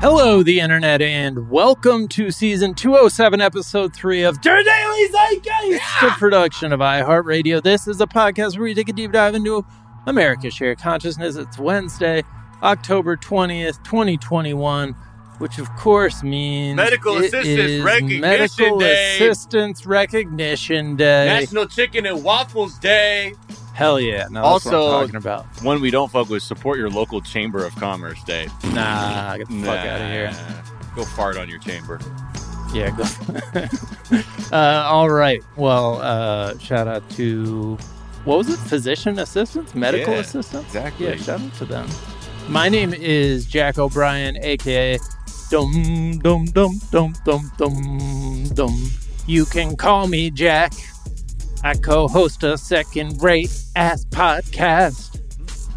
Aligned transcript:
Hello, 0.00 0.42
the 0.42 0.60
internet, 0.60 1.02
and 1.02 1.50
welcome 1.50 2.08
to 2.08 2.30
season 2.30 2.72
207, 2.72 3.42
episode 3.42 3.94
3 3.94 4.22
of 4.22 4.40
Der 4.40 4.62
Daily 4.62 5.08
Zeitgeist, 5.10 5.80
a 6.02 6.10
production 6.12 6.72
of 6.72 6.80
iHeartRadio. 6.80 7.62
This 7.62 7.86
is 7.86 8.00
a 8.00 8.06
podcast 8.06 8.54
where 8.54 8.64
we 8.64 8.72
take 8.72 8.88
a 8.88 8.94
deep 8.94 9.12
dive 9.12 9.34
into 9.34 9.62
America's 10.06 10.54
shared 10.54 10.78
consciousness. 10.78 11.36
It's 11.36 11.58
Wednesday, 11.58 12.22
October 12.62 13.14
20th, 13.18 13.84
2021, 13.84 14.96
which 15.40 15.58
of 15.58 15.68
course 15.76 16.22
means 16.22 16.76
Medical 16.76 17.16
it 17.16 17.24
Assistance 17.26 17.46
is 17.46 17.82
Recognition 17.82 18.20
Medical 18.20 18.78
Day. 18.78 19.14
Assistance 19.16 19.86
Recognition 19.86 20.96
Day. 20.96 21.26
National 21.26 21.66
Chicken 21.66 22.06
and 22.06 22.22
Waffles 22.22 22.78
Day. 22.78 23.34
Hell 23.74 23.98
yeah. 23.98 24.26
No, 24.30 24.42
that's 24.52 24.66
what 24.66 24.74
I'm 24.74 24.80
Also- 24.80 25.00
talking 25.00 25.16
about. 25.16 25.46
One 25.62 25.80
we 25.80 25.90
don't 25.90 26.10
fuck 26.12 26.28
with, 26.28 26.42
support 26.42 26.78
your 26.78 26.90
local 26.90 27.20
Chamber 27.22 27.64
of 27.64 27.74
Commerce 27.76 28.22
Day. 28.24 28.48
Nah, 28.72 29.38
get 29.38 29.48
the 29.48 29.62
fuck 29.62 29.78
out 29.78 30.00
of 30.02 30.06
here. 30.08 30.62
Go 30.94 31.04
fart 31.04 31.36
on 31.38 31.48
your 31.48 31.58
chamber. 31.60 31.98
Yeah, 32.74 32.90
go. 32.96 33.04
uh, 34.56 34.84
all 34.86 35.08
right. 35.10 35.42
Well, 35.56 36.00
uh, 36.02 36.58
shout 36.58 36.86
out 36.86 37.08
to 37.10 37.76
what 38.24 38.36
was 38.38 38.48
it? 38.50 38.58
Physician 38.58 39.18
assistants, 39.18 39.74
medical 39.74 40.12
Yeah, 40.14 40.20
assistants. 40.20 40.66
exactly. 40.66 41.06
Yeah, 41.06 41.16
shout 41.16 41.40
out 41.40 41.54
to 41.54 41.64
them. 41.64 41.88
My 42.48 42.68
name 42.68 42.92
is 42.92 43.46
Jack 43.46 43.78
O'Brien, 43.78 44.36
aka 44.44 44.98
Dum 45.50 46.16
Dum 46.22 46.44
Dum 46.44 46.78
Dum 46.92 47.12
Dum 47.24 47.52
Dum 47.58 48.44
Dum. 48.54 48.90
You 49.26 49.44
can 49.44 49.76
call 49.76 50.06
me 50.06 50.30
Jack. 50.30 50.72
I 51.64 51.74
co-host 51.74 52.44
a 52.44 52.56
second-rate 52.56 53.50
ass 53.74 54.04
podcast 54.04 55.20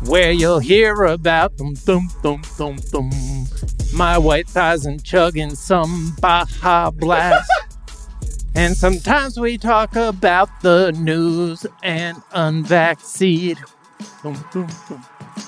where 0.07 0.31
you'll 0.31 0.59
hear 0.59 1.05
about 1.05 1.57
dum 1.57 1.73
dum 1.85 2.07
dum 2.21 2.43
dum 2.55 2.75
dum. 2.91 3.09
My 3.95 4.15
white 4.15 4.47
thighs 4.47 4.85
and 4.85 5.03
chugging 5.03 5.55
some 5.55 6.15
Baja 6.21 6.91
Blast. 6.91 7.51
and 8.55 8.77
sometimes 8.77 9.39
we 9.39 9.57
talk 9.57 9.95
about 9.95 10.49
the 10.61 10.91
news 10.91 11.65
and 11.81 12.21
unvaccinated. 12.31 13.57
Dum, 14.21 14.45
dum, 14.53 14.67
dum. 14.87 15.03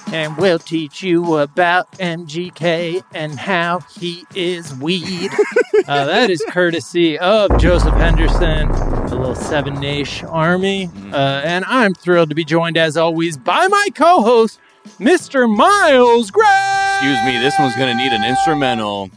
And 0.07 0.37
we'll 0.37 0.59
teach 0.59 1.03
you 1.03 1.37
about 1.37 1.91
MGK 1.93 3.03
and 3.13 3.37
how 3.37 3.79
he 3.99 4.25
is 4.33 4.73
weed. 4.75 5.31
uh, 5.87 6.05
that 6.05 6.29
is 6.29 6.43
courtesy 6.49 7.17
of 7.19 7.57
Joseph 7.59 7.93
Henderson, 7.95 8.69
the 8.69 9.15
little 9.15 9.35
Seven 9.35 9.79
Nation 9.79 10.27
Army. 10.27 10.89
Uh, 11.11 11.41
and 11.43 11.65
I'm 11.65 11.93
thrilled 11.93 12.29
to 12.29 12.35
be 12.35 12.45
joined, 12.45 12.77
as 12.77 12.97
always, 12.97 13.37
by 13.37 13.67
my 13.67 13.87
co 13.93 14.21
host, 14.21 14.59
Mr. 14.99 15.53
Miles 15.53 16.31
Gray. 16.31 16.91
Excuse 16.97 17.23
me, 17.25 17.39
this 17.39 17.55
one's 17.59 17.75
gonna 17.75 17.95
need 17.95 18.13
an 18.13 18.23
instrumental. 18.23 19.09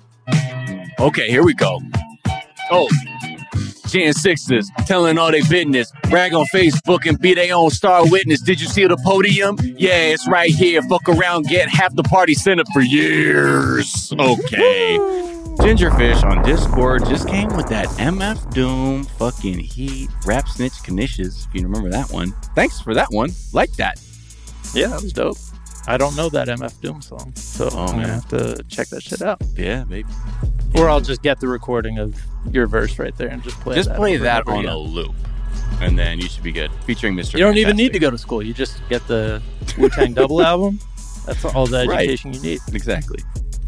Okay, 0.98 1.30
here 1.30 1.44
we 1.44 1.54
go. 1.54 1.80
Oh, 2.70 2.88
Jan 3.88 4.12
Sixers 4.12 4.70
telling 4.86 5.18
all 5.18 5.30
their 5.32 5.44
business, 5.48 5.92
Rag 6.10 6.34
on 6.34 6.46
Facebook 6.54 7.06
and 7.06 7.18
be 7.18 7.34
their 7.34 7.54
own 7.54 7.70
star 7.70 8.08
witness. 8.10 8.40
Did 8.40 8.60
you 8.60 8.66
see 8.66 8.86
the 8.86 8.96
podium? 8.98 9.56
Yeah, 9.62 9.96
it's 10.12 10.28
right 10.28 10.50
here. 10.50 10.82
Fuck 10.82 11.08
around, 11.08 11.46
get 11.46 11.68
half 11.68 11.94
the 11.94 12.02
party 12.02 12.34
center 12.34 12.64
for 12.72 12.80
years. 12.80 14.12
Okay. 14.18 14.98
Gingerfish 15.58 16.22
on 16.22 16.42
Discord 16.44 17.04
just 17.06 17.26
came 17.28 17.48
with 17.56 17.66
that 17.68 17.86
MF 17.98 18.54
Doom 18.54 19.04
fucking 19.04 19.58
heat 19.58 20.08
rap 20.24 20.46
snitch 20.48 20.72
knishes. 20.84 21.46
If 21.48 21.54
you 21.54 21.62
remember 21.62 21.90
that 21.90 22.10
one. 22.12 22.30
Thanks 22.54 22.80
for 22.80 22.94
that 22.94 23.08
one. 23.10 23.30
Like 23.52 23.72
that. 23.72 24.00
Yeah, 24.74 24.86
that 24.88 25.02
was 25.02 25.12
dope. 25.12 25.36
I 25.88 25.96
don't 25.96 26.14
know 26.14 26.28
that 26.28 26.46
MF 26.48 26.80
Doom 26.80 27.00
song, 27.02 27.32
so 27.34 27.68
Oh, 27.72 27.78
I'm 27.80 27.86
gonna 27.86 27.98
man. 27.98 28.08
have 28.10 28.28
to 28.28 28.62
check 28.68 28.88
that 28.88 29.02
shit 29.02 29.20
out. 29.22 29.42
Yeah, 29.56 29.84
maybe. 29.84 30.08
Or 30.74 30.88
I'll 30.88 31.00
just 31.00 31.22
get 31.22 31.40
the 31.40 31.48
recording 31.48 31.98
of 31.98 32.14
your 32.52 32.66
verse 32.66 32.98
right 32.98 33.16
there 33.16 33.28
and 33.28 33.42
just 33.42 33.58
play. 33.60 33.74
Just 33.74 33.88
that 33.88 33.96
play 33.96 34.16
that 34.18 34.46
on 34.46 34.60
again. 34.60 34.72
a 34.72 34.78
loop, 34.78 35.14
and 35.80 35.98
then 35.98 36.20
you 36.20 36.28
should 36.28 36.42
be 36.44 36.52
good. 36.52 36.70
Featuring 36.84 37.14
Mr. 37.14 37.34
You 37.34 37.40
don't 37.40 37.56
even 37.56 37.76
need 37.76 37.92
to 37.94 37.98
go 37.98 38.10
to 38.10 38.18
school. 38.18 38.42
You 38.42 38.52
just 38.54 38.80
get 38.88 39.06
the 39.08 39.42
Wu 39.78 39.88
Tang 39.88 40.12
Double 40.14 40.42
album. 40.52 40.78
That's 41.26 41.44
all 41.44 41.66
the 41.66 41.86
Right. 41.88 42.00
education 42.08 42.32
you 42.34 42.40
need. 42.40 42.60
Exactly. 42.72 43.18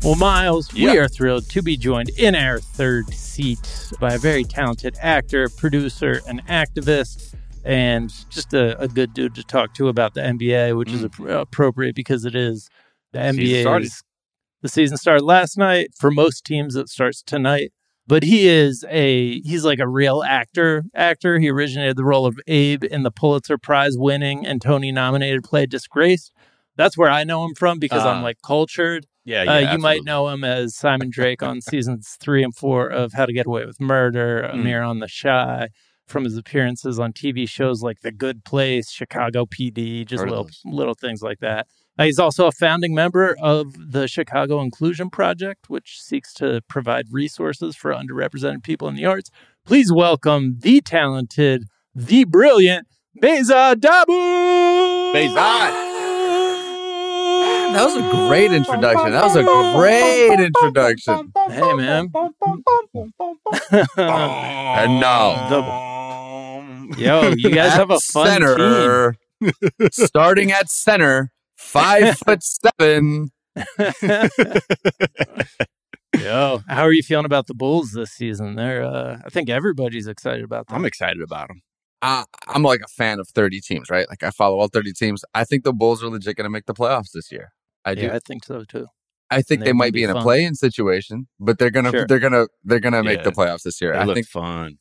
Well, 0.03 0.15
Miles, 0.15 0.73
we 0.73 0.97
are 0.99 1.09
thrilled 1.09 1.49
to 1.51 1.61
be 1.63 1.77
joined 1.77 2.09
in 2.11 2.35
our 2.35 2.59
third 2.59 3.13
seat 3.13 3.93
by 4.01 4.15
a 4.15 4.19
very 4.19 4.45
talented 4.45 4.97
actor, 5.03 5.49
producer, 5.51 6.21
and 6.27 6.43
activist, 6.47 7.35
and 7.65 8.11
just 8.31 8.55
a, 8.55 8.79
a 8.81 8.89
good 8.89 9.13
dude 9.13 9.35
to 9.35 9.43
talk 9.43 9.75
to 9.75 9.89
about 9.89 10.15
the 10.15 10.23
NBA, 10.23 10.75
which 10.77 10.91
is 10.91 11.03
Mhm. 11.03 11.31
ap- 11.35 11.43
appropriate 11.43 11.95
because 11.95 12.25
it 12.25 12.35
is 12.35 12.71
the 13.13 13.19
NBA. 13.19 13.91
The 14.63 14.69
season 14.69 14.97
started 14.97 15.25
last 15.25 15.57
night. 15.57 15.89
For 15.97 16.11
most 16.11 16.45
teams, 16.45 16.77
it 16.77 16.89
starts 16.89 17.23
tonight. 17.23 17.73
But 18.07 18.25
he 18.25 18.49
is 18.49 18.85
a 18.91 19.41
he's 19.41 19.65
like 19.65 19.79
a 19.79 19.87
real 19.89 20.23
actor. 20.23 20.85
Actor. 20.95 21.39
He 21.39 21.49
originated 21.49 21.97
the 21.97 22.05
role 22.05 22.27
of 22.27 22.39
Abe 22.49 22.83
in 22.85 23.03
the 23.05 23.11
Pulitzer 23.11 23.57
Prize 23.57 23.95
winning 23.97 24.45
and 24.47 24.61
Tony 24.61 24.91
nominated 24.91 25.45
play 25.45 25.67
Disgraced. 25.67 26.33
That's 26.77 26.97
where 26.99 27.11
I 27.11 27.25
know 27.25 27.45
him 27.45 27.55
from 27.55 27.79
because 27.79 28.05
I'm 28.05 28.19
Ah. 28.19 28.23
like 28.23 28.39
cultured. 28.45 29.07
Yeah, 29.25 29.43
Uh, 29.43 29.73
you 29.73 29.79
might 29.79 30.03
know 30.03 30.29
him 30.29 30.43
as 30.45 30.75
Simon 30.75 31.09
Drake 31.11 31.43
on 31.43 31.61
seasons 31.61 32.17
three 32.21 32.43
and 32.43 32.55
four 32.57 32.89
of 32.89 33.13
How 33.13 33.27
to 33.27 33.33
Get 33.33 33.47
Away 33.47 33.65
with 33.67 33.79
Murder, 33.81 34.43
Mm. 34.51 34.55
Amir 34.61 34.83
on 34.83 34.99
the 34.99 35.07
Shy, 35.09 35.69
from 36.09 36.25
his 36.25 36.37
appearances 36.37 36.99
on 36.99 37.13
TV 37.13 37.47
shows 37.49 37.83
like 37.83 38.01
The 38.01 38.11
Good 38.11 38.45
Place, 38.45 38.91
Chicago 38.91 39.45
PD, 39.47 40.05
just 40.07 40.23
Heard 40.23 40.31
little 40.31 40.49
little 40.65 40.95
things 40.95 41.23
like 41.23 41.39
that. 41.41 41.67
Uh, 41.99 42.05
he's 42.05 42.19
also 42.19 42.47
a 42.47 42.53
founding 42.53 42.95
member 42.95 43.37
of 43.41 43.75
the 43.93 44.07
Chicago 44.09 44.61
Inclusion 44.61 45.11
Project, 45.11 45.69
which 45.69 46.01
seeks 46.01 46.33
to 46.35 46.63
provide 46.69 47.07
resources 47.11 47.77
for 47.77 47.93
underrepresented 47.93 48.63
people 48.63 48.89
in 48.89 48.95
the 48.95 49.05
arts. 49.05 49.31
Please 49.67 49.93
welcome 49.93 50.57
the 50.61 50.81
talented, 50.81 51.65
the 51.95 52.25
brilliant 52.25 52.87
Behzad 53.23 53.77
Dabu. 53.77 55.13
Behzad. 55.15 55.89
That 57.73 57.85
was 57.85 57.97
a 57.97 58.27
great 58.29 58.51
introduction. 58.51 59.13
That 59.13 59.25
was 59.25 59.37
a 59.37 59.45
great 59.77 60.41
introduction. 60.41 61.33
Hey, 61.49 61.73
man. 61.75 62.11
And 64.73 65.01
now, 65.01 65.51
Yo, 66.97 67.33
you 67.37 67.51
guys 67.51 67.73
have 67.75 67.91
a 67.91 67.99
fun 68.13 68.41
team. 69.41 69.53
starting 69.93 70.53
at 70.53 70.69
center, 70.69 71.31
five 71.61 72.17
foot 72.27 72.43
seven. 72.43 73.31
Yo, 76.19 76.61
how 76.69 76.83
are 76.83 76.93
you 76.93 77.03
feeling 77.03 77.25
about 77.25 77.47
the 77.47 77.55
Bulls 77.55 77.93
this 77.93 78.11
season? 78.11 78.57
They're, 78.57 78.83
uh, 78.85 79.19
I 79.25 79.29
think 79.31 79.49
everybody's 79.49 80.07
excited 80.09 80.45
about 80.45 80.67
them. 80.67 80.77
I'm 80.77 80.85
excited 80.85 81.23
about 81.23 81.49
them. 81.49 81.63
I, 82.03 82.25
I'm 82.49 82.63
like 82.63 82.81
a 82.85 82.89
fan 82.89 83.21
of 83.21 83.29
30 83.29 83.61
teams, 83.61 83.91
right? 83.91 84.09
Like 84.09 84.23
I 84.23 84.31
follow 84.31 84.59
all 84.59 84.69
30 84.69 84.93
teams. 84.93 85.23
I 85.35 85.45
think 85.45 85.63
the 85.65 85.73
Bulls 85.73 86.03
are 86.03 86.09
legit 86.09 86.37
going 86.37 86.45
to 86.47 86.51
make 86.51 86.67
the 86.67 86.75
playoffs 86.75 87.13
this 87.15 87.31
year. 87.31 87.53
I 87.85 87.95
do. 87.95 88.03
yeah, 88.03 88.15
I 88.15 88.19
think 88.19 88.45
so 88.45 88.65
too. 88.65 88.87
I 89.31 89.43
think 89.43 89.61
they 89.61 89.67
they're 89.67 89.75
might 89.75 89.93
be 89.93 90.01
be 90.01 90.05
in 90.05 90.11
a 90.11 90.15
fun. 90.15 90.23
play-in 90.25 90.55
situation, 90.57 91.29
but 91.39 91.59
they're 91.61 91.71
gonna 91.71 91.93
Sure. 91.93 92.05
they're 92.07 92.19
gonna 92.19 92.47
they're 92.65 92.81
gonna 92.81 93.05
make 93.05 93.19
Yeah. 93.19 93.25
the 93.25 93.31
playoffs 93.31 93.63
this 93.63 93.81
year. 93.81 93.93
They 93.93 93.99
I 94.01 94.05
look 94.05 94.17
think 94.17 94.27
fun. 94.27 94.79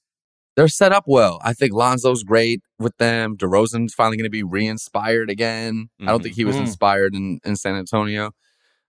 They're 0.59 0.68
set 0.68 0.92
up 0.92 1.06
well. 1.08 1.40
I 1.42 1.53
think 1.53 1.72
Lonzo's 1.72 2.24
great 2.24 2.59
with 2.80 2.97
them. 2.97 3.38
DeRozan's 3.38 3.94
finally 3.94 4.18
going 4.18 4.25
to 4.25 4.30
be 4.30 4.44
re-inspired 4.44 5.30
again. 5.30 5.88
I 6.02 6.08
don't 6.08 6.22
think 6.22 6.36
he 6.36 6.44
was 6.44 6.58
Mhm. 6.58 6.62
inspired 6.68 7.16
in, 7.16 7.40
in 7.46 7.56
San 7.56 7.75
Antonio. 7.75 8.31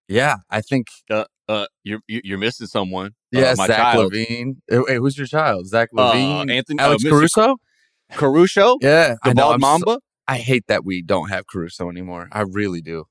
Yeah, 0.08 0.38
I 0.50 0.62
think. 0.62 0.88
Uh, 1.08 1.26
uh, 1.48 1.66
you're 1.84 2.00
you- 2.08 2.22
you're 2.24 2.38
missing 2.38 2.66
someone. 2.66 3.12
Yeah, 3.30 3.52
uh, 3.52 3.54
my 3.56 3.66
Zach 3.68 3.76
child, 3.76 4.12
LaVine. 4.12 4.54
Hey, 4.68 4.96
who's 4.96 5.16
your 5.16 5.28
child? 5.28 5.68
Zach 5.68 5.90
uh, 5.96 6.12
LaVine. 6.12 6.50
Anthony, 6.50 6.80
Alex 6.80 7.04
uh, 7.04 7.10
Caruso. 7.10 7.56
Caruso, 8.12 8.76
Yeah, 8.80 9.10
the 9.22 9.30
I 9.30 9.32
know. 9.32 9.42
bald 9.42 9.54
I'm 9.54 9.60
so- 9.60 9.66
Mamba. 9.68 10.00
I 10.26 10.38
hate 10.38 10.64
that 10.66 10.84
we 10.84 11.02
don't 11.02 11.28
have 11.30 11.44
Caruso 11.46 11.88
anymore. 11.88 12.28
I 12.32 12.40
really 12.40 12.80
do. 12.80 13.04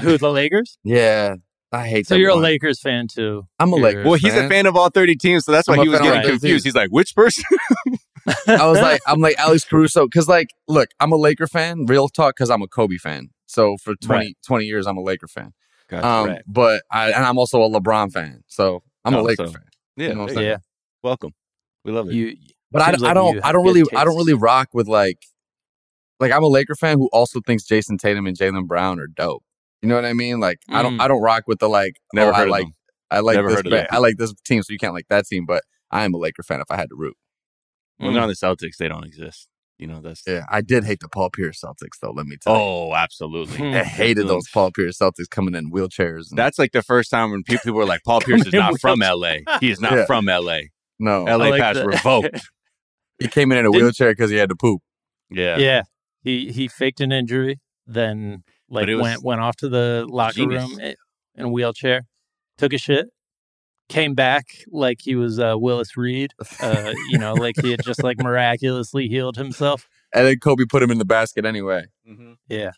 Who, 0.00 0.18
the 0.18 0.30
Lakers? 0.30 0.78
Yeah, 0.84 1.34
I 1.70 1.86
hate. 1.86 2.06
So 2.06 2.14
that 2.14 2.20
you're 2.20 2.30
a. 2.30 2.34
Lakers 2.36 2.80
fan 2.80 3.08
too. 3.08 3.46
I'm 3.58 3.72
a 3.72 3.76
You're- 3.76 3.88
Lakers 3.88 4.04
well, 4.06 4.14
he's 4.14 4.32
a 4.34 4.36
fan. 4.40 4.48
fan 4.48 4.66
of 4.66 4.76
all 4.76 4.88
30 4.88 5.16
teams, 5.16 5.44
so 5.44 5.52
that's 5.52 5.68
why 5.68 5.74
I'm 5.76 5.82
he 5.82 5.88
was 5.88 6.00
getting 6.00 6.22
confused. 6.28 6.64
He's 6.64 6.74
like, 6.74 6.90
which 6.90 7.14
person? 7.14 7.44
I 8.46 8.66
was 8.66 8.80
like, 8.80 9.00
I'm 9.06 9.20
like 9.20 9.38
Alex 9.38 9.64
Caruso 9.64 10.06
because, 10.06 10.28
like, 10.28 10.48
look, 10.66 10.88
I'm 11.00 11.12
a 11.12 11.16
Laker 11.16 11.46
fan. 11.46 11.84
Real 11.86 12.08
talk, 12.08 12.36
because 12.36 12.50
I'm 12.50 12.62
a 12.62 12.68
Kobe 12.68 12.96
fan. 12.96 13.28
So 13.46 13.76
for 13.78 13.94
20, 13.96 14.06
Right. 14.26 14.36
20 14.46 14.64
years, 14.66 14.86
I'm 14.86 14.96
a 14.98 15.02
Laker 15.02 15.28
fan. 15.28 15.52
Gotcha, 15.88 16.06
Um, 16.06 16.26
right. 16.28 16.42
but 16.46 16.82
I 16.90 17.12
and 17.12 17.24
I'm 17.24 17.38
also 17.38 17.62
a 17.62 17.68
LeBron 17.70 18.12
fan. 18.12 18.42
So 18.46 18.82
I'm 19.04 19.14
a 19.14 19.18
Oh, 19.18 19.22
Laker 19.22 19.46
so- 19.46 19.52
fan. 19.52 19.62
Yeah, 19.96 20.08
you 20.08 20.14
know 20.14 20.20
what 20.24 20.36
I'm 20.36 20.42
Yeah, 20.44 20.56
welcome. 21.02 21.32
We 21.84 21.92
love 21.92 22.08
it. 22.08 22.14
you. 22.14 22.36
But 22.70 22.82
I, 22.82 22.90
Seems 22.92 23.02
I 23.04 23.14
don't 23.14 23.42
I 23.44 23.52
don't 23.52 23.64
good 23.64 23.76
really 23.76 23.96
I 23.96 24.04
don't 24.04 24.16
really 24.16 24.34
rock 24.34 24.68
with 24.74 24.86
like 24.88 25.18
like 26.20 26.30
I'm 26.32 26.42
a 26.42 26.48
Laker 26.48 26.74
fan 26.74 26.98
who 26.98 27.08
also 27.12 27.40
thinks 27.46 27.64
Jayson 27.66 27.96
Tatum 27.98 28.26
and 28.26 28.36
Jaylen 28.36 28.66
Brown 28.66 29.00
are 29.00 29.06
dope. 29.06 29.42
You 29.82 29.88
know 29.88 29.94
what 29.94 30.04
I 30.04 30.12
mean? 30.12 30.40
Like 30.40 30.58
I 30.68 30.82
don't 30.82 30.96
Mm. 30.98 31.00
I 31.02 31.08
don't 31.08 31.22
rock 31.22 31.44
with 31.46 31.58
the 31.58 31.68
like 31.68 31.94
Never 32.12 32.30
oh, 32.30 32.34
heard 32.34 32.40
I 32.40 32.44
of 32.44 32.50
like 32.50 32.64
them. 32.64 32.74
I 33.10 33.20
like 33.20 33.36
Never 33.36 33.48
this 33.48 33.56
heard 33.58 33.66
of 33.66 33.72
them. 33.72 33.86
I 33.90 33.98
like 33.98 34.16
this 34.16 34.34
team, 34.44 34.62
so 34.62 34.72
you 34.72 34.78
can't 34.78 34.94
like 34.94 35.06
that 35.08 35.26
team. 35.26 35.44
But 35.46 35.62
I 35.90 36.04
am 36.04 36.14
a 36.14 36.18
Laker 36.18 36.42
fan 36.42 36.60
if 36.60 36.70
I 36.70 36.76
had 36.76 36.88
to 36.90 36.96
root. 36.96 37.16
When 37.98 38.12
they're 38.12 38.22
on 38.22 38.28
the 38.28 38.34
Celtics, 38.34 38.76
they 38.78 38.86
don't 38.88 39.04
exist. 39.04 39.48
You 39.78 39.86
know, 39.86 40.00
that's 40.00 40.22
Yeah, 40.26 40.44
I 40.50 40.60
did 40.60 40.84
hate 40.84 40.98
the 41.00 41.08
Paul 41.08 41.30
Pierce 41.30 41.60
Celtics 41.64 41.98
though. 42.02 42.10
Let 42.10 42.26
me 42.26 42.36
tell 42.40 42.54
you. 42.54 42.60
oh, 42.60 42.94
absolutely. 42.96 43.74
I 43.76 43.84
hated 43.84 44.22
Oof. 44.24 44.28
those 44.28 44.48
Paul 44.52 44.72
Pierce 44.72 44.98
Celtics 44.98 45.30
coming 45.30 45.54
in 45.54 45.70
wheelchairs. 45.70 46.30
And, 46.30 46.38
That's 46.38 46.58
like 46.58 46.72
the 46.72 46.82
first 46.82 47.10
time 47.10 47.30
when 47.30 47.44
people 47.44 47.72
were 47.74 47.84
like, 47.86 48.02
Paul 48.04 48.20
Pierce 48.26 48.44
is 48.46 48.52
not 48.52 48.80
from 48.80 48.98
LA. 49.00 49.36
He 49.60 49.70
is 49.70 49.80
not 49.80 49.92
Yeah. 49.92 50.06
from 50.06 50.26
LA. 50.26 50.58
no, 50.98 51.24
LA 51.24 51.30
I 51.32 51.36
like 51.50 51.60
pass 51.60 51.76
that. 51.76 51.86
revoked. 51.86 52.40
he 53.20 53.28
came 53.28 53.52
in 53.52 53.58
in 53.58 53.66
a 53.66 53.70
wheelchair 53.70 54.10
because 54.10 54.30
he 54.30 54.36
had 54.36 54.48
to 54.48 54.56
poop. 54.56 54.82
Yeah. 55.30 55.58
yeah. 55.58 55.82
He 56.22 56.50
he 56.50 56.66
faked 56.66 57.00
an 57.00 57.12
injury, 57.12 57.60
then 57.86 58.42
like 58.70 58.82
But 58.82 58.88
it 58.90 58.94
was 58.96 59.02
went 59.02 59.22
went 59.24 59.40
off 59.40 59.56
to 59.56 59.68
the 59.68 60.06
locker 60.08 60.34
genius. 60.34 60.68
room 60.70 60.80
in 61.34 61.44
a 61.44 61.48
wheelchair, 61.48 62.02
took 62.56 62.72
a 62.72 62.78
shit, 62.78 63.08
came 63.88 64.14
back 64.14 64.46
like 64.70 64.98
he 65.02 65.14
was 65.14 65.38
uh, 65.38 65.54
Willis 65.56 65.96
Reed. 65.96 66.32
Uh, 66.60 66.92
you 67.10 67.18
know, 67.18 67.34
like 67.34 67.54
he 67.60 67.70
had 67.70 67.80
just 67.84 68.02
like 68.02 68.18
miraculously 68.18 69.08
healed 69.08 69.36
himself. 69.36 69.88
And 70.14 70.26
then 70.26 70.38
Kobe 70.38 70.64
put 70.68 70.82
him 70.82 70.90
in 70.90 70.98
the 70.98 71.04
basket 71.04 71.44
anyway. 71.44 71.86
Mhm. 72.08 72.36
Yeah. 72.48 72.72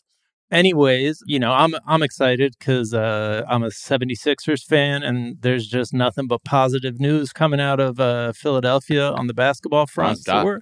Anyways, 0.51 1.23
you 1.27 1.39
know, 1.39 1.53
I'm 1.53 1.75
I'm 1.87 2.03
excited 2.03 2.57
because 2.59 2.93
uh, 2.93 3.45
I'm 3.49 3.63
a 3.63 3.69
76ers 3.69 4.65
fan, 4.65 5.03
and 5.05 5.37
there's 5.43 5.69
just 5.69 5.95
nothing 5.95 6.27
but 6.27 6.43
positive 6.43 6.99
news 6.99 7.33
coming 7.33 7.61
out 7.61 7.79
of 7.79 8.01
uh, 8.01 8.33
Philadelphia 8.33 9.11
on 9.13 9.29
the 9.29 9.35
basketball 9.35 9.87
front. 9.87 10.19
So 10.19 10.45
we're 10.45 10.61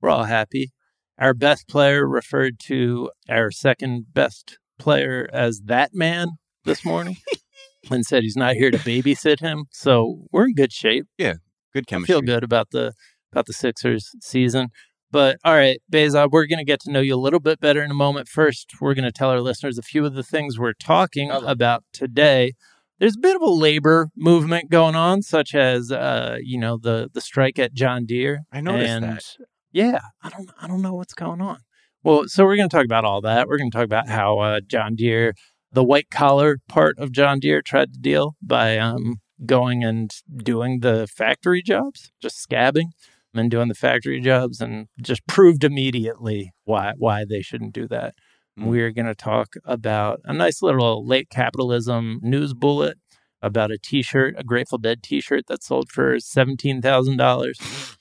we're 0.00 0.10
all 0.10 0.24
happy. 0.24 0.72
Our 1.18 1.34
best 1.34 1.68
player 1.68 2.06
referred 2.06 2.58
to 2.64 3.10
our 3.28 3.52
second 3.52 4.06
best 4.12 4.58
player 4.78 5.28
as 5.32 5.62
that 5.66 5.90
man 5.94 6.28
this 6.64 6.84
morning, 6.84 7.16
and 7.90 8.04
said 8.04 8.22
he's 8.22 8.36
not 8.36 8.54
here 8.54 8.70
to 8.70 8.78
babysit 8.78 9.40
him. 9.40 9.64
So 9.72 10.26
we're 10.32 10.46
in 10.46 10.54
good 10.54 10.72
shape. 10.72 11.06
Yeah, 11.16 11.34
good 11.72 11.84
I 11.88 11.90
chemistry. 11.90 12.12
feel 12.12 12.22
good 12.22 12.44
about 12.44 12.70
the 12.70 12.92
about 13.32 13.46
the 13.46 13.52
Sixers 13.52 14.10
season. 14.20 14.68
But 15.10 15.38
all 15.44 15.54
right, 15.54 15.80
Behzad, 15.90 16.30
we're 16.30 16.46
going 16.46 16.58
to 16.58 16.64
get 16.64 16.80
to 16.80 16.90
know 16.90 17.00
you 17.00 17.14
a 17.14 17.16
little 17.16 17.40
bit 17.40 17.60
better 17.60 17.82
in 17.82 17.90
a 17.90 17.94
moment. 17.94 18.28
First, 18.28 18.72
we're 18.80 18.94
going 18.94 19.06
to 19.06 19.12
tell 19.12 19.30
our 19.30 19.40
listeners 19.40 19.78
a 19.78 19.82
few 19.82 20.04
of 20.04 20.14
the 20.14 20.22
things 20.22 20.58
we're 20.58 20.74
talking 20.74 21.30
about 21.30 21.84
today. 21.92 22.52
There's 22.98 23.16
a 23.16 23.20
bit 23.20 23.36
of 23.36 23.42
a 23.42 23.48
labor 23.50 24.08
movement 24.16 24.70
going 24.70 24.96
on, 24.96 25.22
such 25.22 25.54
as 25.54 25.90
uh, 25.92 26.38
you 26.42 26.58
know 26.58 26.76
the 26.76 27.08
the 27.12 27.20
strike 27.20 27.58
at 27.58 27.72
John 27.72 28.04
Deere. 28.04 28.40
I 28.52 28.60
noticed 28.60 28.90
and 28.90 29.04
that. 29.04 29.24
yeah, 29.72 30.00
I 30.22 30.28
don't 30.28 30.50
I 30.60 30.66
don't 30.66 30.82
know 30.82 30.94
what's 30.94 31.14
going 31.14 31.40
on. 31.40 31.58
Well, 32.04 32.24
so 32.26 32.44
we're 32.44 32.56
going 32.56 32.68
to 32.68 32.76
talk 32.76 32.84
about 32.84 33.04
all 33.04 33.20
that. 33.22 33.48
We're 33.48 33.58
going 33.58 33.70
to 33.70 33.76
talk 33.76 33.84
about 33.84 34.08
how 34.08 34.38
uh, 34.38 34.60
John 34.66 34.94
Deere, 34.94 35.34
the 35.72 35.84
white 35.84 36.10
collar 36.10 36.58
part 36.68 36.98
of 36.98 37.12
John 37.12 37.40
Deere, 37.40 37.60
tried 37.60 37.92
to 37.92 37.98
deal 37.98 38.36
by 38.40 38.78
um, 38.78 39.16
going 39.44 39.82
and 39.82 40.10
doing 40.36 40.80
the 40.80 41.08
factory 41.08 41.62
jobs, 41.62 42.10
just 42.20 42.46
scabbing 42.48 42.90
and 43.34 43.50
doing 43.50 43.68
the 43.68 43.74
factory 43.74 44.20
jobs, 44.20 44.60
and 44.60 44.86
just 45.02 45.26
proved 45.26 45.64
immediately 45.64 46.52
why 46.64 46.92
why 46.96 47.24
they 47.28 47.42
shouldn't 47.42 47.74
do 47.74 47.88
that. 47.88 48.14
Mm. 48.58 48.66
We're 48.66 48.90
going 48.92 49.06
to 49.06 49.14
talk 49.14 49.54
about 49.64 50.20
a 50.24 50.32
nice 50.32 50.62
little 50.62 51.06
late 51.06 51.28
capitalism 51.30 52.20
news 52.22 52.54
bullet 52.54 52.98
about 53.42 53.70
a 53.70 53.78
T-shirt, 53.78 54.34
a 54.36 54.44
Grateful 54.44 54.78
Dead 54.78 55.02
T-shirt 55.02 55.44
that 55.48 55.62
sold 55.62 55.90
for 55.90 56.18
seventeen 56.20 56.80
thousand 56.80 57.16
dollars. 57.16 57.58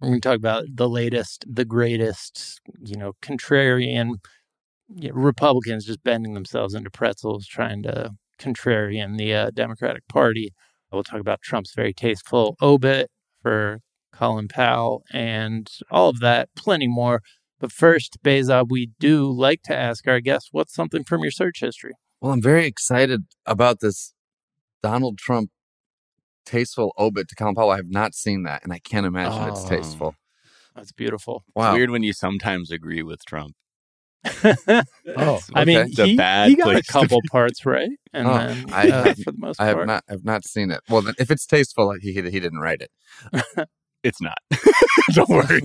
We're 0.00 0.08
going 0.08 0.20
to 0.20 0.28
talk 0.28 0.36
about 0.36 0.64
the 0.72 0.88
latest, 0.88 1.44
the 1.46 1.64
greatest, 1.64 2.60
you 2.82 2.96
know, 2.96 3.12
contrarian 3.22 4.14
you 4.94 5.10
know, 5.10 5.14
Republicans 5.14 5.84
just 5.84 6.02
bending 6.02 6.34
themselves 6.34 6.74
into 6.74 6.90
pretzels, 6.90 7.46
trying 7.46 7.82
to 7.82 8.12
contrarian 8.38 9.18
the 9.18 9.34
uh, 9.34 9.50
Democratic 9.50 10.06
Party. 10.08 10.52
We'll 10.90 11.04
talk 11.04 11.20
about 11.20 11.42
Trump's 11.42 11.74
very 11.74 11.92
tasteful 11.92 12.56
obit 12.60 13.10
for 13.42 13.80
Colin 14.12 14.48
Powell 14.48 15.04
and 15.12 15.70
all 15.90 16.08
of 16.08 16.20
that, 16.20 16.48
plenty 16.56 16.88
more. 16.88 17.20
But 17.60 17.70
first, 17.70 18.22
Behzad, 18.24 18.66
we 18.70 18.90
do 18.98 19.30
like 19.30 19.62
to 19.64 19.76
ask 19.76 20.08
our 20.08 20.20
guests, 20.20 20.48
what's 20.50 20.74
something 20.74 21.04
from 21.04 21.20
your 21.22 21.30
search 21.30 21.60
history? 21.60 21.92
Well, 22.20 22.32
I'm 22.32 22.42
very 22.42 22.66
excited 22.66 23.24
about 23.46 23.80
this 23.80 24.14
Donald 24.82 25.18
Trump 25.18 25.50
tasteful 26.50 26.92
obit 26.98 27.28
to 27.28 27.34
Colin 27.34 27.54
Powell. 27.54 27.70
I 27.70 27.76
have 27.76 27.90
not 27.90 28.14
seen 28.14 28.42
that, 28.44 28.62
and 28.64 28.72
I 28.72 28.78
can't 28.78 29.06
imagine 29.06 29.48
it's 29.48 29.64
Oh. 29.64 29.68
tasteful. 29.68 30.14
That's 30.74 30.92
beautiful. 30.92 31.44
It's 31.56 31.74
weird 31.74 31.90
when 31.90 32.02
you 32.02 32.12
sometimes 32.12 32.70
agree 32.70 33.02
with 33.02 33.20
Trump. 33.24 33.54
Oh, 35.16 35.40
I 35.54 35.64
mean, 35.64 35.78
okay. 35.78 35.88
It's 35.90 35.98
a 35.98 36.06
he, 36.06 36.16
bad 36.16 36.48
he 36.50 36.54
got 36.56 36.76
a 36.76 36.82
couple 36.82 37.20
parts 37.32 37.64
right, 37.66 37.88
and 38.12 38.28
Oh, 38.28 38.32
then 38.38 38.64
I- 38.72 38.90
uh, 38.90 39.14
for 39.24 39.32
the 39.32 39.38
most 39.38 39.60
I 39.60 39.64
have 39.66 39.76
part, 39.76 39.86
not. 39.86 40.04
I've 40.08 40.24
not 40.24 40.44
seen 40.44 40.70
it. 40.70 40.80
Well, 40.88 41.02
then, 41.02 41.14
if 41.18 41.30
it's 41.30 41.46
tasteful, 41.46 41.94
he 42.00 42.12
he, 42.12 42.22
he 42.22 42.38
didn't 42.40 42.60
write 42.60 42.82
it. 42.82 42.90
It's 44.02 44.20
not. 44.22 44.38
Don't 45.12 45.28
worry. 45.28 45.60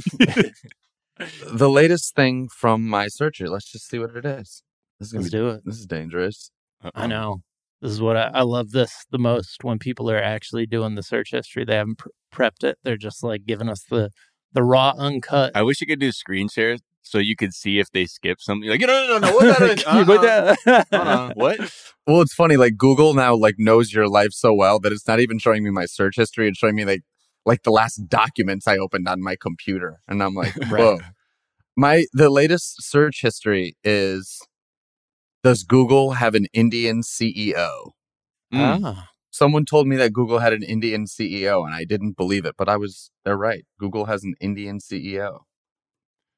The 1.54 1.70
latest 1.70 2.16
thing 2.16 2.50
from 2.50 2.86
my 2.86 3.08
searcher. 3.08 3.48
Let's 3.48 3.72
just 3.72 3.88
see 3.90 3.98
what 3.98 4.14
it 4.16 4.26
is. 4.26 4.62
This 5.00 5.08
is 5.08 5.14
gonna 5.14 5.22
let's 5.24 5.32
be. 5.34 5.38
do 5.38 5.48
it. 5.50 5.62
This 5.64 5.80
is 5.80 5.86
dangerous. 5.86 6.52
I 6.94 7.08
know. 7.08 7.42
This 7.82 7.92
is 7.92 8.02
what 8.02 8.18
I, 8.18 8.32
I 8.34 8.42
love 8.42 8.72
this 8.72 9.06
the 9.12 9.18
most 9.20 9.64
when 9.64 9.80
people 9.80 10.10
are 10.10 10.22
actually 10.22 10.66
doing 10.66 10.96
the 10.96 11.04
search 11.04 11.32
history. 11.32 11.66
They 11.66 11.76
haven't 11.76 11.98
pr- 12.00 12.10
prepped 12.34 12.64
it. 12.64 12.78
They're 12.84 12.98
just 12.98 13.24
like 13.24 13.46
giving 13.46 13.70
us 13.70 13.84
the 13.90 14.10
the 14.54 14.64
raw, 14.64 14.94
uncut. 14.98 15.52
I 15.56 15.64
wish 15.64 15.82
you 15.82 15.88
could 15.88 16.00
do 16.00 16.12
screen 16.14 16.48
shares 16.48 16.80
so 17.02 17.18
you 17.20 17.36
could 17.36 17.54
see 17.54 17.78
if 17.80 17.92
they 17.92 18.06
skip 18.06 18.40
something. 18.42 18.70
Like, 18.70 18.80
no, 18.80 18.88
no, 18.88 19.08
no, 19.08 19.18
no. 19.28 19.36
What 19.36 19.60
that 19.60 19.70
is? 19.78 19.84
Can 19.84 19.98
you 20.00 20.06
put 20.06 20.24
Uh-uh. 20.24 20.56
that- 20.66 20.88
Uh-uh. 20.94 21.32
What? 21.36 21.60
Well, 22.08 22.22
it's 22.22 22.36
funny. 22.36 22.56
Like 22.56 22.78
Google 22.78 23.16
now, 23.16 23.36
like 23.36 23.56
knows 23.58 23.92
your 23.92 24.08
life 24.08 24.32
so 24.32 24.54
well 24.54 24.80
that 24.82 24.92
it's 24.92 25.08
not 25.08 25.20
even 25.20 25.40
showing 25.40 25.64
me 25.64 25.72
my 25.72 25.86
search 25.86 26.18
history. 26.18 26.48
It's 26.48 26.60
showing 26.60 26.76
me 26.76 26.86
like 26.86 27.02
like 27.48 27.64
the 27.64 27.72
last 27.72 27.96
documents 28.08 28.68
I 28.68 28.78
opened 28.78 29.08
on 29.08 29.24
my 29.24 29.36
computer, 29.36 30.00
and 30.08 30.22
I'm 30.22 30.36
like, 30.36 30.56
Right. 30.70 30.82
whoa. 30.82 31.00
My 31.76 32.06
the 32.14 32.30
latest 32.30 32.84
search 32.84 33.22
history 33.24 33.76
is: 33.84 34.40
Does 35.46 35.62
Google 35.64 36.14
have 36.14 36.34
an 36.34 36.48
Indian 36.54 37.04
CEO? 37.04 37.92
Mm. 38.52 38.82
Ah, 38.84 39.10
Someone 39.30 39.64
told 39.64 39.86
me 39.86 39.96
that 39.96 40.12
Google 40.12 40.40
had 40.40 40.54
an 40.54 40.64
Indian 40.64 41.06
CEO, 41.06 41.64
and 41.64 41.76
I 41.76 41.84
didn't 41.86 42.18
believe 42.18 42.46
it, 42.46 42.56
but 42.58 42.68
I 42.68 42.78
was 42.78 43.12
they're 43.24 43.38
right. 43.38 43.64
Google 43.80 44.06
has 44.06 44.24
an 44.24 44.34
Indian 44.42 44.80
CEO. 44.80 45.42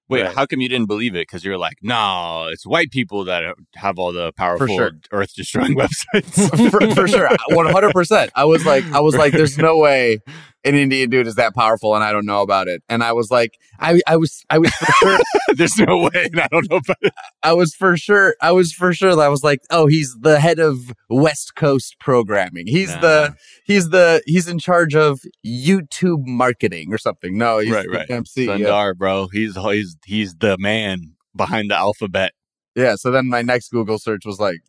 Wait, 0.10 0.24
Right. 0.24 0.36
how 0.36 0.46
come 0.46 0.60
you 0.60 0.68
didn't 0.68 0.88
believe 0.90 1.16
it? 1.16 1.22
Because 1.28 1.46
you're 1.46 1.58
like, 1.58 1.78
no, 1.82 2.48
it's 2.52 2.66
white 2.68 2.92
people 2.92 3.24
that 3.24 3.56
have 3.76 3.98
all 3.98 4.12
the 4.12 4.34
powerful 4.34 4.68
sure. 4.68 4.92
earth 5.14 5.34
destroying 5.34 5.78
websites. 5.82 6.70
for, 6.70 6.82
for 6.94 7.08
sure, 7.08 7.30
one 7.52 7.68
hundred 7.72 7.94
percent. 7.94 8.30
I 8.36 8.44
was 8.44 8.66
like, 8.66 8.84
I 8.92 9.00
was 9.00 9.16
like, 9.16 9.32
there's 9.32 9.58
no 9.58 9.78
way 9.78 10.20
an 10.68 10.76
Indian 10.76 11.10
dude 11.10 11.28
is 11.28 11.36
that 11.36 11.56
powerful, 11.56 11.96
and 11.96 12.04
I 12.04 12.12
don't 12.12 12.26
know 12.26 12.42
about 12.42 12.68
it. 12.68 12.84
And 12.90 13.04
I 13.04 13.14
was 13.14 13.32
like, 13.32 13.58
I, 13.80 14.00
I 14.08 14.18
was, 14.18 14.44
I 14.50 14.58
was 14.58 14.72
for 14.72 14.92
sure, 14.94 15.20
There's 15.56 15.78
no 15.78 15.98
way. 16.00 16.10
and 16.32 16.40
I 16.42 16.48
don't 16.52 16.70
know 16.70 16.78
about 16.78 16.98
it. 17.02 17.14
I 17.44 17.54
was 17.54 17.74
for 17.74 17.96
sure, 17.98 18.36
I 18.42 18.52
was 18.52 18.74
for 18.74 18.94
sure. 18.94 19.16
that 19.16 19.22
I 19.22 19.30
was 19.30 19.44
like, 19.44 19.62
oh, 19.70 19.88
he's 19.88 20.16
the 20.20 20.40
head 20.40 20.60
of 20.60 20.94
West 21.10 21.56
Coast 21.56 21.96
programming. 22.00 22.68
He's 22.68 22.90
Nah. 22.96 23.02
the, 23.02 23.36
he's 23.66 23.90
the, 23.90 24.22
he's 24.26 24.48
in 24.48 24.60
charge 24.60 24.96
of 24.96 25.22
YouTube 25.46 26.26
marketing 26.26 26.94
or 26.94 26.98
something. 26.98 27.38
No, 27.38 27.60
he's 27.60 27.72
Right, 27.72 27.86
the 27.86 27.98
right. 27.98 28.08
damn 28.08 28.24
CEO. 28.26 28.60
Sundar, 28.60 28.96
bro. 28.98 29.28
He's 29.32 29.56
he's 29.56 29.98
he's 30.06 30.36
the 30.36 30.58
man 30.60 31.14
behind 31.36 31.72
the 31.72 31.76
alphabet. 31.76 32.34
Yeah. 32.76 32.96
So 32.96 33.12
then 33.12 33.28
my 33.28 33.42
next 33.42 33.70
Google 33.70 34.00
search 34.00 34.26
was 34.26 34.40
like, 34.40 34.60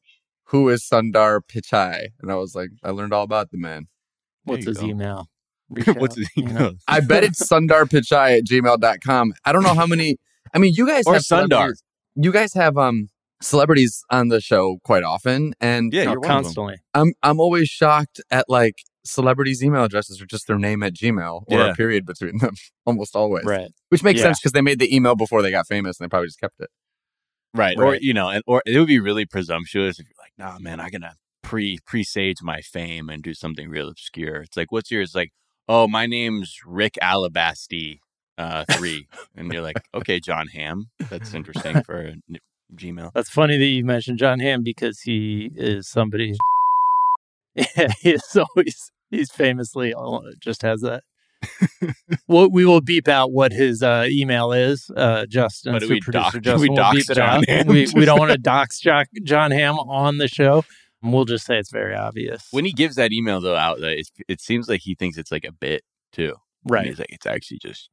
who 0.44 0.68
is 0.70 0.82
Sundar 0.82 1.40
Pichai? 1.42 2.08
And 2.22 2.30
I 2.32 2.36
was 2.36 2.54
like, 2.54 2.70
I 2.82 2.90
learned 2.90 3.12
all 3.12 3.22
about 3.24 3.50
the 3.50 3.58
man. 3.58 3.88
what's 4.44 4.64
his 4.64 4.78
go. 4.78 4.86
email? 4.86 5.28
Reach 5.70 5.86
What's 5.96 6.16
his 6.16 6.28
you 6.36 6.44
know? 6.44 6.50
email? 6.50 6.72
I 6.88 7.00
bet 7.00 7.24
it's 7.24 7.46
Sundar 7.50 7.84
Pichai 7.84 8.38
at 8.38 8.44
gmail.com. 8.44 9.32
I 9.44 9.52
don't 9.52 9.62
know 9.62 9.74
how 9.74 9.86
many. 9.86 10.16
I 10.54 10.58
mean, 10.58 10.72
you 10.76 10.86
guys 10.86 11.04
Or 11.06 11.14
have 11.14 11.22
Sundar. 11.22 11.72
You 12.14 12.32
guys 12.32 12.54
have 12.54 12.76
um 12.78 13.08
celebrities 13.40 14.02
on 14.10 14.28
the 14.28 14.40
show 14.40 14.78
quite 14.84 15.02
often, 15.04 15.54
and 15.60 15.92
Yeah, 15.92 16.02
you're 16.04 16.10
one 16.12 16.16
of 16.18 16.22
them. 16.22 16.30
constantly. 16.44 16.76
I'm 16.94 17.12
I'm 17.22 17.38
always 17.40 17.68
shocked 17.68 18.20
at 18.30 18.46
like 18.48 18.76
celebrities' 19.04 19.62
email 19.62 19.84
addresses 19.84 20.20
are 20.20 20.26
just 20.26 20.46
their 20.46 20.58
name 20.58 20.82
at 20.82 20.92
Gmail 20.94 21.44
or 21.46 21.58
Yeah. 21.58 21.70
a 21.70 21.74
period 21.74 22.04
between 22.04 22.38
them, 22.38 22.54
almost 22.86 23.14
always. 23.16 23.44
Right. 23.44 23.70
Which 23.90 24.02
makes 24.02 24.18
Yeah. 24.18 24.24
sense 24.26 24.40
because 24.40 24.52
they 24.52 24.60
made 24.60 24.78
the 24.80 24.94
email 24.94 25.14
before 25.16 25.40
they 25.42 25.50
got 25.50 25.66
famous, 25.66 25.98
and 25.98 26.04
they 26.04 26.08
probably 26.08 26.28
just 26.28 26.40
kept 26.40 26.60
it. 26.60 26.68
Right. 27.54 27.78
Or 27.78 27.94
you 27.94 28.12
know, 28.14 28.28
and 28.28 28.42
or 28.46 28.62
it 28.66 28.78
would 28.78 28.88
be 28.88 29.00
really 29.00 29.24
presumptuous 29.26 29.98
if 30.00 30.06
you're 30.06 30.14
like, 30.22 30.32
nah, 30.36 30.58
man, 30.58 30.80
I'm 30.80 30.90
gonna 30.90 31.14
pre 31.42 31.78
presage 31.86 32.42
my 32.42 32.60
fame 32.60 33.08
and 33.08 33.22
do 33.22 33.32
something 33.34 33.68
real 33.70 33.88
obscure. 33.88 34.42
It's 34.42 34.56
like, 34.56 34.70
what's 34.72 34.90
yours? 34.90 35.14
Like, 35.14 35.30
oh, 35.68 35.86
my 35.88 36.06
name's 36.06 36.56
Rick 36.66 36.94
Alabasti 37.02 38.00
uh 38.36 38.64
three. 38.72 39.06
and 39.36 39.52
you're 39.52 39.62
like, 39.62 39.80
okay, 39.94 40.20
Jon 40.20 40.46
Hamm. 40.48 40.86
That's 41.10 41.34
interesting 41.34 41.82
for 41.86 42.00
a 42.02 42.10
n- 42.10 42.38
Gmail. 42.74 43.12
That's 43.14 43.30
funny 43.30 43.58
that 43.58 43.64
you 43.64 43.84
mentioned 43.84 44.18
Jon 44.18 44.40
Hamm 44.40 44.62
because 44.62 45.00
he 45.00 45.50
is 45.56 45.88
somebody. 45.88 46.36
Yeah, 47.54 47.88
he 48.00 48.10
is 48.12 48.36
always 48.36 48.92
he's 49.10 49.30
famously 49.32 49.92
uh, 49.94 50.20
just 50.40 50.62
has 50.62 50.80
that. 50.82 51.02
well, 52.26 52.50
we 52.50 52.64
will 52.64 52.80
beep 52.80 53.06
out 53.08 53.30
what 53.32 53.52
his 53.52 53.82
uh, 53.82 54.06
email 54.08 54.52
is. 54.52 54.90
Uh, 54.96 55.24
Justin, 55.26 55.72
But 55.72 55.82
so 55.82 55.88
we 55.88 56.00
producer 56.00 56.40
dox- 56.40 56.44
Justin 56.44 56.60
we 56.60 56.68
will 56.68 56.90
beep 56.92 57.10
it 57.10 57.14
John 57.14 57.44
out. 57.48 57.66
We, 57.66 57.86
we 57.94 58.04
don't 58.04 58.18
want 58.18 58.32
to 58.32 58.38
dox 58.38 58.80
jo- 58.80 59.04
Jon 59.24 59.50
Hamm 59.50 59.78
on 59.78 60.18
the 60.18 60.28
show. 60.28 60.64
We'll 61.02 61.24
just 61.24 61.46
say 61.46 61.58
it's 61.58 61.70
very 61.70 61.94
obvious. 61.94 62.48
When 62.50 62.64
he 62.64 62.72
gives 62.72 62.96
that 62.96 63.12
email 63.12 63.40
though 63.40 63.56
out, 63.56 63.80
it, 63.80 64.08
it 64.28 64.40
seems 64.40 64.68
like 64.68 64.80
he 64.82 64.94
thinks 64.94 65.16
it's 65.16 65.30
like 65.30 65.44
a 65.44 65.52
bit 65.52 65.82
too. 66.12 66.34
And 66.64 66.72
right, 66.72 66.86
He's 66.86 66.98
like, 66.98 67.10
it's 67.12 67.26
actually 67.26 67.58
just 67.62 67.88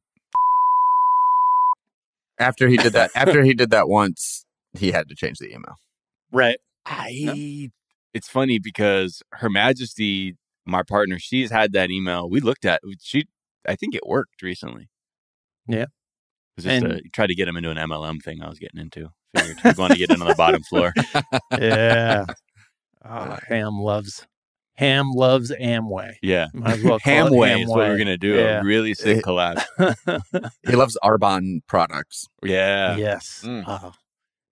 After 2.38 2.68
he 2.68 2.76
did 2.76 2.92
that, 2.92 3.10
after 3.14 3.42
he 3.42 3.54
did 3.54 3.70
that 3.70 3.88
once, 3.88 4.44
he 4.74 4.90
had 4.92 5.08
to 5.08 5.14
change 5.14 5.38
the 5.38 5.46
email. 5.46 5.76
Right. 6.32 6.58
I. 6.84 7.70
It's 8.12 8.28
funny 8.28 8.58
because 8.58 9.22
Her 9.32 9.48
Majesty, 9.48 10.34
my 10.66 10.82
partner, 10.82 11.18
she's 11.18 11.50
had 11.50 11.72
that 11.72 11.90
email. 11.90 12.28
We 12.28 12.40
looked 12.40 12.64
at. 12.64 12.80
She, 13.02 13.24
I 13.68 13.76
think 13.76 13.94
it 13.94 14.06
worked 14.06 14.42
recently. 14.42 14.88
Yeah. 15.68 15.82
It 15.84 15.88
was 16.56 16.64
just 16.64 16.82
And- 16.84 16.92
a, 16.92 17.00
tried 17.12 17.28
to 17.28 17.34
get 17.34 17.48
him 17.48 17.56
into 17.56 17.70
an 17.70 17.76
MLM 17.76 18.22
thing. 18.22 18.42
I 18.42 18.48
was 18.48 18.58
getting 18.58 18.80
into. 18.80 19.10
Figured 19.36 19.60
he'd 19.60 19.76
want 19.78 19.92
to 19.92 19.98
get 19.98 20.10
in 20.10 20.20
on 20.22 20.28
the 20.28 20.34
bottom 20.34 20.62
floor. 20.62 20.92
Yeah. 21.58 22.26
Oh, 23.08 23.38
Hamm 23.48 23.78
loves 23.80 24.26
Hamm 24.76 25.12
loves 25.12 25.50
Amway. 25.52 26.14
Yeah. 26.22 26.48
Might 26.52 26.74
as 26.78 26.82
well 26.84 26.98
call 27.04 27.12
it 27.12 27.30
Hamway 27.30 27.62
is 27.62 27.68
what 27.68 27.78
we're 27.78 27.98
gonna 27.98 28.18
do. 28.18 28.34
Yeah. 28.34 28.60
A 28.60 28.64
really 28.64 28.94
sick 28.94 29.24
collab. 29.24 29.64
He 30.66 30.76
loves 30.76 30.98
Arbonne 31.02 31.60
products. 31.66 32.26
Yeah. 32.42 32.96
yes. 32.96 33.42
Mm. 33.44 33.64
Oh. 33.66 33.92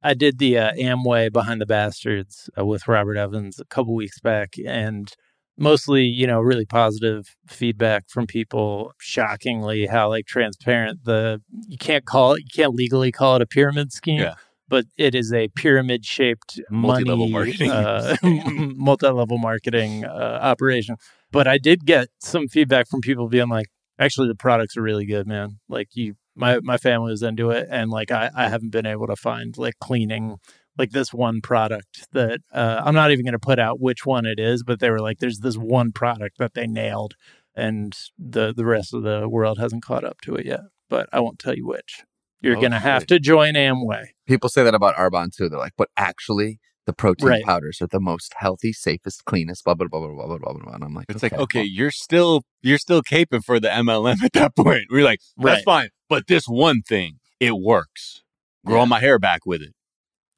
I 0.02 0.14
did 0.14 0.38
the 0.38 0.58
uh, 0.58 0.73
Amway 0.73 1.32
Behind 1.32 1.61
the 1.61 1.66
Bastards 1.66 2.50
uh, 2.58 2.64
with 2.64 2.87
Robert 2.87 3.16
Evans 3.16 3.58
a 3.58 3.64
couple 3.64 3.94
weeks 3.94 4.20
back, 4.20 4.54
and 4.64 5.11
mostly, 5.56 6.02
you 6.04 6.26
know, 6.26 6.40
really 6.40 6.66
positive 6.66 7.34
feedback 7.46 8.04
from 8.08 8.26
people. 8.26 8.92
Shockingly, 8.99 9.87
how 9.87 10.11
like 10.11 10.26
transparent 10.26 11.04
the 11.04 11.40
you 11.68 11.78
can't 11.78 12.04
call 12.04 12.34
it, 12.34 12.40
you 12.40 12.50
can't 12.54 12.75
legally 12.75 13.12
call 13.12 13.37
it 13.37 13.42
a 13.42 13.46
pyramid 13.46 13.92
scheme. 13.92 14.20
Yeah. 14.20 14.34
But 14.68 14.87
it 14.97 15.14
is 15.14 15.33
a 15.33 15.49
pyramid 15.49 16.04
shaped 16.06 16.61
Multi-level 16.71 17.28
marketing. 17.28 17.71
uh, 17.71 18.16
multi 18.23 19.09
level 19.09 19.38
marketing 19.38 20.04
uh, 20.04 20.38
operation. 20.42 20.97
But 21.30 21.47
I 21.47 21.59
did 21.59 21.85
get 21.85 22.09
some 22.21 22.49
feedback 22.49 22.88
from 22.88 23.00
people 23.00 23.28
being 23.28 23.49
like, 23.49 23.66
actually, 23.99 24.28
the 24.28 24.35
products 24.35 24.76
are 24.76 24.83
really 24.83 25.04
good, 25.06 25.26
man. 25.26 25.59
Like 25.68 25.88
you, 25.94 26.14
my 26.35 26.61
my 26.61 26.78
family 26.78 27.11
was 27.11 27.23
into 27.23 27.50
it, 27.50 27.68
and 27.71 27.90
like 27.90 28.11
I 28.11 28.30
I 28.35 28.49
haven't 28.49 28.71
been 28.71 28.87
able 28.87 29.06
to 29.06 29.16
find 29.16 29.56
like 29.59 29.75
cleaning 29.80 30.37
like 30.78 30.90
this 30.90 31.12
one 31.12 31.40
product 31.40 32.09
that 32.12 32.40
uh, 32.52 32.83
I'm 32.85 32.94
not 32.94 33.11
even 33.11 33.25
going 33.25 33.33
to 33.33 33.38
put 33.38 33.59
out 33.59 33.80
which 33.80 34.04
one 34.04 34.26
it 34.26 34.40
is, 34.40 34.62
but 34.64 34.80
they 34.80 34.90
were 34.90 35.00
like, 35.00 35.18
there's 35.18 35.38
this 35.38 35.56
one 35.56 35.92
product 35.92 36.38
that 36.38 36.54
they 36.54 36.66
nailed, 36.66 37.14
and 37.54 37.97
the 38.18 38.52
the 38.54 38.64
rest 38.64 38.94
of 38.94 39.02
the 39.02 39.28
world 39.28 39.59
hasn't 39.59 39.85
caught 39.85 40.04
up 40.04 40.21
to 40.23 40.35
it 40.35 40.47
yet. 40.47 40.61
But 40.88 41.09
I 41.12 41.21
won't 41.21 41.38
tell 41.38 41.54
you 41.54 41.66
which. 41.66 42.04
You're 42.44 42.56
Oh, 42.56 42.60
going 42.60 42.72
to 42.72 42.78
have 42.78 43.06
to 43.06 43.18
join 43.18 43.54
Amway. 43.54 44.06
People 44.26 44.48
say 44.48 44.62
that 44.64 44.74
about 44.74 44.94
Arbonne 44.96 45.34
too. 45.34 45.48
They're 45.48 45.58
like, 45.58 45.72
but 45.76 45.88
actually, 45.96 46.58
the 46.86 46.92
protein 46.92 47.28
Right. 47.28 47.44
powders 47.44 47.78
are 47.80 47.86
the 47.86 48.00
most 48.00 48.34
healthy, 48.36 48.72
safest, 48.72 49.24
cleanest. 49.24 49.64
Blah 49.64 49.74
blah 49.74 49.88
blah 49.88 50.00
blah 50.00 50.14
blah 50.14 50.26
blah 50.26 50.38
blah. 50.38 50.52
blah. 50.52 50.72
And 50.74 50.84
I'm 50.84 50.94
like, 50.94 51.06
It's 51.08 51.22
like, 51.22 51.32
okay, 51.32 51.60
well, 51.60 51.66
you're 51.66 51.90
still 51.90 52.42
you're 52.62 52.78
still 52.78 53.02
caping 53.02 53.42
for 53.42 53.58
the 53.58 53.68
MLM 53.68 54.22
at 54.22 54.32
that 54.34 54.54
point. 54.54 54.84
We're 54.90 55.04
like, 55.04 55.20
that's 55.38 55.56
Right. 55.58 55.64
fine. 55.64 55.88
But 56.08 56.26
this 56.26 56.44
one 56.46 56.82
thing, 56.82 57.18
it 57.40 57.52
works. 57.56 58.22
Growing 58.66 58.88
my 58.88 59.00
hair 59.00 59.18
back 59.18 59.44
with 59.46 59.62
it. 59.62 59.72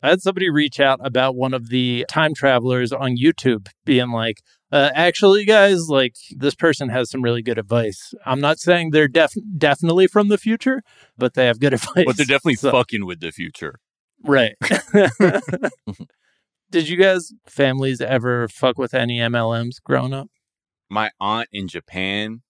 I 0.02 0.10
had 0.10 0.20
somebody 0.20 0.50
reach 0.50 0.78
out 0.78 1.00
about 1.02 1.34
one 1.34 1.54
of 1.54 1.68
the 1.68 2.04
time 2.08 2.34
travelers 2.34 2.92
on 2.92 3.16
YouTube 3.16 3.68
being 3.84 4.10
like, 4.10 4.38
uh, 4.72 4.90
actually, 4.94 5.44
guys, 5.44 5.88
like 5.88 6.14
this 6.30 6.54
person 6.54 6.88
has 6.88 7.10
some 7.10 7.22
really 7.22 7.42
good 7.42 7.58
advice. 7.58 8.12
I'm 8.24 8.40
not 8.40 8.58
saying 8.58 8.90
they're 8.90 9.08
def- 9.08 9.32
definitely 9.56 10.06
from 10.06 10.28
the 10.28 10.38
future, 10.38 10.82
but 11.16 11.34
they 11.34 11.46
have 11.46 11.60
good 11.60 11.72
advice. 11.74 12.04
But 12.06 12.16
they're 12.16 12.26
definitely 12.26 12.56
So- 12.56 12.72
fucking 12.72 13.06
with 13.06 13.20
the 13.20 13.30
future. 13.32 13.76
right. 14.24 14.54
Did 16.70 16.88
you 16.88 16.96
guys, 16.96 17.32
families, 17.46 18.00
ever 18.00 18.48
fuck 18.48 18.76
with 18.76 18.92
any 18.92 19.18
MLMs 19.18 19.76
growing 19.84 20.12
up? 20.12 20.28
My 20.90 21.10
aunt 21.20 21.48
in 21.52 21.68
Japan, 21.68 22.42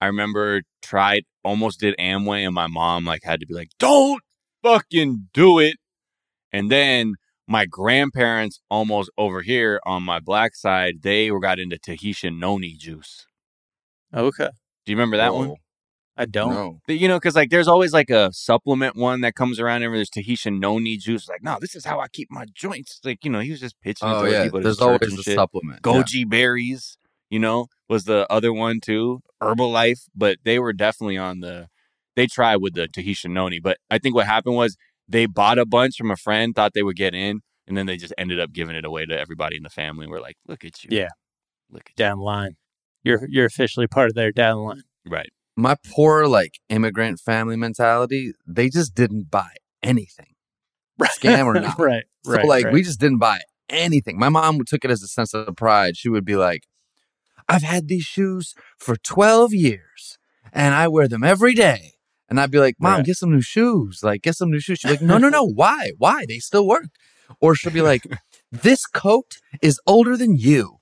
I 0.00 0.06
remember 0.06 0.62
tried 0.82 1.22
almost 1.42 1.80
did 1.80 1.94
Amway 1.98 2.44
and 2.44 2.54
my 2.54 2.66
mom 2.66 3.04
like 3.06 3.22
had 3.24 3.40
to 3.40 3.46
be 3.46 3.54
like, 3.54 3.70
Don't 3.78 4.22
fucking 4.62 5.28
do 5.32 5.58
it. 5.58 5.76
And 6.52 6.70
then 6.70 7.14
my 7.50 7.66
grandparents 7.66 8.60
almost 8.70 9.10
over 9.18 9.42
here 9.42 9.80
on 9.84 10.04
my 10.04 10.20
black 10.20 10.54
side, 10.54 11.02
they 11.02 11.32
were 11.32 11.40
got 11.40 11.58
into 11.58 11.76
Tahitian 11.76 12.38
noni 12.38 12.76
juice. 12.78 13.26
Okay. 14.14 14.50
Do 14.86 14.92
you 14.92 14.96
remember 14.96 15.16
that 15.16 15.34
one? 15.34 15.48
whoa, 15.48 15.56
I 16.16 16.26
don't. 16.26 16.54
No. 16.54 16.80
You 16.86 17.08
know, 17.08 17.16
because 17.16 17.34
like 17.34 17.50
there's 17.50 17.66
always 17.66 17.92
like 17.92 18.08
a 18.08 18.32
supplement 18.32 18.94
one 18.94 19.22
that 19.22 19.34
comes 19.34 19.58
around. 19.58 19.82
Every 19.82 19.98
there's 19.98 20.10
Tahitian 20.10 20.60
noni 20.60 20.96
juice. 20.96 21.28
Like, 21.28 21.42
no, 21.42 21.58
this 21.60 21.74
is 21.74 21.84
how 21.84 21.98
I 21.98 22.06
keep 22.06 22.30
my 22.30 22.46
joints. 22.54 23.00
Like, 23.02 23.24
you 23.24 23.30
know, 23.30 23.40
he 23.40 23.50
was 23.50 23.58
just 23.60 23.80
pitching. 23.80 24.08
Oh 24.08 24.24
to 24.24 24.30
yeah, 24.30 24.44
people 24.44 24.60
at 24.60 24.64
his 24.64 24.76
there's 24.78 24.86
always 24.86 25.10
and 25.10 25.18
a 25.18 25.22
shit. 25.22 25.34
supplement. 25.34 25.80
yeah. 25.84 25.92
Goji 25.92 26.28
berries. 26.28 26.96
You 27.30 27.40
know, 27.40 27.66
was 27.88 28.04
the 28.04 28.26
other 28.30 28.52
one 28.52 28.80
too. 28.80 29.20
Herbalife, 29.42 30.02
but 30.14 30.38
they 30.44 30.60
were 30.60 30.72
definitely 30.72 31.18
on 31.18 31.40
the. 31.40 31.66
They 32.14 32.26
tried 32.26 32.56
with 32.56 32.74
the 32.74 32.86
Tahitian 32.86 33.32
noni, 33.32 33.60
but 33.60 33.78
I 33.90 33.98
think 33.98 34.14
what 34.14 34.26
happened 34.26 34.56
was 34.56 34.76
they 35.10 35.26
bought 35.26 35.58
a 35.58 35.66
bunch 35.66 35.96
from 35.98 36.10
a 36.10 36.16
friend, 36.16 36.54
thought 36.54 36.72
they 36.74 36.82
would 36.82 36.96
get 36.96 37.14
in, 37.14 37.40
and 37.66 37.76
then 37.76 37.86
they 37.86 37.96
just 37.96 38.14
ended 38.16 38.40
up 38.40 38.52
giving 38.52 38.76
it 38.76 38.84
away 38.84 39.04
to 39.06 39.18
everybody 39.18 39.56
in 39.56 39.62
the 39.62 39.70
family. 39.70 40.06
We're 40.06 40.20
like, 40.20 40.36
look 40.48 40.64
at 40.64 40.82
you, 40.84 40.96
Yeah. 40.96 41.08
look 41.70 41.90
at 41.90 41.96
Down 41.96 42.18
the 42.18 42.24
line. 42.24 42.56
You're, 43.02 43.26
you're 43.28 43.46
officially 43.46 43.86
part 43.86 44.08
of 44.08 44.14
their 44.14 44.30
down 44.32 44.56
the 44.56 44.62
line. 44.62 44.82
right. 45.06 45.30
My 45.56 45.74
poor 45.94 46.26
like 46.26 46.58
immigrant 46.70 47.18
family 47.20 47.56
mentality. 47.56 48.32
They 48.46 48.68
just 48.70 48.94
didn't 48.94 49.30
buy 49.30 49.50
anything. 49.82 50.34
Scam 51.02 51.44
or 51.46 51.54
not. 51.60 51.78
right. 51.78 52.04
So 52.24 52.32
right. 52.34 52.46
like 52.46 52.64
right. 52.66 52.72
we 52.72 52.82
just 52.82 53.00
didn't 53.00 53.18
buy 53.18 53.40
anything. 53.68 54.18
My 54.18 54.28
mom 54.30 54.64
took 54.64 54.84
it 54.84 54.90
as 54.90 55.02
a 55.02 55.08
sense 55.08 55.34
of 55.34 55.54
pride. 55.56 55.96
She 55.96 56.08
would 56.08 56.24
be 56.24 56.36
like, 56.36 56.62
"I've 57.48 57.62
had 57.62 57.88
these 57.88 58.04
shoes 58.04 58.54
for 58.78 58.96
12 58.96 59.52
years 59.52 60.18
and 60.52 60.74
I 60.74 60.88
wear 60.88 61.08
them 61.08 61.24
every 61.24 61.54
day." 61.54 61.94
And 62.30 62.40
I'd 62.40 62.50
be 62.50 62.58
like, 62.60 62.76
"Mom, 62.78 62.94
Right. 62.98 63.04
get 63.04 63.16
some 63.16 63.30
new 63.32 63.42
shoes. 63.42 64.00
Like 64.02 64.22
get 64.22 64.36
some 64.36 64.50
new 64.50 64.60
shoes." 64.60 64.78
She's 64.78 64.90
like, 64.90 65.02
"No, 65.02 65.18
no, 65.18 65.28
no. 65.28 65.44
Why? 65.62 65.92
Why? 65.98 66.24
They 66.26 66.38
still 66.38 66.66
work." 66.66 66.86
Or 67.40 67.54
she'll 67.54 67.72
be 67.72 67.82
like, 67.82 68.04
"This 68.52 68.86
coat 68.86 69.36
is 69.60 69.80
older 69.86 70.16
than 70.16 70.36
you." 70.36 70.76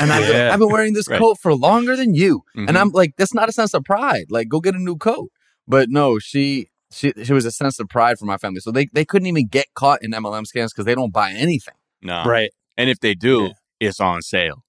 And 0.00 0.10
I've, 0.12 0.28
Yeah. 0.28 0.50
I've 0.52 0.58
been 0.58 0.70
wearing 0.70 0.94
this 0.94 1.06
Right. 1.08 1.18
coat 1.20 1.36
for 1.42 1.54
longer 1.54 1.96
than 1.96 2.14
you. 2.14 2.42
Mhm. 2.56 2.68
And 2.68 2.78
I'm 2.78 2.90
like, 2.90 3.12
that's 3.18 3.34
not 3.34 3.48
a 3.48 3.52
sense 3.52 3.74
of 3.74 3.84
pride. 3.84 4.26
Like, 4.30 4.48
go 4.48 4.58
get 4.60 4.74
a 4.74 4.78
new 4.78 4.96
coat. 4.96 5.30
But 5.68 5.90
no, 5.90 6.18
she 6.18 6.68
she 6.92 7.12
she 7.24 7.32
was 7.32 7.44
a 7.44 7.50
sense 7.50 7.78
of 7.80 7.88
pride 7.88 8.18
for 8.18 8.24
my 8.24 8.38
family. 8.38 8.60
So 8.60 8.70
they, 8.70 8.86
they 8.92 9.04
couldn't 9.04 9.26
even 9.26 9.48
get 9.48 9.66
caught 9.74 10.02
in 10.02 10.12
MLM 10.12 10.44
scams 10.44 10.68
because 10.68 10.84
they 10.86 10.94
don't 10.94 11.12
buy 11.12 11.32
anything. 11.32 11.74
no, 12.02 12.24
right. 12.24 12.50
And 12.78 12.88
if 12.88 13.00
they 13.00 13.14
do, 13.14 13.46
Yeah. 13.80 13.88
it's 13.88 14.00
on 14.00 14.22
sale. 14.22 14.64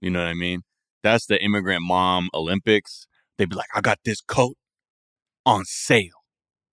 You 0.00 0.10
know 0.10 0.18
what 0.20 0.28
I 0.28 0.34
mean? 0.34 0.62
That's 1.02 1.26
the 1.26 1.42
immigrant 1.42 1.82
mom 1.82 2.28
Olympics. 2.34 3.06
They'd 3.38 3.48
be 3.48 3.56
like, 3.56 3.68
I 3.74 3.80
got 3.80 3.98
this 4.04 4.20
coat 4.20 4.56
on 5.46 5.64
sale. 5.64 6.24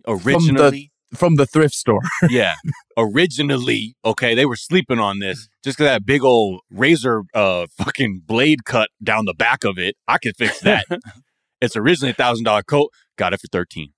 Originally, 0.08 0.92
From 1.14 1.36
the 1.36 1.46
thrift 1.46 1.74
store. 1.74 2.02
yeah. 2.30 2.56
Originally, 2.98 3.96
okay, 4.04 4.36
they 4.36 4.46
were 4.46 4.56
sleeping 4.56 5.00
on 5.00 5.20
this 5.20 5.48
just 5.64 5.78
because 5.78 5.90
that 5.90 6.06
big 6.06 6.24
old 6.24 6.62
razor 6.70 7.24
uh 7.34 7.68
fucking 7.78 8.24
blade 8.26 8.66
cut 8.66 8.90
down 9.04 9.26
the 9.26 9.34
back 9.34 9.64
of 9.64 9.78
it. 9.78 9.96
I 10.08 10.18
could 10.18 10.36
fix 10.38 10.60
that. 10.62 10.86
it's 11.62 11.76
originally 11.76 12.12
a 12.12 12.16
thousand 12.16 12.46
dollar 12.46 12.64
coat, 12.64 12.92
got 13.18 13.34
it 13.34 13.40
for 13.42 13.48
thirteen. 13.52 13.94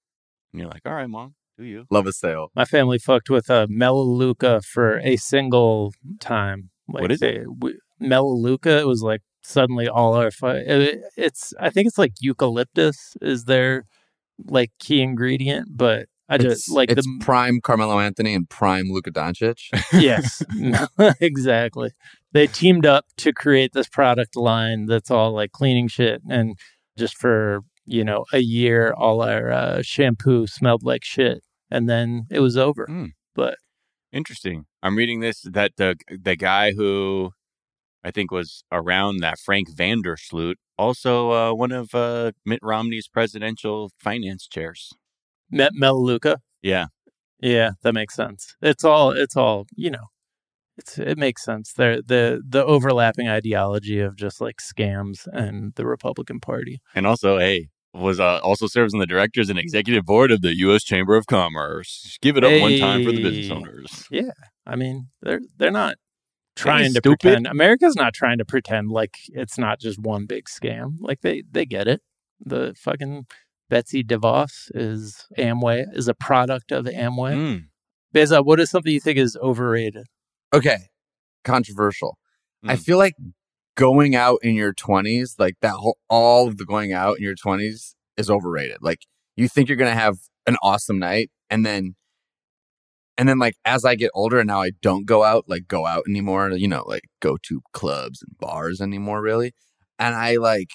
And 0.54 0.62
you're 0.62 0.70
like, 0.70 0.82
all 0.86 0.94
right, 0.94 1.10
mom, 1.10 1.36
do 1.58 1.64
you? 1.64 1.86
Love 1.92 2.08
a 2.08 2.14
sale. 2.14 2.50
My 2.56 2.66
family 2.66 2.98
fucked 2.98 3.30
with 3.30 3.50
a 3.50 3.68
Melaleuca 3.70 4.62
for 4.62 5.00
a 5.00 5.16
single 5.18 5.94
time. 6.20 6.70
Like 6.88 7.02
What 7.04 7.12
is 7.12 7.20
they, 7.20 7.44
we, 7.60 7.78
Melaleuca? 8.00 8.80
It 8.80 8.88
was 8.88 9.04
like 9.04 9.22
suddenly 9.44 9.88
all 9.88 10.16
our. 10.16 10.32
Fu- 10.32 10.48
it, 10.48 11.02
it's 11.18 11.54
I 11.60 11.70
think 11.70 11.88
it's 11.88 11.98
like 11.98 12.14
eucalyptus 12.20 13.16
is 13.22 13.46
their 13.46 13.86
like 14.46 14.72
key 14.80 15.02
ingredient, 15.02 15.70
but 15.72 16.08
I 16.28 16.38
just 16.38 16.68
It's, 16.68 16.70
like 16.70 16.92
it's 16.92 17.06
the 17.06 17.20
prime 17.22 17.60
Carmelo 17.62 18.00
Anthony 18.00 18.36
and 18.36 18.48
prime 18.50 18.90
Luka 18.90 19.12
Doncic. 19.12 19.70
yes, 19.94 20.44
exactly. 21.20 21.92
They 22.32 22.46
teamed 22.48 22.86
up 22.86 23.06
to 23.18 23.34
create 23.34 23.74
this 23.74 23.88
product 23.88 24.36
line 24.36 24.86
that's 24.86 25.10
all 25.10 25.34
like 25.34 25.52
cleaning 25.52 25.88
shit, 25.88 26.22
and 26.30 26.56
just 26.98 27.18
for 27.18 27.62
you 27.86 28.04
know 28.04 28.26
a 28.32 28.40
year, 28.40 28.94
all 28.96 29.22
our 29.22 29.52
uh, 29.52 29.82
shampoo 29.82 30.46
smelled 30.46 30.84
like 30.84 31.04
shit, 31.04 31.44
and 31.72 31.90
then 31.90 32.28
it 32.30 32.40
was 32.42 32.58
over. 32.58 32.86
Mm. 32.88 33.14
But 33.34 33.58
Interesting. 34.12 34.66
I'm 34.82 34.96
reading 34.96 35.20
this 35.20 35.42
that 35.42 35.74
the 35.78 35.96
the 36.10 36.36
guy 36.36 36.72
who 36.72 37.32
I 38.04 38.12
think 38.12 38.32
was 38.32 38.64
around 38.72 39.18
that 39.18 39.40
Frank 39.40 39.70
VanderSloot, 39.70 40.56
also 40.78 41.32
uh, 41.32 41.54
one 41.54 41.72
of 41.72 41.94
uh, 41.94 42.32
Mitt 42.46 42.60
Romney's 42.62 43.08
presidential 43.08 43.92
finance 44.00 44.48
chairs. 44.48 44.94
Met 45.52 45.74
Melaleuca. 45.74 46.40
Yeah, 46.62 46.88
Yeah, 47.42 47.72
that 47.84 47.94
makes 47.94 48.16
sense. 48.16 48.56
It's 48.62 48.84
all 48.84 49.12
it's 49.12 49.36
all, 49.36 49.66
you 49.76 49.90
know. 49.90 50.08
It's 50.78 50.98
it 50.98 51.18
makes 51.18 51.44
sense. 51.44 51.74
There 51.74 52.02
the 52.02 52.42
the 52.48 52.64
overlapping 52.64 53.28
ideology 53.28 54.00
of 54.00 54.16
just 54.16 54.40
like 54.40 54.58
scams 54.58 55.28
and 55.34 55.74
the 55.76 55.86
Republican 55.86 56.40
Party. 56.40 56.80
and 56.96 57.06
also, 57.06 57.38
hey, 57.38 57.68
was 57.94 58.20
uh, 58.20 58.40
also 58.40 58.68
serves 58.68 58.94
on 58.94 59.00
the 59.00 59.06
directors 59.06 59.50
and 59.50 59.60
executive 59.60 60.06
board 60.06 60.32
of 60.32 60.42
the 60.42 60.56
U.S. 60.60 60.84
Chamber 60.84 61.16
of 61.16 61.26
Commerce. 61.28 62.18
Give 62.22 62.38
it 62.38 62.46
up 62.46 62.62
one 62.62 62.78
time 62.80 63.04
for 63.04 63.12
the 63.12 63.22
business 63.22 63.52
owners. 63.52 64.08
Yeah, 64.10 64.32
I 64.66 64.76
mean, 64.78 65.08
they're 65.22 65.42
they're 65.58 65.72
not 65.72 65.96
trying 66.64 66.86
to 66.94 67.00
stupid. 67.00 67.20
pretend 67.20 67.48
America's 67.48 67.96
not 67.96 68.14
trying 68.14 68.38
to 68.38 68.46
pretend 68.46 68.90
like 68.92 69.18
it's 69.30 69.58
not 69.58 69.80
just 69.80 70.00
one 70.00 70.26
big 70.26 70.46
scam. 70.46 70.96
Like 71.00 71.22
they 71.22 71.44
they 71.50 71.66
get 71.66 71.88
it. 71.88 72.02
The 72.44 72.74
fucking 72.78 73.26
Betsy 73.70 74.04
DeVos 74.04 74.72
is 74.74 75.26
Amway 75.38 75.86
is 75.94 76.08
a 76.08 76.14
product 76.14 76.72
of 76.72 76.86
Amway. 76.86 77.36
Mm. 77.36 77.64
Behzad, 78.16 78.46
what 78.46 78.60
is 78.60 78.70
something 78.72 78.92
you 78.92 79.00
think 79.00 79.18
is 79.20 79.38
overrated? 79.42 80.08
Okay, 80.54 80.78
controversial. 81.44 82.18
I 82.66 82.76
Mm. 82.76 82.84
feel 82.84 82.98
like 82.98 83.14
going 83.76 84.16
out 84.16 84.40
in 84.42 84.56
your 84.56 84.74
20s, 84.74 85.36
like 85.38 85.56
that 85.62 85.74
whole, 85.76 85.98
all 86.10 86.48
of 86.48 86.58
the 86.58 86.66
going 86.66 86.92
out 86.92 87.18
in 87.18 87.24
your 87.24 87.36
20s 87.36 87.96
is 88.18 88.30
overrated. 88.30 88.78
Like 88.82 89.06
you 89.36 89.48
think 89.48 89.70
you're 89.70 89.78
going 89.78 89.92
to 89.96 90.00
have 90.00 90.18
an 90.48 90.58
awesome 90.62 91.00
night 91.00 91.30
and 91.50 91.66
then 91.66 91.96
and 93.20 93.28
then 93.28 93.38
like 93.38 93.56
as 93.66 93.84
I 93.84 93.96
get 93.96 94.12
older 94.14 94.40
and 94.40 94.48
now 94.48 94.62
I 94.62 94.72
don't 94.82 95.06
go 95.06 95.26
out, 95.26 95.44
like 95.46 95.68
go 95.68 95.86
out 95.86 96.06
anymore, 96.08 96.52
you 96.52 96.70
know, 96.70 96.86
like 96.88 97.04
go 97.20 97.38
to 97.44 97.62
clubs 97.74 98.22
and 98.22 98.38
bars 98.40 98.80
anymore 98.80 99.22
really. 99.22 99.54
And 100.00 100.16
I 100.16 100.38
like 100.38 100.70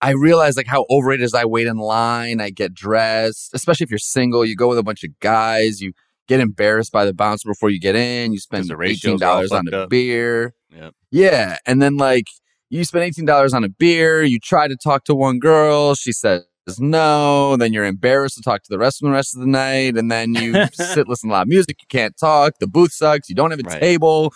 I 0.00 0.10
realize 0.10 0.56
like 0.56 0.68
how 0.68 0.86
overrated 0.88 1.24
is 1.24 1.34
I 1.34 1.44
wait 1.44 1.66
in 1.66 1.76
line, 1.76 2.40
I 2.40 2.50
get 2.50 2.72
dressed, 2.72 3.50
especially 3.52 3.82
if 3.82 3.90
you're 3.90 3.98
single, 3.98 4.44
you 4.44 4.54
go 4.54 4.68
with 4.68 4.78
a 4.78 4.84
bunch 4.84 5.02
of 5.02 5.10
guys, 5.18 5.80
you 5.80 5.92
get 6.28 6.38
embarrassed 6.38 6.92
by 6.92 7.04
the 7.04 7.12
bouncer 7.12 7.48
before 7.48 7.68
you 7.68 7.80
get 7.80 7.96
in, 7.96 8.32
you 8.32 8.38
spend 8.38 8.66
eighteen 8.66 8.76
ratios 8.76 9.20
are 9.20 9.26
all 9.26 9.34
dollars 9.34 9.50
on 9.50 9.66
a 9.72 9.76
up. 9.76 9.90
beer. 9.90 10.54
Yep. 10.70 10.94
Yeah. 11.10 11.58
And 11.66 11.82
then 11.82 11.96
like 11.96 12.26
you 12.70 12.84
spend 12.84 13.02
eighteen 13.02 13.24
dollars 13.24 13.52
on 13.52 13.64
a 13.64 13.68
beer, 13.68 14.22
you 14.22 14.38
try 14.38 14.68
to 14.68 14.76
talk 14.76 15.02
to 15.06 15.16
one 15.16 15.40
girl, 15.40 15.96
she 15.96 16.12
says 16.12 16.44
no, 16.78 17.56
then 17.56 17.72
you're 17.72 17.84
embarrassed 17.84 18.36
to 18.36 18.42
talk 18.42 18.62
to 18.62 18.70
the 18.70 18.78
rest 18.78 19.02
of 19.02 19.06
the 19.06 19.12
rest 19.12 19.34
of 19.34 19.40
the 19.40 19.46
night, 19.46 19.96
and 19.96 20.10
then 20.10 20.34
you 20.34 20.54
sit 20.72 21.08
listen 21.08 21.28
to 21.28 21.34
loud 21.34 21.48
music, 21.48 21.76
you 21.80 21.86
can't 21.88 22.16
talk, 22.16 22.54
the 22.60 22.66
booth 22.66 22.92
sucks, 22.92 23.28
you 23.28 23.34
don't 23.34 23.50
have 23.50 23.60
a 23.60 23.64
Right. 23.64 23.80
table. 23.80 24.32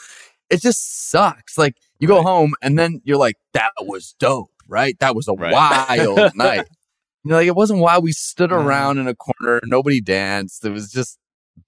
It 0.51 0.61
just 0.63 1.11
sucks. 1.11 1.59
Like 1.59 1.75
you 1.99 2.09
go 2.09 2.23
home 2.23 2.55
and 2.63 2.79
then 2.79 3.01
you're 3.05 3.19
like, 3.19 3.37
that 3.55 3.73
was 3.81 4.15
dope, 4.19 4.51
right? 4.67 4.99
That 5.01 5.15
was 5.15 5.29
a 5.29 5.33
Right. 5.35 5.53
wild 5.53 6.33
night. 6.35 6.67
You 7.25 7.31
know, 7.31 7.37
like 7.37 7.47
it 7.47 7.57
wasn't 7.57 7.81
why 7.81 7.99
We 7.99 8.13
stood 8.13 8.51
mm-hmm. 8.51 8.67
around 8.67 8.99
in 8.99 9.09
a 9.09 9.15
corner, 9.15 9.61
nobody 9.65 10.01
danced. 10.01 10.65
It 10.65 10.71
was 10.71 10.91
just 10.91 11.19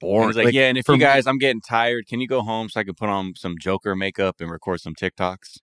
boring. 0.00 0.29
he's 0.29 0.37
like, 0.37 0.55
yeah, 0.55 0.69
and 0.69 0.79
if 0.79 0.87
you 0.88 0.95
me- 0.95 1.00
guys, 1.00 1.26
I'm 1.26 1.38
getting 1.38 1.61
tired. 1.61 2.07
Can 2.07 2.21
you 2.21 2.29
go 2.29 2.43
home 2.43 2.69
so 2.69 2.81
I 2.81 2.85
can 2.85 2.95
put 2.95 3.09
on 3.09 3.33
some 3.37 3.57
Joker 3.59 3.95
makeup 3.97 4.37
and 4.40 4.50
record 4.50 4.81
some 4.81 4.95
TikToks? 4.95 5.59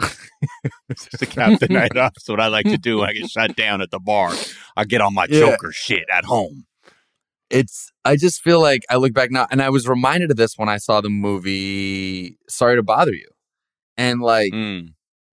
Just 0.90 1.18
to 1.18 1.26
cap 1.26 1.58
the 1.60 1.68
night 1.68 1.96
off. 1.96 2.12
That's 2.14 2.28
what 2.28 2.40
I 2.40 2.46
like 2.48 2.66
to 2.66 2.78
do. 2.78 3.02
I 3.02 3.12
get 3.12 3.28
shut 3.30 3.56
down 3.56 3.80
at 3.80 3.90
the 3.90 3.98
bar. 3.98 4.32
I 4.76 4.84
get 4.84 5.00
on 5.00 5.14
my 5.14 5.26
Yeah. 5.28 5.40
Joker 5.40 5.72
shit 5.72 6.04
at 6.12 6.24
home. 6.24 6.64
it's 7.50 7.90
I 8.04 8.16
just 8.16 8.42
feel 8.42 8.60
like 8.60 8.82
I 8.90 8.96
look 8.96 9.12
back 9.14 9.30
now 9.30 9.46
and 9.50 9.62
I 9.62 9.70
was 9.70 9.88
reminded 9.88 10.30
of 10.30 10.36
this 10.36 10.58
when 10.58 10.68
I 10.68 10.76
saw 10.76 11.00
the 11.00 11.08
movie 11.10 12.36
Sorry 12.48 12.76
to 12.76 12.82
Bother 12.82 13.14
You. 13.14 13.28
And 13.96 14.20
like 14.20 14.52
Mm. 14.52 14.88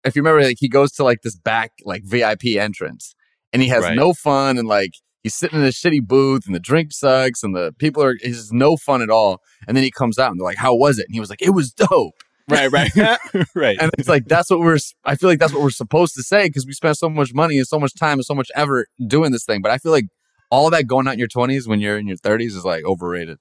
if 0.04 0.14
you 0.14 0.22
remember 0.22 0.42
like 0.42 0.58
he 0.60 0.68
goes 0.68 0.92
to 0.92 1.04
like 1.04 1.22
this 1.22 1.36
back 1.36 1.72
like 1.84 2.02
VIP 2.04 2.58
entrance 2.58 3.14
and 3.52 3.62
he 3.62 3.68
has 3.68 3.82
Right. 3.84 3.96
no 3.96 4.12
fun 4.12 4.58
and 4.58 4.68
like 4.68 4.92
he's 5.22 5.34
sitting 5.34 5.58
in 5.60 5.64
a 5.64 5.68
shitty 5.70 6.06
booth 6.06 6.42
and 6.46 6.54
the 6.54 6.60
drink 6.60 6.92
sucks 6.92 7.42
and 7.42 7.56
the 7.56 7.72
people 7.78 8.02
are 8.02 8.12
it's 8.20 8.36
just 8.38 8.52
no 8.52 8.76
fun 8.76 9.00
at 9.02 9.08
all. 9.10 9.40
And 9.66 9.76
then 9.76 9.82
he 9.84 9.90
comes 9.90 10.18
out 10.18 10.30
and 10.30 10.38
they're 10.38 10.44
like, 10.46 10.58
How 10.58 10.74
was 10.74 10.98
it? 10.98 11.06
And 11.08 11.14
he 11.14 11.20
was 11.20 11.30
like, 11.30 11.42
It 11.42 11.50
was 11.54 11.72
dope. 11.72 12.14
Right, 12.48 12.70
right, 12.70 12.90
right. 13.54 13.76
And 13.80 13.90
it's 13.98 14.08
like 14.08 14.26
that's 14.26 14.50
what 14.50 14.60
we're 14.60 14.78
I 15.04 15.14
feel 15.16 15.28
like 15.30 15.38
that's 15.38 15.52
what 15.52 15.62
we're 15.62 15.70
supposed 15.70 16.14
to 16.16 16.22
say 16.22 16.46
because 16.48 16.66
we 16.66 16.72
spent 16.72 16.98
so 16.98 17.08
much 17.08 17.32
money 17.34 17.58
and 17.58 17.66
so 17.66 17.78
much 17.78 17.94
time 17.94 18.14
and 18.18 18.24
so 18.24 18.34
much 18.34 18.50
effort 18.54 18.88
doing 19.06 19.32
this 19.32 19.44
thing. 19.44 19.62
But 19.62 19.70
I 19.70 19.78
feel 19.78 19.92
like 19.92 20.06
all 20.50 20.68
that 20.70 20.86
going 20.86 21.06
out 21.08 21.14
in 21.14 21.18
your 21.18 21.28
twenties 21.28 21.66
when 21.68 21.80
you're 21.80 21.98
in 21.98 22.06
your 22.08 22.16
thirties 22.16 22.54
is 22.56 22.64
like 22.64 22.84
overrated. 22.84 23.38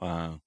wow. 0.00 0.40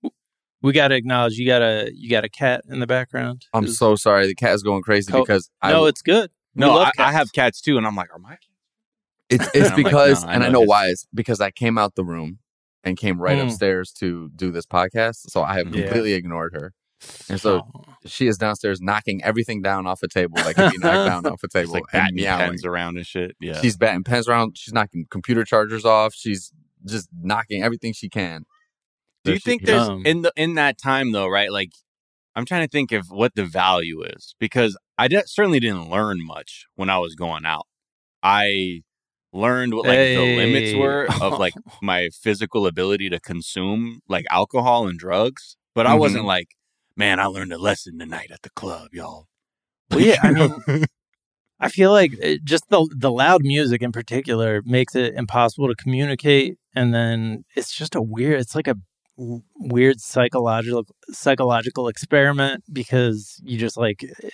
We 0.62 0.74
got 0.74 0.90
to 0.90 0.96
acknowledge 0.96 1.36
you 1.38 1.48
got 1.48 1.62
a 1.62 1.90
you 1.96 2.10
got 2.10 2.26
a 2.26 2.30
cat 2.30 2.64
in 2.70 2.80
the 2.82 2.88
background. 2.88 3.46
I'm 3.54 3.64
Is- 3.66 3.78
so 3.78 3.96
sorry. 3.96 4.28
The 4.28 4.36
cat 4.36 4.54
is 4.56 4.62
going 4.64 4.82
crazy 4.82 5.12
Co- 5.12 5.22
because 5.22 5.50
I, 5.62 5.72
no, 5.72 5.86
it's 5.86 6.02
good. 6.02 6.32
We 6.54 6.62
No, 6.66 6.76
love 6.76 6.92
I, 6.98 7.06
I 7.10 7.12
have 7.14 7.32
cats 7.32 7.62
too, 7.62 7.78
and 7.78 7.88
I'm 7.88 7.96
like, 7.96 8.14
are 8.14 8.20
my 8.20 8.38
it's 9.30 9.48
it's 9.54 9.70
I'm 9.70 9.76
like, 9.78 9.86
because 9.86 10.24
no, 10.26 10.30
I 10.30 10.34
and 10.34 10.44
I 10.44 10.48
know 10.48 10.60
know 10.60 10.66
why. 10.66 10.88
It's 10.88 11.08
because 11.14 11.40
I 11.40 11.52
came 11.52 11.78
out 11.78 11.96
the 11.96 12.04
room 12.04 12.40
and 12.84 12.98
came 12.98 13.22
right 13.22 13.38
Mm. 13.38 13.46
upstairs 13.46 13.94
to 14.00 14.30
do 14.36 14.52
this 14.52 14.66
podcast. 14.66 15.30
So 15.30 15.44
I 15.44 15.54
have 15.58 15.74
Yeah. 15.74 15.84
completely 15.84 16.14
ignored 16.14 16.54
her. 16.54 16.74
And 17.30 17.40
so 17.40 17.62
Oh. 17.76 17.84
she 18.06 18.28
is 18.28 18.38
downstairs 18.38 18.82
knocking 18.82 19.24
everything 19.24 19.62
down 19.62 19.88
off 19.88 20.04
a 20.04 20.08
table 20.08 20.36
that 20.38 20.56
can 20.56 20.72
be 20.72 20.78
knocked 20.80 21.08
down 21.10 21.26
off 21.26 21.42
a 21.44 21.46
It's 21.48 21.54
table 21.54 21.72
like 21.74 21.84
and 21.94 22.00
batting 22.04 22.16
meowing. 22.16 22.40
pens 22.40 22.66
around 22.66 22.98
and 22.98 23.06
shit? 23.06 23.36
Yeah. 23.40 23.60
She's 23.62 23.78
batting 23.78 24.04
pens 24.04 24.28
around. 24.28 24.58
She's 24.58 24.74
knocking 24.74 25.06
computer 25.10 25.44
chargers 25.46 25.86
off. 25.86 26.14
She's 26.14 26.52
just 26.86 27.08
knocking 27.22 27.64
everything 27.64 27.94
she 27.94 28.10
can. 28.10 28.46
Do 29.24 29.32
So 29.32 29.34
you 29.34 29.40
she- 29.40 29.50
think 29.50 29.66
there's 29.66 29.88
Um, 29.88 30.06
in 30.06 30.22
the 30.24 30.34
in 30.36 30.56
that 30.56 30.78
time 30.78 31.12
though, 31.12 31.28
right? 31.28 31.52
Like, 31.52 31.72
I'm 32.36 32.46
trying 32.46 32.62
to 32.66 32.72
think 32.72 32.92
of 32.92 33.10
what 33.10 33.36
the 33.36 33.44
value 33.46 34.02
is 34.04 34.36
because 34.40 34.78
I 34.98 35.08
de- 35.08 35.28
certainly 35.28 35.60
didn't 35.60 35.90
learn 35.90 36.26
much 36.26 36.66
when 36.76 36.90
I 36.90 36.98
was 37.00 37.16
going 37.16 37.46
out. 37.46 37.66
I 38.24 38.82
learned 39.32 39.74
what 39.74 39.86
like 39.86 39.98
the 39.98 40.36
limits 40.38 40.76
were 40.78 41.08
of 41.22 41.38
like 41.40 41.54
my 41.82 42.10
physical 42.10 42.66
ability 42.66 43.10
to 43.10 43.20
consume 43.20 44.02
like 44.08 44.26
alcohol 44.30 44.88
and 44.88 44.98
drugs, 45.00 45.56
but 45.76 45.86
I 45.86 45.96
Mhm. 45.96 46.00
wasn't 46.00 46.26
like, 46.26 46.48
man, 47.00 47.20
I 47.20 47.26
learned 47.26 47.54
a 47.54 47.58
lesson 47.58 47.98
tonight 47.98 48.30
at 48.32 48.44
the 48.44 48.52
club, 48.52 48.90
y'all. 48.92 49.26
Well, 49.92 50.02
yeah, 50.02 50.18
I 50.22 50.32
mean, 50.32 50.86
I 51.60 51.70
feel 51.70 51.92
like 51.92 52.12
it, 52.22 52.44
just 52.44 52.70
the 52.70 52.88
the 52.96 53.12
loud 53.12 53.42
music 53.44 53.82
in 53.82 53.92
particular 53.92 54.62
makes 54.64 54.96
it 54.96 55.16
impossible 55.16 55.68
to 55.68 55.74
communicate, 55.74 56.60
and 56.76 56.94
then 56.94 57.44
it's 57.56 57.74
just 57.74 57.96
a 57.96 58.02
weird. 58.02 58.40
It's 58.40 58.54
like 58.54 58.68
a 58.68 58.76
weird 59.18 60.00
psychological 60.00 60.86
psychological 61.10 61.88
experiment 61.88 62.64
because 62.72 63.42
you 63.44 63.58
just 63.58 63.78
like 63.78 64.06
eh, 64.24 64.30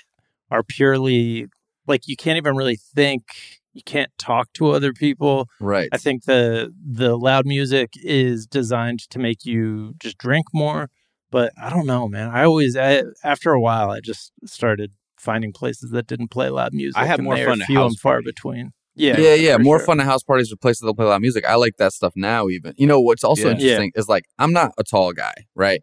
are 0.52 0.62
purely 0.62 1.48
like 1.88 2.06
you 2.06 2.18
can't 2.18 2.36
even 2.36 2.58
really 2.58 2.76
think. 2.76 3.24
You 3.72 3.84
can't 3.86 4.12
talk 4.18 4.52
to 4.56 4.72
other 4.72 4.92
people. 4.92 5.48
Right. 5.62 5.88
I 5.94 5.98
think 5.98 6.26
the 6.26 6.74
the 6.86 7.18
loud 7.18 7.46
music 7.46 7.94
is 7.96 8.46
designed 8.46 9.10
to 9.10 9.20
make 9.20 9.46
you 9.46 9.94
just 10.00 10.18
drink 10.18 10.48
more, 10.54 10.90
but 11.36 11.52
I 11.62 11.70
don't 11.70 11.86
know, 11.86 12.08
man. 12.08 12.30
I 12.30 12.46
always 12.46 12.78
I, 12.78 13.04
after 13.22 13.52
a 13.52 13.60
while 13.60 13.92
I 13.92 14.00
just 14.00 14.32
started 14.46 14.94
finding 15.18 15.52
places 15.52 15.92
that 15.92 16.08
didn't 16.08 16.30
play 16.30 16.48
loud 16.50 16.74
music. 16.74 16.98
I 16.98 17.06
have 17.08 17.20
more 17.20 17.36
fun 17.36 17.62
at 17.62 17.68
few 17.68 17.80
house 17.80 17.92
and 17.92 18.00
far 18.00 18.14
parties. 18.14 18.32
between. 18.32 18.72
Yeah, 18.96 19.20
yeah, 19.20 19.34
yeah. 19.34 19.58
More 19.58 19.80
sure. 19.80 19.86
fun 19.88 20.00
at 20.00 20.06
house 20.06 20.24
parties 20.24 20.50
or 20.54 20.56
places 20.56 20.86
that 20.86 20.94
play 20.94 21.06
loud 21.06 21.20
music. 21.20 21.44
I 21.46 21.56
like 21.56 21.76
that 21.76 21.92
stuff 21.92 22.14
now, 22.16 22.48
even. 22.48 22.74
You 22.78 22.88
know, 22.88 23.02
what's 23.02 23.26
also 23.26 23.48
Yeah. 23.48 23.52
interesting 23.56 23.92
is 23.96 24.08
like, 24.08 24.24
I'm 24.40 24.54
not 24.54 24.72
a 24.78 24.84
tall 24.86 25.12
guy, 25.12 25.34
right? 25.56 25.82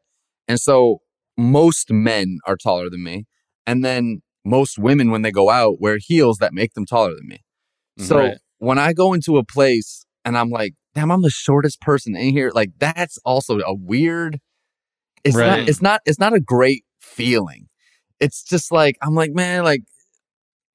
And 0.48 0.58
so 0.58 1.02
most 1.36 1.92
men 1.92 2.38
are 2.46 2.56
taller 2.56 2.88
than 2.88 3.04
me. 3.04 3.26
And 3.66 3.84
then 3.84 4.22
most 4.46 4.78
women, 4.78 5.10
when 5.10 5.20
they 5.20 5.32
go 5.32 5.50
out, 5.50 5.82
wear 5.82 5.98
heels 6.00 6.38
that 6.38 6.54
make 6.54 6.72
them 6.72 6.86
taller 6.86 7.14
than 7.14 7.28
me. 7.28 7.40
Mm-hmm. 7.98 8.04
So 8.08 8.16
Right. 8.16 8.38
when 8.56 8.78
I 8.78 8.94
go 8.94 9.12
into 9.12 9.36
a 9.36 9.44
place 9.44 10.06
and 10.24 10.38
I'm 10.38 10.48
like, 10.48 10.72
damn, 10.94 11.10
I'm 11.10 11.20
the 11.20 11.28
shortest 11.28 11.82
person 11.82 12.16
in 12.16 12.30
here, 12.30 12.52
like 12.54 12.70
that's 12.78 13.18
also 13.22 13.58
a 13.58 13.74
weird, 13.74 14.40
it's 15.24 15.36
Right. 15.36 15.46
not, 15.46 15.68
it's 15.68 15.82
not, 15.82 16.00
it's 16.06 16.18
not 16.18 16.32
a 16.34 16.40
great 16.40 16.84
feeling. 17.00 17.68
It's 18.20 18.42
just 18.42 18.70
like, 18.72 18.96
I'm 19.02 19.14
like, 19.14 19.32
man, 19.32 19.64
like, 19.64 19.82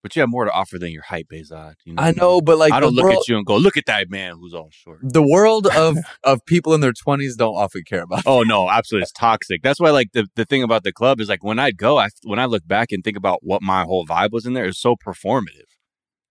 But 0.04 0.16
you 0.16 0.22
have 0.22 0.30
more 0.30 0.46
to 0.46 0.52
offer 0.52 0.78
than 0.78 0.92
your 0.92 1.04
height, 1.04 1.28
Behzad. 1.32 1.76
You 1.86 1.94
know 1.94 2.04
I 2.04 2.12
know, 2.12 2.42
but 2.42 2.58
like, 2.58 2.74
I 2.74 2.80
don't 2.80 2.94
look 2.94 3.04
world, 3.04 3.20
at 3.22 3.28
you 3.28 3.38
and 3.38 3.46
go, 3.46 3.58
look 3.58 3.78
at 3.78 3.86
that 3.88 4.10
man 4.10 4.36
who's 4.40 4.54
all 4.54 4.70
short. 4.72 5.00
the 5.02 5.22
world 5.24 5.68
of 5.68 5.98
of 6.24 6.46
people 6.46 6.74
in 6.74 6.82
their 6.82 6.94
20s 6.94 7.36
don't 7.38 7.56
often 7.56 7.84
care 7.84 8.04
about 8.04 8.24
Oh 8.26 8.44
no, 8.44 8.70
absolutely, 8.70 9.04
it's 9.04 9.12
toxic. 9.12 9.62
That's 9.64 9.80
why, 9.80 9.90
like 9.92 10.12
the, 10.14 10.28
the 10.36 10.46
thing 10.46 10.64
about 10.64 10.84
the 10.84 10.92
club 10.94 11.20
is 11.22 11.30
like 11.30 11.44
when 11.44 11.60
I'd 11.60 11.78
go, 11.78 11.98
I 11.98 12.10
when 12.24 12.40
I 12.40 12.46
look 12.46 12.68
back 12.68 12.92
and 12.92 13.04
think 13.04 13.18
about 13.18 13.40
what 13.44 13.62
my 13.62 13.84
whole 13.84 14.06
vibe 14.06 14.32
was 14.32 14.46
in 14.46 14.54
there, 14.54 14.66
it's 14.66 14.80
so 14.80 14.96
performative. 14.96 15.70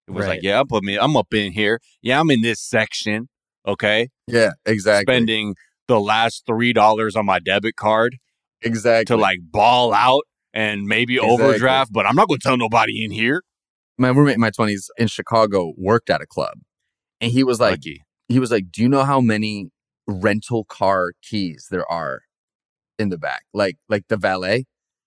It 0.08 0.12
was 0.12 0.26
Right. 0.26 0.36
like, 0.36 0.42
yeah, 0.42 0.60
I'm 0.60 0.68
put 0.68 0.84
me, 0.84 0.96
I'm 0.98 1.16
up 1.16 1.32
in 1.34 1.52
here. 1.52 1.80
Yeah, 2.02 2.20
I'm 2.20 2.30
in 2.30 2.42
this 2.42 2.60
section. 2.60 3.28
Okay, 3.66 4.08
yeah 4.28 4.52
exactly 4.64 5.12
spending 5.12 5.56
the 5.88 6.00
last 6.00 6.44
three 6.46 6.72
dollars 6.72 7.14
on 7.16 7.26
my 7.26 7.38
debit 7.38 7.76
card 7.76 8.16
exactly 8.62 9.04
to 9.04 9.16
like 9.16 9.38
ball 9.42 9.92
out 9.94 10.22
and 10.52 10.84
maybe 10.86 11.16
Exactly. 11.16 11.44
overdraft, 11.44 11.92
but 11.92 12.06
I'm 12.06 12.14
not 12.16 12.28
going 12.28 12.40
to 12.40 12.48
tell 12.48 12.56
nobody 12.56 13.04
in 13.04 13.10
here. 13.10 13.42
my 13.98 14.08
roommate 14.08 14.34
in 14.34 14.40
my 14.40 14.50
20s 14.50 14.86
in 14.98 15.06
chicago 15.06 15.72
worked 15.76 16.10
at 16.10 16.20
a 16.20 16.26
club 16.26 16.54
and 17.20 17.30
he 17.32 17.42
was 17.44 17.60
like 17.60 17.72
Lucky. 17.72 18.02
he 18.28 18.38
was 18.38 18.50
like 18.50 18.70
do 18.70 18.82
you 18.82 18.88
know 18.88 19.04
how 19.04 19.20
many 19.20 19.68
rental 20.06 20.64
car 20.64 21.12
keys 21.22 21.68
there 21.70 21.90
are 21.90 22.20
in 22.98 23.08
the 23.10 23.18
back 23.18 23.44
like 23.54 23.76
like 23.88 24.04
the 24.08 24.16
valet 24.16 24.64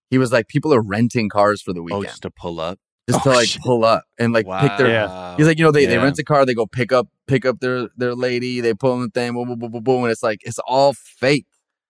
he 0.09 0.17
was 0.17 0.31
like 0.31 0.47
people 0.47 0.73
are 0.73 0.81
renting 0.81 1.29
cars 1.29 1.61
for 1.61 1.71
the 1.73 1.81
Oh, 1.81 1.83
weekend 1.83 2.05
just 2.05 2.21
to 2.23 2.31
pull 2.31 2.59
up. 2.59 2.79
Just 3.09 3.23
to 3.23 3.29
Oh, 3.29 3.33
like 3.33 3.47
shit. 3.47 3.61
pull 3.61 3.83
up 3.85 4.03
and 4.17 4.31
like 4.33 4.45
pick 4.61 4.77
their 4.77 5.07
Wow. 5.07 5.35
He's 5.37 5.47
like, 5.47 5.57
you 5.57 5.63
know, 5.65 5.71
they, 5.71 5.85
they 5.85 5.97
rent 5.97 6.19
a 6.19 6.23
car, 6.23 6.45
they 6.45 6.53
go 6.53 6.65
pick 6.67 6.91
up 6.91 7.07
pick 7.27 7.45
up 7.45 7.59
their 7.59 7.89
their 7.97 8.13
lady, 8.15 8.61
they 8.61 8.73
pull 8.73 8.93
in 8.95 9.01
the 9.01 9.09
thing, 9.09 9.33
boom, 9.33 9.47
boom, 9.47 9.59
boom, 9.59 9.71
boom, 9.71 9.83
boom, 9.83 10.03
and 10.03 10.11
it's 10.11 10.23
like 10.23 10.39
it's 10.43 10.59
all 10.59 10.93
fake. 10.93 11.45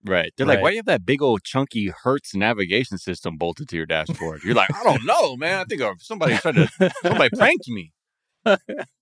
Right. 0.06 0.32
They're 0.38 0.48
like, 0.48 0.62
why 0.62 0.70
do 0.70 0.76
you 0.76 0.80
have 0.80 0.86
that 0.86 1.06
big 1.06 1.22
old 1.22 1.44
chunky 1.44 1.92
Hertz 2.04 2.34
navigation 2.34 2.98
system 2.98 3.36
bolted 3.36 3.68
to 3.70 3.76
your 3.76 3.86
dashboard? 3.86 4.44
You're 4.46 4.56
like, 4.56 4.74
I 4.74 4.82
don't 4.84 5.04
know, 5.06 5.36
man. 5.36 5.60
I 5.60 5.64
think 5.66 5.82
uh, 5.82 5.94
somebody 6.00 6.38
tried 6.38 6.56
to, 6.56 6.70
somebody 7.04 7.30
pranked 7.38 7.68
me. 7.68 7.92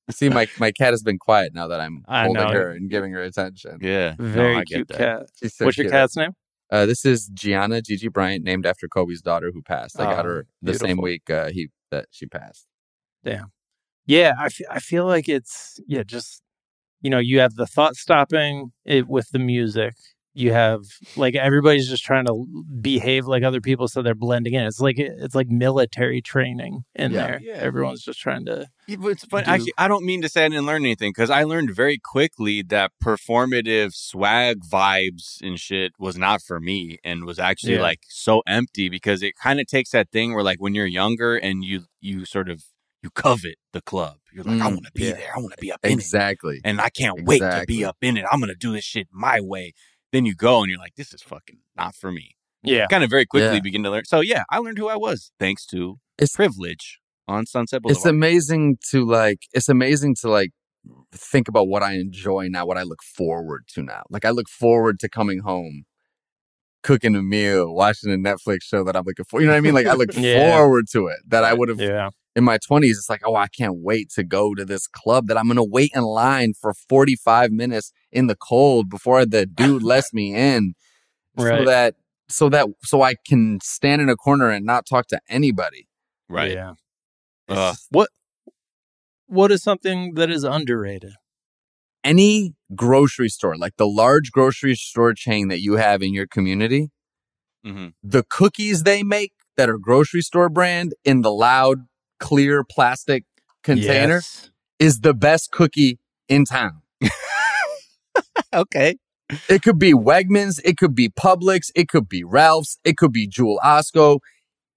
See, 0.10 0.30
my 0.30 0.48
my 0.58 0.72
cat 0.72 0.94
has 0.94 1.04
been 1.04 1.20
quiet 1.20 1.54
now 1.54 1.68
that 1.68 1.80
I'm 1.82 2.04
I 2.08 2.24
holding 2.26 2.48
know. 2.48 2.54
her 2.54 2.72
and 2.72 2.90
giving 2.90 3.12
her 3.12 3.22
attention. 3.22 3.78
Yeah. 3.82 4.16
Very 4.18 4.54
no, 4.54 4.60
I 4.60 4.64
cute 4.64 4.88
get 4.88 4.98
that. 4.98 5.20
cat. 5.20 5.30
She's 5.40 5.56
so 5.56 5.66
What's 5.66 5.78
your 5.78 5.90
cat's 5.90 6.16
name? 6.16 6.32
Uh, 6.72 6.86
this 6.86 7.06
is 7.06 7.28
Gianna 7.34 7.82
Gigi 7.82 8.08
Bryant, 8.10 8.44
named 8.44 8.66
after 8.66 8.88
Kobe's 8.88 9.22
daughter 9.22 9.52
who 9.54 9.62
passed. 9.62 10.00
I 10.00 10.06
got 10.06 10.26
Oh, 10.26 10.30
her 10.30 10.48
the 10.62 10.74
same 10.74 10.98
week 10.98 11.30
uh, 11.30 11.50
he 11.50 11.70
that 11.92 12.08
she 12.12 12.26
passed. 12.28 12.68
Damn. 13.24 13.52
Yeah, 14.08 14.34
I 14.40 14.50
I 14.72 14.80
feel 14.80 15.06
like 15.06 15.30
it's 15.30 15.80
yeah, 15.88 16.04
just 16.04 16.42
you 17.02 17.10
know, 17.12 17.20
you 17.20 17.40
have 17.40 17.56
the 17.56 17.68
thought 17.68 17.96
stopping 17.96 18.72
it 18.86 19.08
with 19.08 19.30
the 19.32 19.40
music. 19.40 19.96
You 20.38 20.54
have 20.54 20.82
like 21.16 21.36
everybody's 21.36 21.90
just 21.90 22.04
trying 22.04 22.26
to 22.28 22.46
behave 22.80 23.26
like 23.26 23.44
other 23.44 23.60
people, 23.62 23.88
so 23.88 24.02
they're 24.02 24.14
blending 24.14 24.54
in. 24.54 24.66
It's 24.66 24.80
like 24.80 25.00
it's 25.00 25.34
like 25.36 25.48
military 25.50 26.22
training 26.22 26.84
in 26.96 27.12
Yeah. 27.12 27.28
there. 27.28 27.40
Yeah. 27.42 27.54
Everyone's 27.56 28.04
just 28.04 28.20
trying 28.20 28.46
to. 28.46 28.68
Yeah, 28.88 28.98
but 29.00 29.08
it's 29.10 29.26
funny. 29.26 29.46
do- 29.46 29.52
Actually, 29.52 29.74
I 29.78 29.88
don't 29.88 30.06
mean 30.06 30.22
to 30.22 30.30
say 30.30 30.46
I 30.46 30.50
didn't 30.50 30.66
learn 30.68 30.84
anything 30.86 31.10
because 31.10 31.30
I 31.30 31.44
learned 31.44 31.72
very 31.76 31.98
quickly 31.98 32.62
that 32.64 32.92
performative 33.04 33.94
swag 33.94 34.60
vibes 34.72 35.42
and 35.42 35.60
shit 35.60 35.94
was 36.00 36.18
not 36.18 36.42
for 36.42 36.60
me 36.60 36.98
and 37.04 37.26
was 37.26 37.40
actually 37.40 37.74
Yeah. 37.76 37.82
like 37.82 38.00
so 38.08 38.42
empty 38.48 38.90
because 38.90 39.24
it 39.24 39.34
kind 39.42 39.60
of 39.60 39.68
takes 39.68 39.90
that 39.92 40.12
thing 40.12 40.34
where 40.34 40.44
like 40.44 40.60
when 40.62 40.74
you're 40.76 40.86
younger 40.86 41.36
and 41.36 41.64
you 41.64 41.86
you 42.00 42.26
sort 42.26 42.50
of 42.50 42.64
you 43.04 43.10
covet 43.12 43.56
the 43.74 43.82
club. 43.82 44.18
You're 44.34 44.44
like, 44.44 44.62
I 44.62 44.66
Mm, 44.70 44.74
want 44.74 44.86
to 44.86 44.92
be 44.94 45.04
yeah. 45.06 45.14
there. 45.14 45.32
I 45.36 45.40
want 45.40 45.52
to 45.52 45.58
be 45.62 45.72
up 45.72 45.80
in 45.84 45.92
it. 45.92 45.94
Exactly. 45.94 46.62
And 46.64 46.80
I 46.82 46.90
can't 46.90 47.24
wait 47.26 47.40
to 47.40 47.64
be 47.68 47.84
up 47.86 47.98
in 48.02 48.18
it. 48.18 48.26
I'm 48.32 48.40
gonna 48.40 48.56
do 48.56 48.72
this 48.74 48.84
shit 48.84 49.08
my 49.12 49.40
way. 49.42 49.74
Then 50.12 50.26
you 50.26 50.36
go 50.36 50.62
and 50.62 50.70
you're 50.70 50.80
like, 50.80 50.96
this 50.96 51.14
is 51.14 51.22
fucking 51.22 51.60
not 51.76 51.96
for 51.96 52.12
me. 52.12 52.36
Yeah, 52.64 52.88
Kind 52.88 53.04
of 53.04 53.10
very 53.10 53.26
quickly 53.26 53.56
Yeah. 53.56 53.60
begin 53.62 53.84
to 53.84 53.90
learn. 53.90 54.06
So 54.06 54.20
yeah, 54.22 54.44
I 54.50 54.58
learned 54.60 54.78
who 54.78 54.88
I 54.90 54.96
was 54.98 55.32
thanks 55.40 55.66
to 55.68 56.00
It's- 56.18 56.36
privilege 56.36 57.00
on 57.28 57.46
Sunset 57.46 57.82
Boulevard. 57.82 57.98
It's 57.98 58.06
amazing 58.06 58.78
to 58.92 59.06
like 59.06 59.40
it's 59.54 59.70
amazing 59.70 60.16
to 60.22 60.30
like 60.30 60.52
think 61.12 61.48
about 61.48 61.68
what 61.68 61.84
I 61.84 61.94
enjoy 61.96 62.48
now, 62.50 62.66
what 62.66 62.78
I 62.78 62.84
look 62.84 63.04
forward 63.04 63.66
to 63.74 63.84
now. 63.84 64.04
Like 64.10 64.26
I 64.26 64.30
look 64.32 64.48
forward 64.50 65.00
to 65.02 65.10
coming 65.10 65.40
home, 65.40 65.84
cooking 66.84 67.16
a 67.16 67.22
meal, 67.22 67.74
watching 67.74 68.12
a 68.12 68.16
Netflix 68.18 68.60
show 68.64 68.84
that 68.86 68.96
I'm 68.96 69.04
looking 69.06 69.26
for. 69.30 69.40
You 69.42 69.48
know 69.48 69.54
what 69.54 69.58
I 69.58 69.62
mean? 69.62 69.74
Like 69.74 69.88
I 69.88 69.94
look 69.94 70.10
Yeah. 70.18 70.56
forward 70.58 70.86
to 70.94 71.08
it. 71.08 71.20
That 71.28 71.44
I 71.44 71.54
would 71.54 71.70
have 71.70 71.80
yeah, 71.82 72.10
in 72.38 72.44
my 72.44 72.58
20s 72.58 72.92
it's 72.92 73.10
like, 73.10 73.22
"Oh, 73.26 73.36
I 73.36 73.48
can't 73.48 73.78
wait 73.78 74.10
to 74.12 74.24
go 74.24 74.54
to 74.56 74.64
this 74.64 74.88
club 74.88 75.28
that 75.28 75.38
I'm 75.38 75.48
going 75.48 75.58
to 75.58 75.64
wait 75.64 75.92
in 75.94 76.04
line 76.04 76.54
for 76.54 76.74
45 76.74 77.52
minutes 77.52 77.92
in 78.12 78.28
the 78.28 78.36
cold 78.36 78.90
before 78.90 79.26
the 79.26 79.46
dude 79.46 79.84
lets 79.94 80.14
me 80.14 80.34
in." 80.34 80.74
So 81.38 81.66
that 81.66 81.96
so 82.30 82.50
that 82.50 82.68
so 82.84 83.02
I 83.02 83.16
can 83.28 83.60
stand 83.62 84.02
in 84.02 84.10
a 84.10 84.16
corner 84.16 84.50
and 84.50 84.66
not 84.66 84.86
talk 84.86 85.08
to 85.08 85.20
anybody. 85.28 85.88
right. 86.30 86.54
Yeah. 86.54 86.74
Uh, 87.50 87.76
What 87.90 88.10
what 89.26 89.52
is 89.52 89.64
something 89.64 90.14
that 90.16 90.30
is 90.30 90.44
underrated? 90.44 91.14
any 92.04 92.54
grocery 92.74 93.28
store, 93.28 93.58
like 93.58 93.76
the 93.78 93.88
large 93.88 94.32
grocery 94.32 94.76
store 94.76 95.14
chain 95.14 95.50
that 95.50 95.60
you 95.60 95.74
have 95.76 96.02
in 96.02 96.14
your 96.14 96.26
community, 96.26 96.90
mhm. 97.66 97.94
the 98.02 98.24
cookies 98.24 98.84
they 98.84 99.04
make 99.04 99.34
that 99.58 99.70
are 99.70 99.78
grocery 99.78 100.22
store 100.22 100.48
brand 100.50 100.94
in 101.04 101.22
the 101.22 101.32
loud, 101.32 101.80
clear 102.20 102.64
plastic 102.64 103.24
container 103.64 104.16
Yes. 104.16 104.50
is 104.80 105.00
the 105.02 105.14
best 105.14 105.52
cookie 105.52 106.00
in 106.30 106.46
town. 106.46 106.82
Okay. 108.54 108.98
It 109.50 109.62
could 109.62 109.78
be 109.78 109.94
Wegmans, 109.94 110.62
it 110.64 110.78
could 110.78 110.96
be 110.96 111.10
Publix, 111.10 111.70
it 111.76 111.90
could 111.90 112.08
be 112.08 112.24
Ralph's, 112.24 112.80
it 112.86 112.96
could 112.98 113.12
be 113.12 113.28
Jewel 113.28 113.60
Osco. 113.64 114.20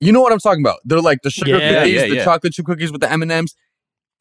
You 0.01 0.11
know 0.13 0.21
what 0.21 0.33
I'm 0.33 0.41
talking 0.41 0.63
about? 0.65 0.79
They're 0.85 1.01
like 1.01 1.19
the 1.23 1.31
sugar 1.31 1.59
Yeah, 1.59 1.81
cookies, 1.81 1.95
yeah, 1.95 2.07
the 2.09 2.15
yeah. 2.17 2.25
chocolate 2.25 2.53
chip 2.53 2.67
cookies 2.67 2.91
with 2.91 3.01
the 3.01 3.11
M&Ms. 3.13 3.55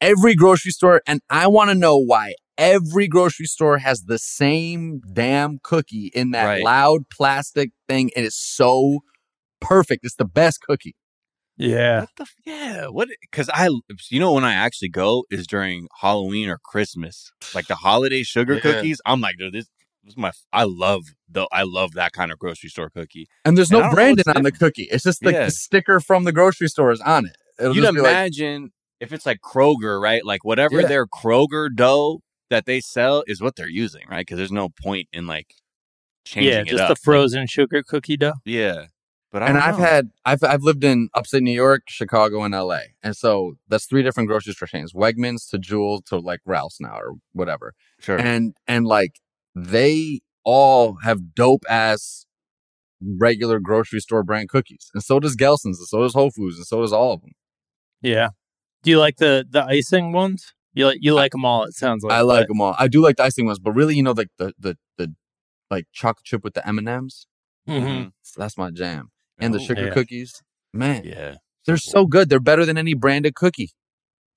Every 0.00 0.34
grocery 0.34 0.70
store 0.70 1.02
and 1.06 1.20
I 1.28 1.48
want 1.48 1.70
to 1.70 1.74
know 1.74 1.96
why 1.98 2.34
every 2.56 3.08
grocery 3.08 3.46
store 3.46 3.78
has 3.78 4.02
the 4.02 4.18
same 4.18 5.00
damn 5.12 5.58
cookie 5.62 6.10
in 6.14 6.30
that 6.30 6.44
Right. 6.44 6.62
loud 6.62 7.08
plastic 7.10 7.70
thing 7.88 8.10
and 8.14 8.24
it's 8.24 8.36
so 8.40 9.00
perfect. 9.60 10.04
It's 10.04 10.14
the 10.16 10.24
best 10.24 10.60
cookie. 10.62 10.94
Yeah. 11.60 12.00
What 12.00 12.08
the? 12.16 12.26
Yeah. 12.46 12.86
What? 12.86 13.08
Because 13.20 13.48
I, 13.52 13.68
you 14.10 14.18
know, 14.20 14.32
when 14.32 14.44
I 14.44 14.54
actually 14.54 14.88
go 14.88 15.24
is 15.30 15.46
during 15.46 15.88
Halloween 16.00 16.48
or 16.48 16.58
Christmas, 16.64 17.30
like 17.54 17.66
the 17.66 17.76
holiday 17.76 18.22
sugar 18.22 18.54
Yeah. 18.54 18.60
cookies. 18.60 19.00
I'm 19.04 19.20
like, 19.20 19.36
dude, 19.38 19.52
this, 19.52 19.66
this 20.02 20.12
is 20.12 20.16
my. 20.16 20.32
I 20.52 20.64
love 20.64 21.02
the. 21.28 21.46
I 21.52 21.62
love 21.64 21.92
that 21.92 22.12
kind 22.12 22.32
of 22.32 22.38
grocery 22.38 22.70
store 22.70 22.90
cookie. 22.90 23.28
And 23.44 23.56
there's 23.58 23.70
And 23.70 23.80
no 23.82 23.90
branding 23.90 24.24
on 24.34 24.42
the 24.42 24.52
cookie. 24.52 24.88
It's 24.90 25.04
just 25.04 25.20
the, 25.20 25.32
Yeah. 25.32 25.44
the 25.46 25.50
sticker 25.50 26.00
from 26.00 26.24
the 26.24 26.32
grocery 26.32 26.68
store 26.68 26.90
is 26.92 27.00
on 27.02 27.26
it. 27.26 27.36
It'll 27.58 27.74
You'd 27.76 27.82
be 27.94 28.00
like, 28.00 28.10
imagine 28.10 28.70
if 29.00 29.12
it's 29.12 29.26
like 29.26 29.40
Kroger, 29.40 30.00
right? 30.00 30.24
Like 30.24 30.44
whatever 30.44 30.80
Yeah. 30.80 30.86
their 30.88 31.06
Kroger 31.06 31.68
dough 31.74 32.20
that 32.48 32.64
they 32.66 32.80
sell 32.80 33.22
is 33.26 33.40
what 33.42 33.56
they're 33.56 33.68
using, 33.68 34.02
right? 34.10 34.20
Because 34.26 34.38
there's 34.38 34.50
no 34.52 34.68
point 34.70 35.08
in 35.12 35.26
like 35.26 35.54
changing 36.24 36.52
Yeah, 36.52 36.60
it 36.60 36.66
just 36.68 36.88
the 36.88 36.96
frozen 36.96 37.46
sugar 37.46 37.82
cookie 37.86 38.16
dough. 38.16 38.32
yeah, 38.44 38.86
but 39.32 39.42
I 39.42 39.46
and 39.48 39.58
I've 39.58 39.78
know. 39.78 39.84
had 39.84 40.10
I've 40.24 40.42
I've 40.42 40.62
lived 40.62 40.82
in 40.84 41.08
upstate 41.14 41.42
New 41.42 41.52
York, 41.52 41.82
Chicago, 41.88 42.42
and 42.42 42.52
LA. 42.54 42.80
And 43.02 43.16
so 43.16 43.54
that's 43.68 43.86
three 43.86 44.02
different 44.02 44.28
grocery 44.28 44.52
store 44.54 44.66
chains. 44.68 44.92
Wegmans 44.92 45.48
to 45.50 45.58
Jewel 45.58 46.02
to 46.06 46.18
like 46.18 46.40
Ralph's 46.44 46.80
now 46.80 46.96
or 46.98 47.14
whatever. 47.32 47.74
sure. 48.00 48.18
And 48.18 48.54
and 48.66 48.86
like 48.86 49.20
they 49.54 50.20
all 50.44 50.96
have 51.02 51.34
dope 51.34 51.64
ass 51.68 52.26
regular 53.02 53.60
grocery 53.60 54.00
store 54.00 54.22
brand 54.22 54.48
cookies. 54.48 54.90
And 54.94 55.02
so 55.02 55.20
does 55.20 55.36
Gelson's, 55.36 55.78
and 55.78 55.88
so 55.88 56.02
does 56.02 56.14
Whole 56.14 56.30
Foods, 56.30 56.56
and 56.56 56.66
so 56.66 56.80
does 56.82 56.92
all 56.92 57.12
of 57.14 57.20
them. 57.22 57.32
Yeah. 58.02 58.30
Do 58.82 58.90
you 58.90 58.98
like 58.98 59.16
the 59.18 59.46
the 59.48 59.64
icing 59.64 60.12
ones? 60.12 60.54
You 60.72 60.86
like 60.86 60.98
you 61.00 61.14
like 61.14 61.32
them 61.32 61.44
all. 61.44 61.64
It 61.64 61.74
sounds 61.74 62.02
like 62.04 62.12
I 62.12 62.20
like 62.22 62.42
but- 62.42 62.48
them 62.48 62.60
all. 62.60 62.74
I 62.78 62.88
do 62.88 63.02
like 63.02 63.16
the 63.16 63.24
icing 63.24 63.46
ones, 63.46 63.58
but 63.58 63.72
really, 63.72 63.94
you 63.96 64.02
know, 64.02 64.12
like 64.12 64.30
the 64.38 64.52
the 64.58 64.76
the 64.98 65.14
like 65.70 65.86
chocolate 65.92 66.24
chip 66.24 66.42
with 66.44 66.54
the 66.54 66.66
M 66.66 66.78
and 66.78 66.88
M's. 66.88 67.26
Mhm. 67.68 68.12
That's 68.36 68.56
my 68.56 68.70
jam. 68.70 69.10
And 69.40 69.54
the 69.54 69.60
sugar 69.60 69.86
yeah. 69.86 69.90
cookies, 69.92 70.42
man, 70.72 71.04
Yeah, 71.04 71.36
they're 71.66 71.76
so 71.76 72.06
good. 72.06 72.28
They're 72.28 72.40
better 72.40 72.64
than 72.66 72.76
any 72.78 72.94
branded 72.94 73.34
cookie. 73.34 73.70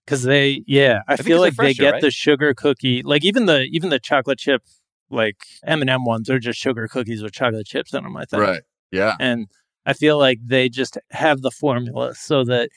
Cause 0.06 0.24
they, 0.24 0.64
yeah, 0.68 1.00
I, 1.08 1.16
think 1.16 1.28
feel 1.28 1.38
'cause 1.38 1.42
like 1.42 1.56
they're 1.56 1.66
they 1.68 1.74
get 1.74 1.92
right? 1.94 2.02
the 2.02 2.12
sugar 2.12 2.54
cookie, 2.54 3.02
like 3.04 3.24
even 3.24 3.46
the 3.46 3.62
even 3.72 3.90
the 3.90 4.00
chocolate 4.00 4.38
chip, 4.38 4.62
like 5.10 5.38
M 5.66 5.80
and 5.82 5.90
M 5.90 6.04
ones 6.04 6.30
are 6.30 6.40
just 6.40 6.60
sugar 6.60 6.88
cookies 6.90 7.24
with 7.24 7.32
chocolate 7.32 7.66
chips 7.66 7.94
in 7.94 8.04
them. 8.04 8.18
I 8.18 8.26
think, 8.26 8.42
Right. 8.44 8.62
Yeah. 8.92 9.16
and 9.20 9.48
I 9.86 9.94
feel 9.94 10.18
like 10.18 10.40
they 10.46 10.68
just 10.70 10.98
have 11.12 11.42
the 11.42 11.52
formula 11.52 12.16
so 12.16 12.44
that 12.46 12.70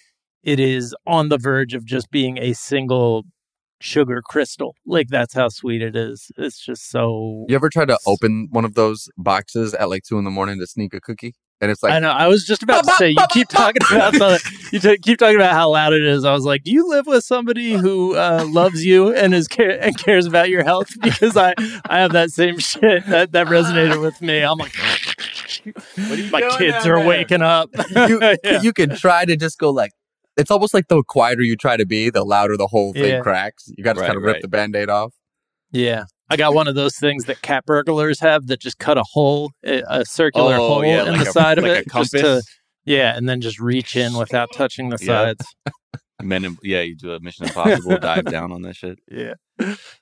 it 0.45 0.61
is 0.61 0.95
on 1.07 1.29
the 1.29 1.39
verge 1.39 1.75
of 1.75 1.85
just 1.85 2.11
being 2.13 2.39
a 2.39 2.53
single 2.53 3.25
sugar 3.81 4.23
crystal. 4.25 4.77
Like 4.87 5.09
that's 5.09 5.35
how 5.35 5.49
sweet 5.49 5.83
it 5.83 5.97
is. 5.97 6.31
It's 6.37 6.65
just 6.65 6.89
so. 6.91 7.45
You 7.49 7.57
ever 7.57 7.69
try 7.69 7.87
to 7.87 7.99
open 8.07 8.47
one 8.51 8.65
of 8.65 8.75
those 8.75 9.09
boxes 9.19 9.75
at 9.75 9.89
like 9.91 10.05
two 10.05 10.17
in 10.19 10.25
the 10.25 10.31
morning 10.31 10.61
to 10.61 10.67
sneak 10.69 10.95
a 10.95 11.01
cookie? 11.01 11.35
And 11.61 11.71
it's 11.71 11.83
like, 11.83 11.93
I 11.95 11.99
know. 12.01 12.11
I 12.11 12.27
was 12.27 12.45
just 12.45 12.63
about 12.63 12.85
to 12.85 12.93
say 12.93 13.11
you 13.11 13.27
keep 13.31 13.49
talking 13.49 13.81
about 13.91 14.13
the, 14.13 14.39
you 14.73 14.79
t- 14.79 14.99
keep 14.99 15.19
talking 15.19 15.37
about 15.37 15.53
how 15.55 15.71
loud 15.73 15.95
it 15.95 16.05
is. 16.05 16.23
I 16.25 16.33
was 16.35 16.45
like, 16.45 16.63
do 16.65 16.71
you 16.71 16.87
live 16.87 17.07
with 17.07 17.25
somebody 17.25 17.73
who 17.73 18.15
uh, 18.15 18.45
loves 18.47 18.85
you 18.85 19.15
and 19.15 19.35
is 19.35 19.49
care- 19.49 19.83
and 19.83 19.97
cares 19.97 20.27
about 20.27 20.51
your 20.51 20.65
health? 20.65 20.91
Because 21.01 21.35
I 21.37 21.55
I 21.89 22.01
have 22.01 22.13
that 22.13 22.31
same 22.31 22.59
shit 22.59 23.07
that 23.07 23.33
that 23.33 23.47
resonated 23.47 24.03
with 24.03 24.21
me. 24.21 24.43
I'm 24.43 24.59
like, 24.59 24.75
my 26.31 26.43
kids 26.59 26.87
are 26.87 26.97
there? 26.99 27.07
waking 27.07 27.43
up. 27.43 27.71
you, 27.91 28.21
Yeah. 28.45 28.61
you 28.61 28.73
can 28.73 28.95
try 28.95 29.25
to 29.25 29.37
just 29.37 29.59
go 29.59 29.71
like, 29.71 29.93
it's 30.37 30.51
almost 30.51 30.75
like 30.75 30.89
the 30.89 31.03
quieter 31.09 31.43
you 31.43 31.57
try 31.57 31.77
to 31.79 31.87
be, 31.87 32.11
the 32.11 32.25
louder 32.25 32.57
the 32.59 32.67
whole 32.67 32.93
thing 32.93 33.05
Yeah. 33.05 33.21
cracks. 33.21 33.65
You 33.77 33.83
got 33.83 33.95
to 33.95 34.01
Right, 34.01 34.07
kind 34.09 34.17
of 34.19 34.23
rip 34.23 34.35
right. 34.35 34.43
the 34.43 34.49
band 34.49 34.77
aid 34.77 34.91
off. 34.91 35.15
Yeah. 35.73 36.05
I 36.29 36.37
got 36.37 36.55
one 36.55 36.67
of 36.69 36.75
those 36.75 36.97
things 36.97 37.27
that 37.27 37.43
cat 37.43 37.65
burglars 37.67 38.19
have 38.21 38.47
that 38.49 38.61
just 38.61 38.79
cut 38.79 38.99
a 38.99 39.05
hole, 39.13 39.53
a 39.65 40.05
circular 40.05 40.55
Oh, 40.57 40.69
hole 40.69 40.85
yeah, 40.85 41.03
in 41.05 41.13
like 41.13 41.25
the 41.25 41.29
a- 41.31 41.33
side 41.33 41.59
of 41.59 41.65
like 41.65 41.73
a 41.73 41.79
it. 41.81 41.93
just 41.93 42.11
to- 42.13 42.43
yeah, 42.85 43.17
and 43.17 43.29
then 43.29 43.41
just 43.41 43.59
reach 43.61 43.97
in 43.97 44.17
without 44.17 44.49
touching 44.55 44.89
the 44.91 44.99
Yeah. 45.01 45.07
sides. 45.07 45.45
Men, 46.23 46.45
in, 46.47 46.57
yeah, 46.63 46.81
you 46.81 46.97
do 46.97 47.13
a 47.13 47.21
Mission 47.21 47.45
Impossible 47.47 47.99
dive 47.99 48.25
down 48.25 48.51
on 48.51 48.63
that 48.63 48.75
shit. 48.77 48.99
Yeah. 49.11 49.35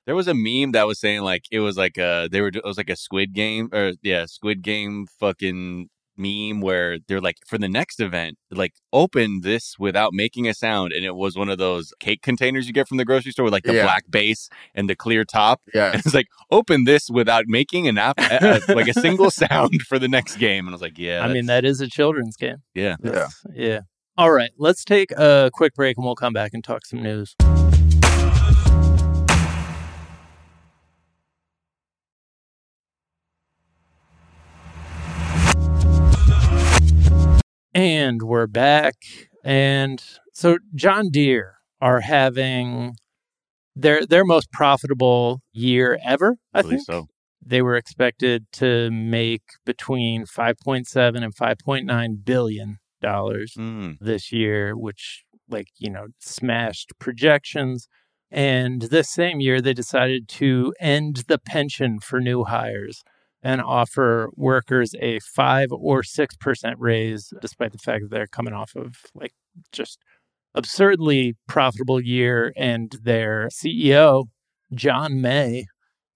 There 0.06 0.14
was 0.14 0.26
a 0.28 0.34
meme 0.34 0.72
that 0.72 0.86
was 0.86 0.98
saying 1.00 1.20
like 1.22 1.42
it 1.52 1.60
was 1.60 1.76
like 1.76 1.96
a 1.98 2.28
they 2.30 2.40
were 2.40 2.48
it 2.48 2.64
was 2.64 2.76
like 2.76 2.90
a 2.90 2.96
Squid 2.96 3.32
Game 3.34 3.68
or 3.72 3.92
yeah 4.02 4.26
Squid 4.26 4.62
Game 4.62 5.06
fucking 5.20 5.88
meme 6.16 6.60
where 6.60 6.98
they're 7.08 7.20
like 7.20 7.38
for 7.46 7.58
the 7.58 7.68
next 7.68 8.00
event 8.00 8.38
like 8.50 8.74
open 8.92 9.40
this 9.42 9.76
without 9.78 10.12
making 10.12 10.46
a 10.48 10.54
sound 10.54 10.92
and 10.92 11.04
it 11.04 11.14
was 11.16 11.36
one 11.36 11.48
of 11.48 11.58
those 11.58 11.92
cake 12.00 12.22
containers 12.22 12.66
you 12.66 12.72
get 12.72 12.86
from 12.86 12.96
the 12.98 13.04
grocery 13.04 13.32
store 13.32 13.44
with 13.44 13.52
like 13.52 13.64
the 13.64 13.74
Yeah. 13.74 13.82
black 13.82 14.04
base 14.10 14.48
and 14.74 14.88
the 14.88 14.94
clear 14.94 15.24
top 15.24 15.60
Yeah. 15.74 15.90
and 15.92 16.00
it's 16.04 16.14
like 16.14 16.28
open 16.50 16.84
this 16.84 17.10
without 17.10 17.44
making 17.48 17.88
an 17.88 17.98
app 17.98 18.14
uh, 18.18 18.60
like 18.68 18.88
a 18.88 18.94
single 18.94 19.30
sound 19.42 19.82
for 19.82 19.98
the 19.98 20.08
next 20.08 20.36
game 20.36 20.66
and 20.66 20.72
I 20.72 20.76
was 20.76 20.82
like 20.82 20.98
yeah 20.98 21.20
I 21.24 21.32
mean, 21.32 21.46
that's- 21.46 21.80
a 21.80 21.88
children's 21.88 22.36
game. 22.36 22.58
yeah 22.74 22.96
Yeah. 23.02 23.10
That's- 23.10 23.44
Yeah. 23.54 23.80
All 24.16 24.30
right. 24.30 24.50
Let's 24.58 24.84
take 24.84 25.10
a 25.10 25.50
quick 25.52 25.74
break 25.74 25.96
and 25.96 26.06
we'll 26.06 26.14
come 26.14 26.32
back 26.32 26.52
and 26.54 26.62
talk 26.62 26.86
some 26.86 27.02
news. 27.02 27.34
And 37.74 38.22
we're 38.22 38.46
back. 38.46 38.94
And 39.42 40.02
so 40.32 40.58
John 40.74 41.10
Deere 41.10 41.56
are 41.80 42.00
having 42.00 42.94
their 43.74 44.06
their 44.06 44.24
most 44.24 44.52
profitable 44.52 45.40
year 45.52 45.98
ever, 46.04 46.36
I, 46.52 46.62
think 46.62 46.82
so 46.82 47.08
they 47.44 47.60
were 47.60 47.76
expected 47.76 48.46
to 48.52 48.90
make 48.90 49.42
between 49.66 50.24
5.7 50.24 51.22
and 51.22 51.34
5.9 51.34 52.24
billion 52.24 52.78
dollars 53.02 53.52
Mm. 53.58 53.98
this 54.00 54.32
year 54.32 54.74
which 54.76 55.24
like, 55.50 55.68
you 55.78 55.90
know, 55.90 56.06
smashed 56.20 56.92
projections. 56.98 57.86
And 58.30 58.82
this 58.82 59.10
same 59.10 59.40
year, 59.40 59.60
they 59.60 59.74
decided 59.74 60.26
to 60.28 60.72
end 60.80 61.24
the 61.28 61.38
pension 61.38 62.00
for 62.00 62.18
new 62.20 62.44
hires 62.44 63.02
and 63.44 63.60
offer 63.60 64.30
workers 64.34 64.94
a 65.00 65.20
five 65.20 65.68
or 65.70 66.02
six 66.02 66.34
percent 66.36 66.76
raise, 66.80 67.32
despite 67.40 67.70
the 67.72 67.78
fact 67.78 68.02
that 68.02 68.10
they're 68.10 68.26
coming 68.26 68.54
off 68.54 68.74
of 68.74 68.96
like 69.14 69.34
just 69.70 69.98
absurdly 70.54 71.34
profitable 71.46 72.00
year. 72.00 72.52
And 72.56 72.90
their 73.02 73.48
CEO, 73.48 74.24
John 74.74 75.20
May, 75.20 75.66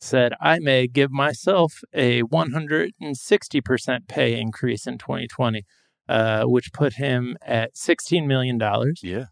said, 0.00 0.32
I 0.40 0.58
may 0.60 0.86
give 0.86 1.10
myself 1.10 1.80
a 1.92 2.22
160% 2.22 4.08
pay 4.08 4.40
increase 4.40 4.86
in 4.86 4.98
2020, 4.98 5.64
uh, 6.08 6.44
which 6.44 6.72
put 6.72 6.94
him 6.94 7.36
at 7.44 7.74
$16 7.74 8.26
million, 8.26 8.60
Yeah. 9.02 9.24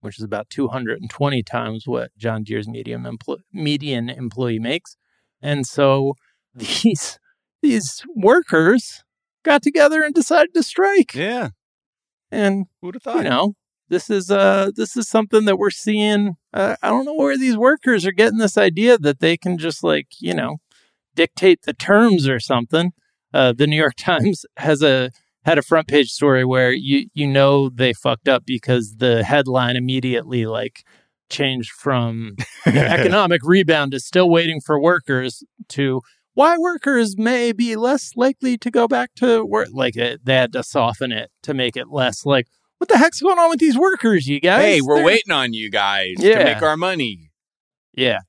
which 0.00 0.18
is 0.18 0.24
about 0.24 0.50
220 0.50 1.42
times 1.42 1.84
what 1.86 2.10
John 2.16 2.42
Deere's 2.42 2.68
medium 2.68 3.04
empl- 3.04 3.38
median 3.52 4.08
employee 4.10 4.58
makes. 4.58 4.96
And 5.42 5.66
so 5.66 6.14
these 6.54 7.18
these 7.62 8.04
workers 8.14 9.04
got 9.44 9.62
together 9.62 10.02
and 10.02 10.14
decided 10.14 10.54
to 10.54 10.62
strike. 10.62 11.14
Yeah. 11.14 11.50
And 12.30 12.66
Who'd 12.80 12.94
have 12.94 13.02
thought? 13.02 13.24
you 13.24 13.30
know, 13.30 13.54
this 13.88 14.08
is 14.08 14.30
uh 14.30 14.70
this 14.74 14.96
is 14.96 15.08
something 15.08 15.44
that 15.46 15.58
we're 15.58 15.70
seeing. 15.70 16.36
Uh, 16.52 16.76
I 16.82 16.88
don't 16.88 17.04
know 17.04 17.14
where 17.14 17.36
these 17.36 17.56
workers 17.56 18.06
are 18.06 18.12
getting 18.12 18.38
this 18.38 18.56
idea 18.56 18.98
that 18.98 19.20
they 19.20 19.36
can 19.36 19.58
just 19.58 19.82
like 19.82 20.06
you 20.20 20.34
know 20.34 20.58
dictate 21.14 21.62
the 21.62 21.72
terms 21.72 22.28
or 22.28 22.40
something. 22.40 22.92
Uh, 23.34 23.52
the 23.52 23.66
New 23.66 23.76
York 23.76 23.94
Times 23.98 24.44
has 24.56 24.82
a 24.82 25.10
had 25.44 25.58
a 25.58 25.62
front 25.62 25.88
page 25.88 26.10
story 26.10 26.44
where 26.44 26.72
you 26.72 27.06
you 27.14 27.26
know 27.26 27.68
they 27.68 27.92
fucked 27.92 28.28
up 28.28 28.44
because 28.46 28.96
the 28.96 29.24
headline 29.24 29.76
immediately 29.76 30.46
like 30.46 30.84
changed 31.28 31.70
from 31.70 32.36
economic 32.66 33.40
rebound 33.44 33.94
is 33.94 34.04
still 34.04 34.28
waiting 34.28 34.60
for 34.60 34.80
workers 34.80 35.42
to 35.68 36.00
why 36.34 36.56
workers 36.58 37.16
may 37.18 37.52
be 37.52 37.76
less 37.76 38.12
likely 38.16 38.56
to 38.58 38.70
go 38.70 38.86
back 38.88 39.10
to 39.16 39.44
work. 39.44 39.68
Like 39.72 39.96
it, 39.96 40.24
they 40.24 40.34
had 40.34 40.52
to 40.52 40.62
soften 40.62 41.12
it 41.12 41.30
to 41.42 41.54
make 41.54 41.76
it 41.76 41.88
less 41.90 42.24
like, 42.24 42.46
what 42.78 42.88
the 42.88 42.96
heck's 42.98 43.20
going 43.20 43.38
on 43.38 43.50
with 43.50 43.58
these 43.60 43.76
workers, 43.76 44.26
you 44.26 44.40
guys? 44.40 44.62
hey, 44.62 44.80
we're 44.80 44.96
They're- 44.96 45.04
waiting 45.04 45.32
on 45.32 45.52
you 45.52 45.70
guys 45.70 46.14
Yeah. 46.18 46.38
to 46.38 46.44
make 46.44 46.62
our 46.62 46.76
money. 46.76 47.30
Yeah. 47.92 48.20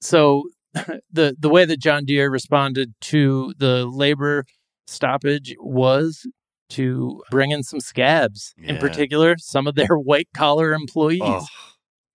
So 0.00 0.44
the 0.74 1.36
the 1.38 1.48
way 1.48 1.64
that 1.64 1.78
John 1.80 2.04
Deere 2.04 2.30
responded 2.30 2.94
to 3.02 3.54
the 3.58 3.86
labor 3.86 4.44
stoppage 4.86 5.54
was 5.60 6.26
to 6.70 7.22
bring 7.30 7.50
in 7.50 7.62
some 7.64 7.80
scabs, 7.80 8.54
in 8.62 8.78
particular, 8.78 9.36
some 9.38 9.66
of 9.66 9.74
their 9.74 9.96
white 9.96 10.28
collar 10.34 10.72
employees. 10.72 11.20
Oh. 11.24 11.46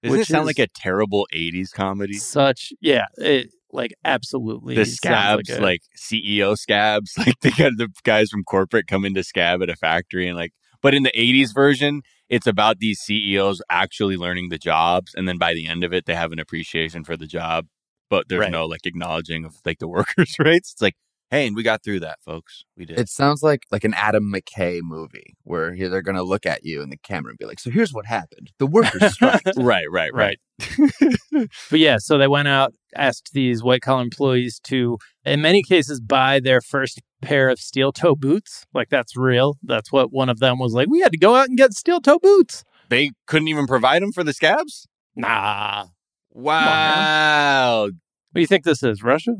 Doesn't 0.04 0.18
Which 0.20 0.30
it 0.30 0.32
sound 0.32 0.46
like 0.46 0.60
a 0.60 0.68
terrible 0.68 1.28
80s 1.36 1.72
comedy? 1.74 2.14
Such, 2.14 2.72
yeah, 2.80 3.06
it, 3.18 3.50
like 3.76 3.94
absolutely. 4.04 4.76
The 4.76 4.86
scabs, 4.86 5.50
like, 5.50 5.60
a- 5.60 5.62
like, 5.62 5.82
CEO 5.98 6.58
scabs, 6.58 7.14
like 7.18 7.40
they 7.42 7.52
got 7.52 7.74
the 7.78 7.90
guys 8.04 8.30
from 8.30 8.44
corporate 8.44 8.88
come 8.88 9.06
into 9.06 9.24
scab 9.24 9.62
at 9.62 9.70
a 9.70 9.76
factory 9.76 10.28
and 10.28 10.38
like, 10.38 10.52
but 10.82 10.94
in 10.94 11.04
the 11.04 11.12
80s 11.16 11.54
version, 11.54 12.02
it's 12.30 12.48
about 12.48 12.80
these 12.80 13.00
CEOs 13.00 13.62
actually 13.70 14.18
learning 14.18 14.50
the 14.50 14.58
jobs. 14.58 15.14
And 15.16 15.28
then 15.28 15.38
by 15.38 15.54
the 15.54 15.68
end 15.68 15.84
of 15.84 15.94
it, 15.94 16.06
they 16.06 16.16
have 16.16 16.32
an 16.32 16.40
appreciation 16.40 17.04
for 17.04 17.16
the 17.18 17.28
job, 17.28 17.66
but 18.10 18.28
there's 18.30 18.42
Right. 18.42 18.52
no 18.52 18.66
like 18.66 18.86
acknowledging 18.86 19.46
of 19.46 19.56
like 19.66 19.80
the 19.80 19.88
workers' 19.98 20.36
rights. 20.40 20.74
It's 20.74 20.82
like, 20.82 20.96
hey, 21.36 21.48
and 21.48 21.56
we 21.56 21.64
got 21.64 21.84
through 21.84 22.00
that, 22.00 22.20
folks. 22.24 22.64
We 22.78 22.86
did. 22.86 23.00
It 23.00 23.10
sounds 23.10 23.44
like 23.44 23.64
like 23.72 23.84
an 23.84 23.94
Adam 23.94 24.32
McKay 24.34 24.80
movie 24.82 25.36
where 25.44 25.74
he- 25.74 25.88
they're 25.88 26.02
going 26.02 26.16
to 26.16 26.24
look 26.24 26.46
at 26.46 26.64
you 26.64 26.82
in 26.82 26.90
the 26.90 26.98
camera 26.98 27.32
and 27.32 27.38
be 27.38 27.46
like, 27.46 27.60
"So 27.60 27.70
here's 27.70 27.94
what 27.94 28.06
happened: 28.06 28.52
the 28.60 28.68
workers 28.68 29.14
strike." 29.14 29.42
right, 29.58 29.86
right, 29.90 30.14
right. 30.14 30.40
But 31.70 31.80
yeah, 31.80 31.98
so 32.00 32.18
they 32.18 32.28
went 32.28 32.48
out, 32.48 32.74
asked 32.96 33.32
these 33.34 33.62
white 33.62 33.82
collar 33.82 34.02
employees 34.02 34.60
to, 34.66 34.98
in 35.26 35.42
many 35.42 35.62
cases, 35.62 36.00
buy 36.00 36.40
their 36.40 36.62
first 36.62 37.02
pair 37.22 37.50
of 37.50 37.60
steel 37.60 37.92
toe 37.92 38.16
boots. 38.16 38.66
Like 38.74 38.90
that's 38.90 39.18
real. 39.18 39.58
That's 39.64 39.92
what 39.92 40.12
one 40.14 40.30
of 40.30 40.40
them 40.40 40.60
was 40.60 40.74
like. 40.74 40.88
We 40.90 41.02
had 41.02 41.12
to 41.12 41.18
go 41.18 41.36
out 41.36 41.50
and 41.50 41.58
get 41.58 41.74
steel 41.74 42.00
toe 42.00 42.20
boots. 42.20 42.64
They 42.90 43.12
couldn't 43.28 43.48
even 43.50 43.68
provide 43.68 44.02
them 44.02 44.12
for 44.12 44.24
the 44.24 44.34
scabs? 44.34 44.88
Nah. 45.16 45.86
Wow. 46.32 47.84
What 47.84 47.92
do 48.36 48.42
you 48.42 48.48
think 48.48 48.64
this 48.64 48.84
is? 48.84 49.02
Russia? 49.04 49.36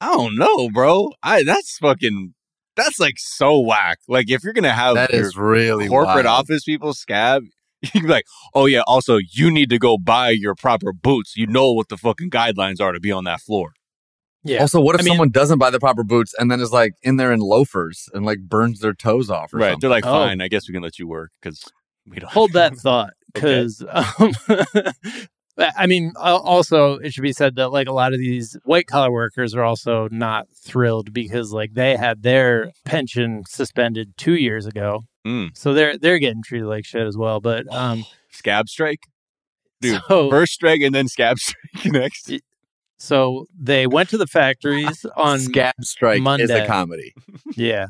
I 0.00 0.12
don't 0.12 0.36
know, 0.36 0.70
bro. 0.70 1.12
I 1.22 1.42
that's 1.42 1.78
fucking 1.78 2.34
that's 2.76 2.98
like 3.00 3.14
so 3.18 3.58
whack. 3.58 3.98
Like 4.08 4.30
if 4.30 4.44
you're 4.44 4.52
gonna 4.52 4.72
have 4.72 4.94
that 4.94 5.12
your 5.12 5.26
is 5.26 5.36
really 5.36 5.88
corporate 5.88 6.24
wild. 6.24 6.40
office 6.48 6.64
people 6.64 6.94
scab, 6.94 7.42
you 7.82 7.90
can 7.90 8.02
be 8.02 8.08
like, 8.08 8.24
oh 8.54 8.66
yeah, 8.66 8.82
also 8.86 9.18
you 9.32 9.50
need 9.50 9.70
to 9.70 9.78
go 9.78 9.98
buy 9.98 10.30
your 10.30 10.54
proper 10.54 10.92
boots. 10.92 11.34
You 11.36 11.46
know 11.46 11.72
what 11.72 11.88
the 11.88 11.96
fucking 11.96 12.30
guidelines 12.30 12.80
are 12.80 12.92
to 12.92 13.00
be 13.00 13.10
on 13.12 13.24
that 13.24 13.40
floor. 13.40 13.70
Yeah. 14.44 14.60
Also, 14.60 14.80
what 14.80 14.94
if 14.94 15.00
I 15.00 15.04
mean- 15.04 15.12
someone 15.14 15.30
doesn't 15.30 15.58
buy 15.58 15.70
the 15.70 15.80
proper 15.80 16.04
boots 16.04 16.32
and 16.38 16.48
then 16.50 16.60
is 16.60 16.70
like 16.72 16.92
in 17.02 17.16
there 17.16 17.32
in 17.32 17.40
loafers 17.40 18.08
and 18.14 18.24
like 18.24 18.38
burns 18.38 18.78
their 18.80 18.94
toes 18.94 19.30
off? 19.30 19.52
Or 19.52 19.58
right. 19.58 19.70
something? 19.70 19.80
They're 19.80 19.90
like, 19.90 20.06
Oh. 20.06 20.10
fine, 20.12 20.40
I 20.40 20.46
guess 20.48 20.68
we 20.68 20.72
can 20.74 20.82
let 20.82 20.98
you 20.98 21.08
work 21.08 21.32
because 21.42 21.64
we 22.06 22.18
don't 22.20 22.30
Hold 22.32 22.52
that 22.52 22.76
thought 22.76 23.14
Okay. 23.36 23.64
because, 23.66 23.84
um, 23.90 24.32
I 25.58 25.86
mean, 25.86 26.12
also 26.16 26.94
it 26.98 27.12
should 27.12 27.22
be 27.22 27.32
said 27.32 27.56
that 27.56 27.70
like 27.72 27.88
a 27.88 27.92
lot 27.92 28.12
of 28.12 28.18
these 28.20 28.56
white 28.64 28.86
collar 28.86 29.10
workers 29.10 29.54
are 29.54 29.64
also 29.64 30.08
not 30.12 30.46
thrilled 30.54 31.12
because 31.12 31.52
like 31.52 31.74
they 31.74 31.96
had 31.96 32.22
their 32.22 32.70
pension 32.84 33.42
suspended 33.48 34.12
two 34.16 34.34
years 34.36 34.66
ago, 34.66 35.04
Mm. 35.26 35.50
so 35.56 35.74
they're 35.74 35.98
they're 35.98 36.18
getting 36.20 36.42
treated 36.42 36.66
like 36.66 36.84
shit 36.86 37.06
as 37.06 37.16
well. 37.16 37.40
But 37.40 37.66
um, 37.74 38.04
scab 38.30 38.68
strike. 38.68 39.00
Dude, 39.80 40.00
so 40.08 40.30
First 40.30 40.52
strike 40.54 40.80
and 40.80 40.94
then 40.94 41.08
scab 41.08 41.38
strike 41.40 41.92
next. 41.92 42.32
so 42.98 43.46
they 43.58 43.86
went 43.86 44.08
to 44.10 44.18
the 44.18 44.26
factories 44.26 45.04
on 45.16 45.40
Scab 45.40 45.74
Strike 45.82 46.18
is 46.18 46.22
Monday. 46.22 46.64
a 46.64 46.66
comedy. 46.66 47.12
yeah. 47.56 47.86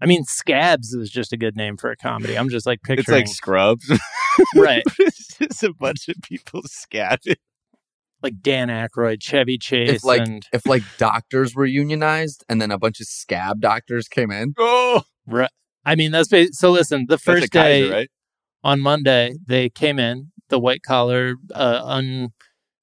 I 0.00 0.06
mean, 0.06 0.24
Scabs 0.24 0.92
is 0.94 1.10
just 1.10 1.32
a 1.32 1.36
good 1.36 1.56
name 1.56 1.76
for 1.76 1.90
a 1.90 1.96
comedy. 1.96 2.36
I'm 2.38 2.48
just 2.48 2.66
like 2.66 2.82
picturing. 2.82 3.00
It's 3.22 3.28
like 3.28 3.28
scrubs. 3.28 3.90
right, 4.56 4.82
it's 4.98 5.36
just 5.38 5.62
a 5.62 5.72
bunch 5.74 6.08
of 6.08 6.16
people 6.22 6.62
scabbing. 6.62 7.36
like 8.22 8.40
Dan 8.40 8.68
Aykroyd, 8.68 9.20
Chevy 9.22 9.58
Chase, 9.58 9.90
If 9.90 10.04
like 10.04 10.20
and 10.22 10.46
if 10.52 10.66
like 10.66 10.82
doctors 10.98 11.54
were 11.54 11.66
unionized 11.66 12.44
and 12.48 12.60
then 12.60 12.70
a 12.70 12.78
bunch 12.78 13.00
of 13.00 13.06
scab 13.06 13.60
doctors 13.60 14.08
came 14.08 14.30
in, 14.30 14.54
Oh, 14.58 15.02
Right. 15.26 15.50
I 15.84 15.94
mean, 15.96 16.10
that's 16.12 16.28
ba- 16.28 16.52
so. 16.52 16.70
Listen, 16.70 17.06
the 17.08 17.16
that's 17.16 17.22
a 17.22 17.24
first 17.24 17.52
day 17.52 17.90
right? 17.90 18.10
on 18.62 18.80
Monday, 18.80 19.34
they 19.46 19.70
came 19.70 19.98
in, 19.98 20.30
the 20.48 20.58
white 20.58 20.82
collar, 20.82 21.34
uh, 21.54 21.80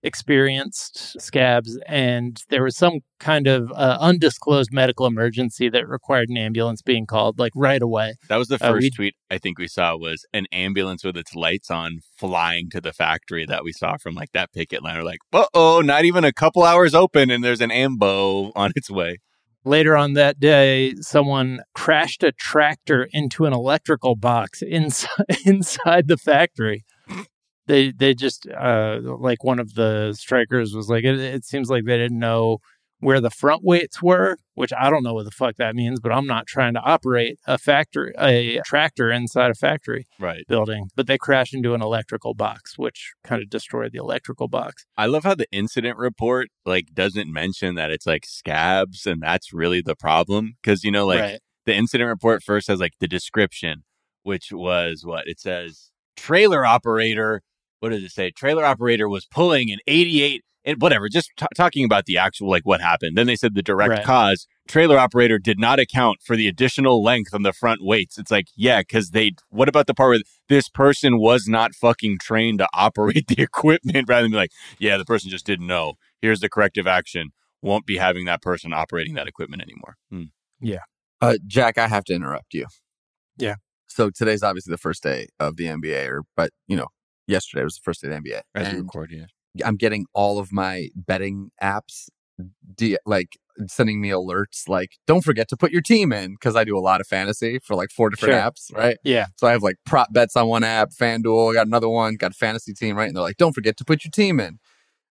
unexperienced 0.04 1.20
scabs, 1.22 1.78
and 1.88 2.42
there 2.50 2.64
was 2.64 2.76
some 2.78 3.00
kind 3.20 3.48
of 3.48 3.72
uh, 3.72 3.98
undisclosed 4.00 4.72
medical 4.72 5.06
emergency 5.06 5.70
that 5.70 5.88
required 5.88 6.30
an 6.30 6.38
ambulance 6.38 6.82
being 6.82 7.06
called, 7.06 7.40
like 7.40 7.52
right 7.56 7.82
away. 7.82 8.16
That 8.30 8.38
was 8.38 8.48
the 8.48 8.56
Uh, 8.56 8.70
first 8.74 8.84
we- 8.84 8.92
tweet 8.92 9.16
I 9.30 9.38
think 9.38 9.58
we 9.60 9.68
saw 9.68 9.96
was 9.98 10.26
an 10.34 10.46
ambulance 10.52 11.04
with 11.04 11.18
its 11.18 11.36
lights 11.36 11.70
on 11.72 12.00
flying 12.18 12.70
to 12.72 12.82
the 12.82 12.94
factory 12.94 13.46
that 13.46 13.64
we 13.64 13.74
saw 13.74 13.98
from 13.98 14.16
like 14.16 14.32
that 14.34 14.52
picket 14.54 14.84
line. 14.84 14.98
We're 14.98 15.04
like, 15.04 15.20
uh 15.34 15.46
oh, 15.54 15.82
not 15.82 16.06
even 16.06 16.24
a 16.24 16.32
couple 16.34 16.64
hours 16.64 16.94
open 16.94 17.30
and 17.30 17.44
there's 17.44 17.62
an 17.62 17.72
ambo 17.72 18.52
on 18.56 18.72
its 18.76 18.90
way. 18.90 19.18
Later 19.66 19.98
on 19.98 20.14
that 20.14 20.40
day, 20.40 20.94
someone 21.02 21.60
crashed 21.76 22.24
a 22.24 22.32
tractor 22.32 23.10
into 23.12 23.46
an 23.46 23.52
electrical 23.54 24.16
box 24.16 24.62
inside 24.62 25.10
inside 25.46 26.08
the 26.08 26.18
factory. 26.18 26.86
They 27.68 27.92
they 27.92 28.14
just 28.14 28.48
uh, 28.48 29.00
like 29.04 29.44
one 29.44 29.60
of 29.60 29.76
the 29.76 30.14
strikers 30.14 30.74
was 30.74 30.90
like 30.90 31.04
it, 31.04 31.20
it 31.20 31.46
seems 31.46 31.70
like 31.70 31.84
they 31.86 31.98
didn't 31.98 32.20
know 32.20 32.60
where 33.00 33.22
the 33.22 33.30
front 33.30 33.64
weights 33.64 34.02
were, 34.02 34.38
which 34.56 34.74
I 34.74 34.90
don't 34.90 35.04
know 35.04 35.14
what 35.14 35.26
the 35.26 35.32
fuck 35.32 35.56
that 35.58 35.76
means, 35.76 36.00
but 36.00 36.12
I'm 36.12 36.26
not 36.26 36.48
trying 36.48 36.74
to 36.74 36.80
operate 36.80 37.38
a 37.46 37.58
factory 37.58 38.14
a 38.18 38.62
tractor 38.66 39.12
inside 39.12 39.52
a 39.52 39.56
factory 39.56 40.08
Right. 40.20 40.44
building. 40.48 40.90
But 40.96 41.08
they 41.08 41.18
crashed 41.18 41.54
into 41.54 41.74
an 41.74 41.82
electrical 41.82 42.34
box, 42.34 42.78
which 42.78 43.14
kind 43.24 43.42
of 43.42 43.50
destroyed 43.50 43.92
the 43.92 44.00
electrical 44.00 44.48
box. 44.48 44.86
I 44.98 45.06
love 45.06 45.24
how 45.24 45.36
the 45.36 45.48
incident 45.52 45.98
report 45.98 46.50
like 46.66 46.88
doesn't 46.94 47.32
mention 47.32 47.76
that 47.76 47.92
it's 47.92 48.08
like 48.08 48.26
scabs 48.26 49.06
and 49.06 49.22
that's 49.22 49.54
really 49.54 49.82
the 49.82 49.96
problem. 49.96 50.56
Cause 50.64 50.84
you 50.84 50.92
know, 50.92 51.06
like 51.06 51.20
right. 51.20 51.40
the 51.66 51.76
incident 51.76 52.08
report 52.08 52.42
first 52.44 52.68
has 52.68 52.80
like 52.80 52.94
the 53.00 53.08
description, 53.08 53.84
which 54.24 54.52
was 54.52 55.04
what 55.06 55.28
it 55.28 55.40
says 55.40 55.92
trailer 56.16 56.66
operator. 56.66 57.44
What 57.80 57.90
does 57.90 58.04
it 58.04 58.12
say? 58.12 58.32
Trailer 58.32 58.66
operator 58.66 59.08
was 59.08 59.26
pulling 59.26 59.72
an 59.72 59.80
88 59.88 60.44
and 60.66 60.82
whatever, 60.82 61.08
just 61.08 61.32
t- 61.38 61.46
talking 61.56 61.86
about 61.86 62.06
the 62.06 62.18
actual 62.18 62.50
like 62.50 62.66
what 62.66 62.82
happened. 62.82 63.18
Then 63.18 63.26
they 63.28 63.38
said 63.38 63.56
the 63.56 63.62
direct 63.64 63.90
Right. 63.90 64.04
cause 64.04 64.48
trailer 64.68 64.98
operator 64.98 65.40
did 65.40 65.58
not 65.58 65.80
account 65.80 66.18
for 66.22 66.36
the 66.36 66.48
additional 66.48 67.02
length 67.02 67.34
on 67.34 67.44
the 67.44 67.54
front 67.54 67.82
weights. 67.82 68.18
It's 68.18 68.32
like, 68.32 68.48
yeah, 68.56 68.82
because 68.82 69.12
they, 69.12 69.32
what 69.50 69.70
about 69.70 69.88
the 69.88 69.94
part 69.94 70.10
where 70.10 70.20
this 70.50 70.68
person 70.68 71.20
was 71.20 71.48
not 71.48 71.74
fucking 71.74 72.18
trained 72.22 72.60
to 72.60 72.68
operate 72.74 73.28
the 73.28 73.42
equipment 73.42 74.10
rather 74.10 74.24
than 74.24 74.32
be 74.32 74.38
like, 74.38 74.52
yeah, 74.78 74.98
the 74.98 75.06
person 75.06 75.30
just 75.30 75.46
didn't 75.46 75.68
know. 75.68 75.94
Here's 76.22 76.42
the 76.42 76.50
corrective 76.50 76.86
action. 76.86 77.30
Won't 77.62 77.86
be 77.86 77.98
having 77.98 78.26
that 78.26 78.42
person 78.42 78.74
operating 78.74 79.14
that 79.16 79.28
equipment 79.28 79.62
anymore. 79.62 79.96
Hmm. 80.12 80.24
uh, 81.22 81.38
Jack, 81.48 81.78
I 81.78 81.88
have 81.88 82.04
to 82.06 82.14
interrupt 82.14 82.54
you. 82.54 82.66
Yeah. 83.38 83.56
So 83.88 84.10
today's 84.10 84.44
obviously 84.44 84.72
the 84.72 84.78
first 84.78 85.02
day 85.02 85.28
of 85.40 85.56
the 85.56 85.66
NBA, 85.66 86.08
or 86.10 86.24
but 86.36 86.52
you 86.68 86.76
know, 86.76 86.88
yesterday 87.28 87.64
was 87.64 87.76
the 87.76 87.82
first 87.84 88.02
day 88.02 88.08
of 88.10 88.24
the 88.24 88.30
NBA. 88.30 88.42
As 88.56 88.68
and 88.70 88.78
record, 88.80 89.12
yeah. 89.12 89.26
I'm 89.66 89.76
getting 89.76 90.06
all 90.14 90.40
of 90.40 90.52
my 90.52 90.90
betting 90.96 91.52
apps, 91.62 92.10
de- 92.76 92.98
like 93.06 93.38
sending 93.68 94.00
me 94.00 94.10
alerts, 94.10 94.68
like 94.70 94.98
don't 95.08 95.24
forget 95.24 95.48
to 95.50 95.58
put 95.58 95.72
your 95.72 95.82
team 95.82 96.14
in 96.14 96.34
because 96.34 96.56
I 96.56 96.64
do 96.64 96.78
a 96.78 96.80
lot 96.80 97.02
of 97.02 97.08
fantasy 97.08 97.58
for 97.60 97.76
like 97.76 97.90
four 97.90 98.10
different 98.12 98.34
Sure. 98.34 98.40
apps, 98.42 98.76
right? 98.78 98.98
Yeah. 99.04 99.26
So 99.38 99.48
I 99.48 99.52
have 99.52 99.64
like 99.64 99.78
prop 99.86 100.14
bets 100.14 100.36
on 100.36 100.48
one 100.48 100.64
app, 100.64 100.92
FanDuel, 100.92 101.52
I 101.52 101.54
got 101.56 101.66
another 101.66 101.90
one, 101.90 102.16
got 102.18 102.32
a 102.32 102.36
fantasy 102.36 102.74
team, 102.74 102.96
right? 102.96 103.08
And 103.08 103.16
they're 103.16 103.24
like, 103.24 103.38
don't 103.38 103.54
forget 103.54 103.76
to 103.78 103.84
put 103.86 104.04
your 104.06 104.12
team 104.12 104.40
in. 104.40 104.60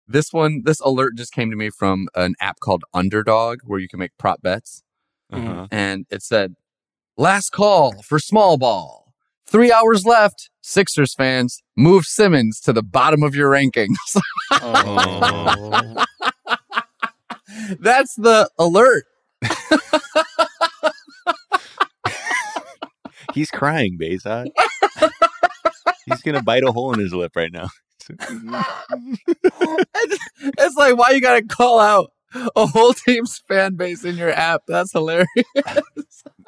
This 0.06 0.32
one, 0.32 0.62
this 0.64 0.78
alert 0.80 1.16
just 1.16 1.32
came 1.32 1.50
to 1.50 1.56
me 1.56 1.68
from 1.70 2.06
an 2.14 2.36
app 2.40 2.60
called 2.60 2.84
Underdog 2.94 3.58
where 3.64 3.80
you 3.80 3.88
can 3.88 3.98
make 3.98 4.12
prop 4.18 4.40
bets. 4.40 4.84
Uh-huh. 5.32 5.66
And 5.72 6.06
it 6.08 6.22
said, 6.22 6.54
last 7.16 7.50
call 7.50 8.00
for 8.02 8.20
small 8.20 8.56
ball. 8.56 9.05
Three 9.46 9.72
hours 9.72 10.04
left. 10.04 10.50
Sixers 10.62 11.14
fans, 11.14 11.62
move 11.76 12.04
Simmons 12.04 12.60
to 12.60 12.72
the 12.72 12.82
bottom 12.82 13.22
of 13.22 13.34
your 13.34 13.50
rankings. 13.50 13.96
Oh. 14.52 16.04
That's 17.80 18.14
the 18.14 18.48
alert. 18.58 19.04
He's 23.34 23.50
crying, 23.50 23.98
Behzad. 24.00 24.46
He's 26.06 26.22
gonna 26.22 26.42
bite 26.42 26.64
a 26.64 26.72
hole 26.72 26.94
in 26.94 27.00
his 27.00 27.12
lip 27.12 27.32
right 27.36 27.52
now. 27.52 27.68
it's, 28.08 28.30
it's 30.40 30.76
like, 30.76 30.96
why 30.96 31.10
you 31.10 31.20
got 31.20 31.34
to 31.34 31.42
call 31.42 31.78
out 31.78 32.12
a 32.34 32.66
whole 32.66 32.92
team's 32.92 33.38
fan 33.48 33.74
base 33.76 34.04
in 34.04 34.16
your 34.16 34.30
app? 34.30 34.62
That's 34.66 34.92
hilarious. 34.92 35.26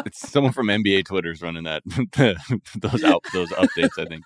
It's 0.07 0.31
someone 0.31 0.53
from 0.53 0.69
NBA 0.69 1.07
Twitter's 1.07 1.43
running 1.43 1.65
that 1.65 1.83
those 2.81 3.03
out 3.05 3.25
those 3.33 3.49
updates. 3.51 3.99
I 3.99 4.05
think. 4.05 4.23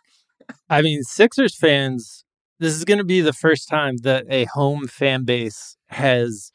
I 0.68 0.82
mean, 0.82 1.02
Sixers 1.02 1.56
fans, 1.56 2.24
this 2.60 2.74
is 2.74 2.84
going 2.84 2.98
to 2.98 3.04
be 3.04 3.22
the 3.22 3.32
first 3.32 3.68
time 3.68 3.96
that 3.98 4.26
a 4.28 4.44
home 4.52 4.86
fan 4.86 5.24
base 5.24 5.76
has 5.88 6.52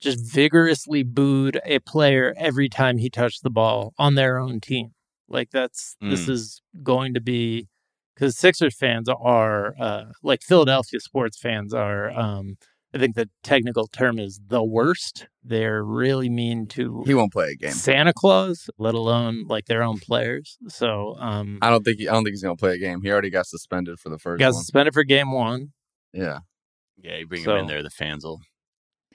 just 0.00 0.18
vigorously 0.32 1.02
booed 1.02 1.60
a 1.64 1.78
player 1.80 2.34
every 2.38 2.68
time 2.70 2.96
he 2.98 3.10
touched 3.10 3.42
the 3.42 3.50
ball 3.50 3.92
on 3.98 4.14
their 4.14 4.38
own 4.38 4.60
team. 4.60 4.92
Like 5.28 5.50
that's 5.50 5.96
this 6.00 6.24
Mm. 6.26 6.30
is 6.30 6.62
going 6.82 7.12
to 7.14 7.20
be 7.20 7.68
because 8.14 8.36
Sixers 8.38 8.74
fans 8.76 9.08
are 9.10 9.74
uh, 9.78 10.04
like 10.22 10.40
Philadelphia 10.42 11.00
sports 11.00 11.38
fans 11.38 11.74
are. 11.74 12.10
Um, 12.18 12.56
I 12.94 12.98
think 12.98 13.16
the 13.16 13.28
technical 13.42 13.86
term 13.86 14.18
is 14.18 14.40
the 14.46 14.62
worst. 14.64 15.28
They're 15.44 15.84
really 15.84 16.28
mean 16.30 16.66
to 16.68 17.02
He 17.06 17.12
won't 17.14 17.32
play 17.32 17.50
a 17.52 17.54
game. 17.56 17.72
Santa 17.72 18.12
Claus, 18.14 18.70
let 18.78 18.94
alone 18.94 19.44
like 19.46 19.66
their 19.66 19.82
own 19.82 19.98
players. 19.98 20.56
So 20.68 21.14
um, 21.18 21.58
I 21.60 21.68
don't 21.70 21.84
think 21.84 21.98
he, 21.98 22.08
I 22.08 22.12
don't 22.12 22.24
think 22.24 22.32
he's 22.32 22.42
gonna 22.42 22.56
play 22.56 22.74
a 22.74 22.78
game. 22.78 23.02
He 23.02 23.10
already 23.10 23.30
got 23.30 23.46
suspended 23.46 23.98
for 24.00 24.08
the 24.08 24.18
first 24.18 24.38
got 24.40 24.54
one. 24.54 24.62
suspended 24.62 24.94
for 24.94 25.04
game 25.04 25.32
one. 25.32 25.72
Yeah. 26.12 26.38
Yeah, 26.96 27.16
you 27.16 27.26
bring 27.26 27.44
So- 27.44 27.54
him 27.54 27.60
in 27.60 27.66
there, 27.66 27.82
the 27.82 27.90
fans 27.90 28.24
will 28.24 28.40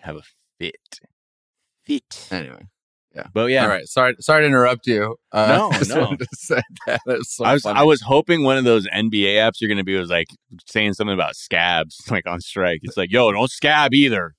have 0.02 0.16
a 0.18 0.22
fit. 0.60 1.00
Fit. 1.84 2.28
Anyway. 2.32 2.68
But 3.34 3.46
yeah, 3.52 3.64
All 3.64 3.70
right. 3.70 3.88
Sorry. 3.88 4.16
Sorry 4.20 4.42
to 4.42 4.48
interrupt 4.48 4.88
you. 4.88 5.16
Uh, 5.32 5.70
No, 5.70 5.70
no. 5.96 6.16
to 6.16 6.28
say 6.34 6.62
that. 6.88 7.00
It's 7.08 7.36
so 7.36 7.46
I 7.46 7.54
was 7.54 7.64
funny. 7.64 7.80
I 7.80 7.84
was 7.84 8.02
hoping 8.02 8.44
one 8.44 8.58
of 8.58 8.64
those 8.64 8.88
NBA 8.88 9.36
apps 9.36 9.54
you're 9.62 9.70
gonna 9.70 9.84
be 9.84 9.98
was 9.98 10.10
like 10.10 10.28
saying 10.68 10.94
something 10.94 11.14
about 11.14 11.36
scabs, 11.36 12.02
like 12.10 12.26
on 12.28 12.40
strike. 12.42 12.80
It's 12.84 12.98
like, 12.98 13.12
yo, 13.12 13.32
don't 13.32 13.52
scab 13.52 13.94
either. 13.94 14.34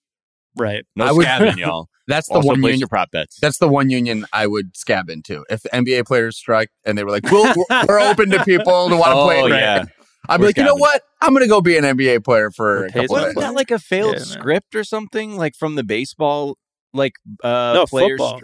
Right. 0.57 0.85
No 0.97 1.05
I 1.07 1.13
would- 1.13 1.27
scabbing, 1.27 1.57
y'all. 1.59 1.89
That's 2.07 2.29
the 2.29 2.35
also 2.35 2.49
one 2.49 2.63
union. 2.63 2.81
your 2.81 2.89
prop 2.89 3.11
bets. 3.13 3.39
That's 3.41 3.57
the 3.57 3.67
one 3.69 3.89
union 3.89 4.27
I 4.31 4.47
would 4.47 4.77
scab 4.77 5.09
into. 5.09 5.43
If 5.49 5.63
the 5.63 5.71
NBA 5.71 6.05
players 6.07 6.37
strike 6.37 6.69
and 6.85 6.99
they 6.99 7.03
were 7.05 7.11
like, 7.11 7.25
"We'll, 7.31 7.51
we're, 7.57 7.85
we're 7.89 7.99
open 8.01 8.29
to 8.31 8.45
people 8.45 8.91
who 8.91 8.99
want 8.99 9.13
to 9.13 9.17
oh 9.17 9.25
play," 9.25 9.49
yeah, 9.59 9.85
I'd 10.29 10.37
be 10.37 10.43
We're 10.43 10.47
like, 10.49 10.57
"You 10.59 10.65
know 10.65 10.75
what? 10.75 11.01
I'm 11.23 11.33
gonna 11.33 11.49
go 11.49 11.63
be 11.63 11.79
an 11.79 11.85
NBA 11.85 12.23
player 12.23 12.51
for 12.51 12.85
a 12.85 12.93
couple 12.93 13.07
wasn't 13.09 13.37
days." 13.37 13.43
that 13.45 13.55
like 13.55 13.71
a 13.71 13.79
failed 13.79 14.17
Yeah, 14.17 14.23
script 14.23 14.75
or 14.75 14.85
something 14.85 15.37
like 15.39 15.55
from 15.57 15.77
the 15.77 15.83
baseball 15.83 16.59
like 16.93 17.15
uh 17.43 17.73
No, 17.75 17.87
players? 17.87 18.21
football. 18.21 18.41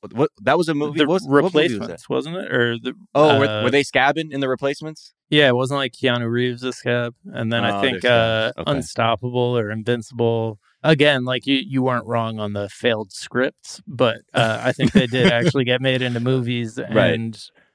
What, 0.00 0.12
what 0.14 0.30
that 0.42 0.58
was 0.58 0.68
a 0.68 0.74
movie? 0.74 0.98
the 0.98 1.06
What, 1.06 1.14
was- 1.14 1.26
what 1.28 1.42
movie 1.42 1.62
was 1.64 1.72
replacements, 1.72 2.08
wasn't 2.08 2.36
it? 2.36 2.52
Or 2.52 2.78
the 2.78 2.94
Oh, 3.14 3.38
were, 3.38 3.46
uh, 3.46 3.62
were 3.64 3.70
they 3.70 3.82
scabbing 3.82 4.32
in 4.32 4.40
the 4.40 4.48
replacements? 4.48 5.12
Yeah, 5.30 5.48
it 5.48 5.54
wasn't 5.56 5.78
like 5.78 5.92
Keanu 5.92 6.30
Reeves 6.30 6.62
a 6.62 6.72
scab, 6.72 7.14
and 7.26 7.52
then 7.52 7.64
Oh, 7.64 7.78
I 7.78 7.80
think 7.80 8.04
uh. 8.04 8.52
Okay. 8.58 8.70
Unstoppable 8.70 9.56
or 9.58 9.70
Invincible. 9.70 10.58
Again, 10.84 11.24
like 11.24 11.46
you, 11.46 11.60
you 11.64 11.80
weren't 11.82 12.06
wrong 12.06 12.40
on 12.40 12.54
the 12.54 12.68
failed 12.68 13.12
scripts, 13.12 13.80
but 13.86 14.16
uh, 14.34 14.60
I 14.64 14.72
think 14.72 14.92
they 14.92 15.06
did 15.06 15.30
actually 15.32 15.64
get 15.64 15.80
made 15.80 16.02
into 16.02 16.18
movies. 16.18 16.78
Right. 16.92 17.18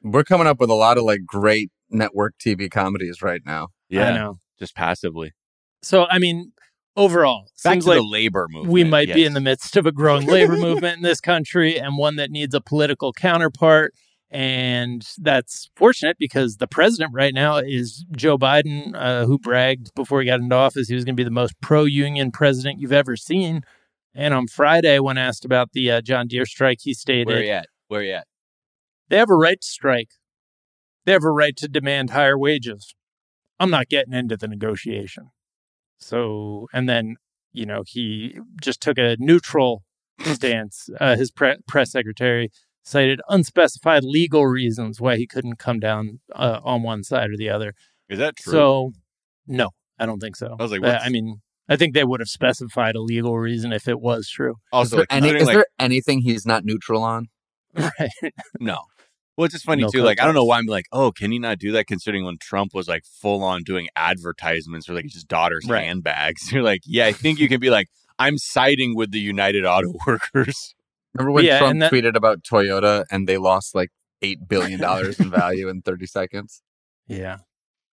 We're 0.03 0.25
coming 0.25 0.45
up 0.45 0.59
with 0.59 0.69
a 0.69 0.73
lot 0.75 0.97
of 0.97 1.05
like 1.05 1.21
great 1.25 1.71
network 1.89 2.35
TV 2.37 2.69
comedies 2.69 3.21
right 3.21 3.41
now. 3.45 3.69
I 3.91 3.95
know. 4.11 4.39
just 4.59 4.75
passively. 4.75 5.31
So 5.81 6.05
I 6.09 6.19
mean, 6.19 6.51
overall, 6.97 7.47
Back 7.63 7.79
to 7.79 7.87
like 7.87 7.97
the 7.97 8.03
labor 8.03 8.47
movement. 8.49 8.73
we 8.73 8.83
might 8.83 9.13
be 9.13 9.23
in 9.23 9.33
the 9.33 9.39
midst 9.39 9.77
of 9.77 9.85
a 9.85 9.93
growing 9.93 10.27
labor 10.35 10.57
movement 10.57 10.97
in 10.97 11.03
this 11.03 11.21
country 11.21 11.79
and 11.79 11.97
one 11.97 12.17
that 12.17 12.31
needs 12.31 12.53
a 12.53 12.59
political 12.59 13.13
counterpart. 13.13 13.93
And 14.29 15.07
that's 15.19 15.69
fortunate 15.77 16.17
because 16.19 16.57
the 16.57 16.67
president 16.67 17.13
right 17.13 17.33
now 17.33 17.57
is 17.57 18.03
Joe 18.11 18.37
Biden, 18.37 18.93
uh, 18.93 19.25
who 19.25 19.39
bragged 19.39 19.95
before 19.95 20.19
he 20.19 20.25
got 20.25 20.41
into 20.41 20.53
office 20.55 20.89
he 20.89 20.95
was 20.95 21.05
going 21.05 21.15
to 21.15 21.19
be 21.21 21.23
the 21.23 21.31
most 21.31 21.53
pro 21.61 21.85
union 21.85 22.31
president 22.31 22.81
you've 22.81 22.91
ever 22.91 23.15
seen. 23.15 23.61
And 24.13 24.33
on 24.33 24.47
Friday, 24.47 24.99
when 24.99 25.17
asked 25.17 25.45
about 25.45 25.71
the 25.71 25.91
uh, 25.91 26.01
John 26.01 26.27
Deere 26.27 26.45
strike, 26.45 26.79
he 26.81 26.93
stated 26.93 27.27
Where 27.27 27.43
you 27.43 27.51
at? 27.51 27.67
Where 27.87 28.03
you 28.03 28.13
at? 28.13 28.27
they 29.09 29.17
have 29.17 29.29
a 29.29 29.35
right 29.35 29.61
to 29.61 29.67
strike, 29.67 30.09
they 31.05 31.13
have 31.13 31.23
a 31.23 31.31
right 31.31 31.55
to 31.55 31.69
demand 31.69 32.09
higher 32.09 32.37
wages. 32.37 32.93
I'm 33.59 33.69
not 33.69 33.87
getting 33.87 34.13
into 34.13 34.35
the 34.35 34.47
negotiation. 34.49 35.29
So, 35.99 36.67
and 36.73 36.87
then, 36.87 37.15
you 37.51 37.65
know, 37.65 37.83
he 37.85 38.39
just 38.61 38.81
took 38.81 38.97
a 38.97 39.15
neutral 39.19 39.83
stance. 40.21 40.89
Uh, 40.99 41.15
his 41.15 41.31
pre- 41.31 41.57
press 41.67 41.91
secretary 41.91 42.49
cited 42.83 43.19
unspecified 43.29 44.03
legal 44.03 44.45
reasons 44.45 45.01
why 45.01 45.17
he 45.17 45.27
couldn't 45.27 45.59
come 45.59 45.79
down 45.79 46.19
uh, 46.33 46.59
on 46.63 46.83
one 46.83 47.03
side 47.03 47.29
or 47.29 47.37
the 47.37 47.49
other. 47.49 47.73
Is 48.09 48.19
that 48.19 48.37
true? 48.37 48.51
So, 48.51 48.91
no, 49.45 49.71
I 49.99 50.05
don't 50.05 50.19
think 50.19 50.35
so. 50.35 50.55
I 50.57 50.63
was 50.63 50.71
like, 50.71 50.83
Uh, 50.83 50.99
I 51.01 51.09
mean, 51.09 51.41
I 51.67 51.75
think 51.75 51.93
they 51.93 52.05
would 52.05 52.21
have 52.21 52.29
specified 52.29 52.95
a 52.95 53.01
legal 53.01 53.37
reason 53.37 53.73
if 53.73 53.87
it 53.87 53.99
was 53.99 54.29
true. 54.29 54.51
Is 54.51 54.57
also, 54.71 54.97
there, 54.97 55.05
any, 55.09 55.29
is 55.29 55.47
like, 55.47 55.55
there 55.55 55.65
anything 55.77 56.21
he's 56.21 56.45
not 56.45 56.63
neutral 56.65 57.03
on? 57.03 57.27
Right. 57.75 58.33
no. 58.59 58.79
Well, 59.37 59.45
it's 59.45 59.53
just 59.53 59.65
funny 59.65 59.83
No 59.83 59.89
too. 59.89 60.01
Like, 60.01 60.19
I 60.19 60.25
don't 60.25 60.33
know 60.33 60.43
why 60.45 60.57
I'm 60.57 60.65
like, 60.65 60.87
oh, 60.91 61.11
can 61.11 61.31
you 61.31 61.39
not 61.39 61.59
do 61.59 61.71
that? 61.73 61.85
Considering 61.87 62.25
when 62.25 62.37
Trump 62.39 62.73
was 62.73 62.87
like 62.87 63.03
full 63.05 63.43
on 63.43 63.61
doing 63.63 63.87
advertisements 63.95 64.87
for 64.87 64.93
like 64.93 65.05
his 65.11 65.23
daughter's 65.23 65.65
Right. 65.67 65.83
handbags, 65.85 66.51
you're 66.51 66.63
like, 66.63 66.81
yeah, 66.85 67.05
I 67.05 67.11
think 67.13 67.39
you 67.39 67.47
can 67.47 67.59
be 67.59 67.69
like, 67.69 67.87
I'm 68.19 68.37
siding 68.37 68.95
with 68.95 69.11
the 69.11 69.19
United 69.19 69.63
Auto 69.65 69.93
Workers. 70.07 70.73
Remember 71.13 71.31
when 71.31 71.45
Yeah, 71.45 71.59
Trump 71.59 71.79
that- 71.81 71.91
tweeted 71.91 72.15
about 72.15 72.41
Toyota 72.43 73.05
and 73.11 73.27
they 73.27 73.37
lost 73.37 73.75
like 73.75 73.89
eight 74.23 74.47
billion 74.49 74.79
dollars 74.79 75.19
in 75.19 75.29
value 75.29 75.69
in 75.69 75.81
30 75.81 76.07
seconds? 76.07 76.61
Yeah. 77.07 77.37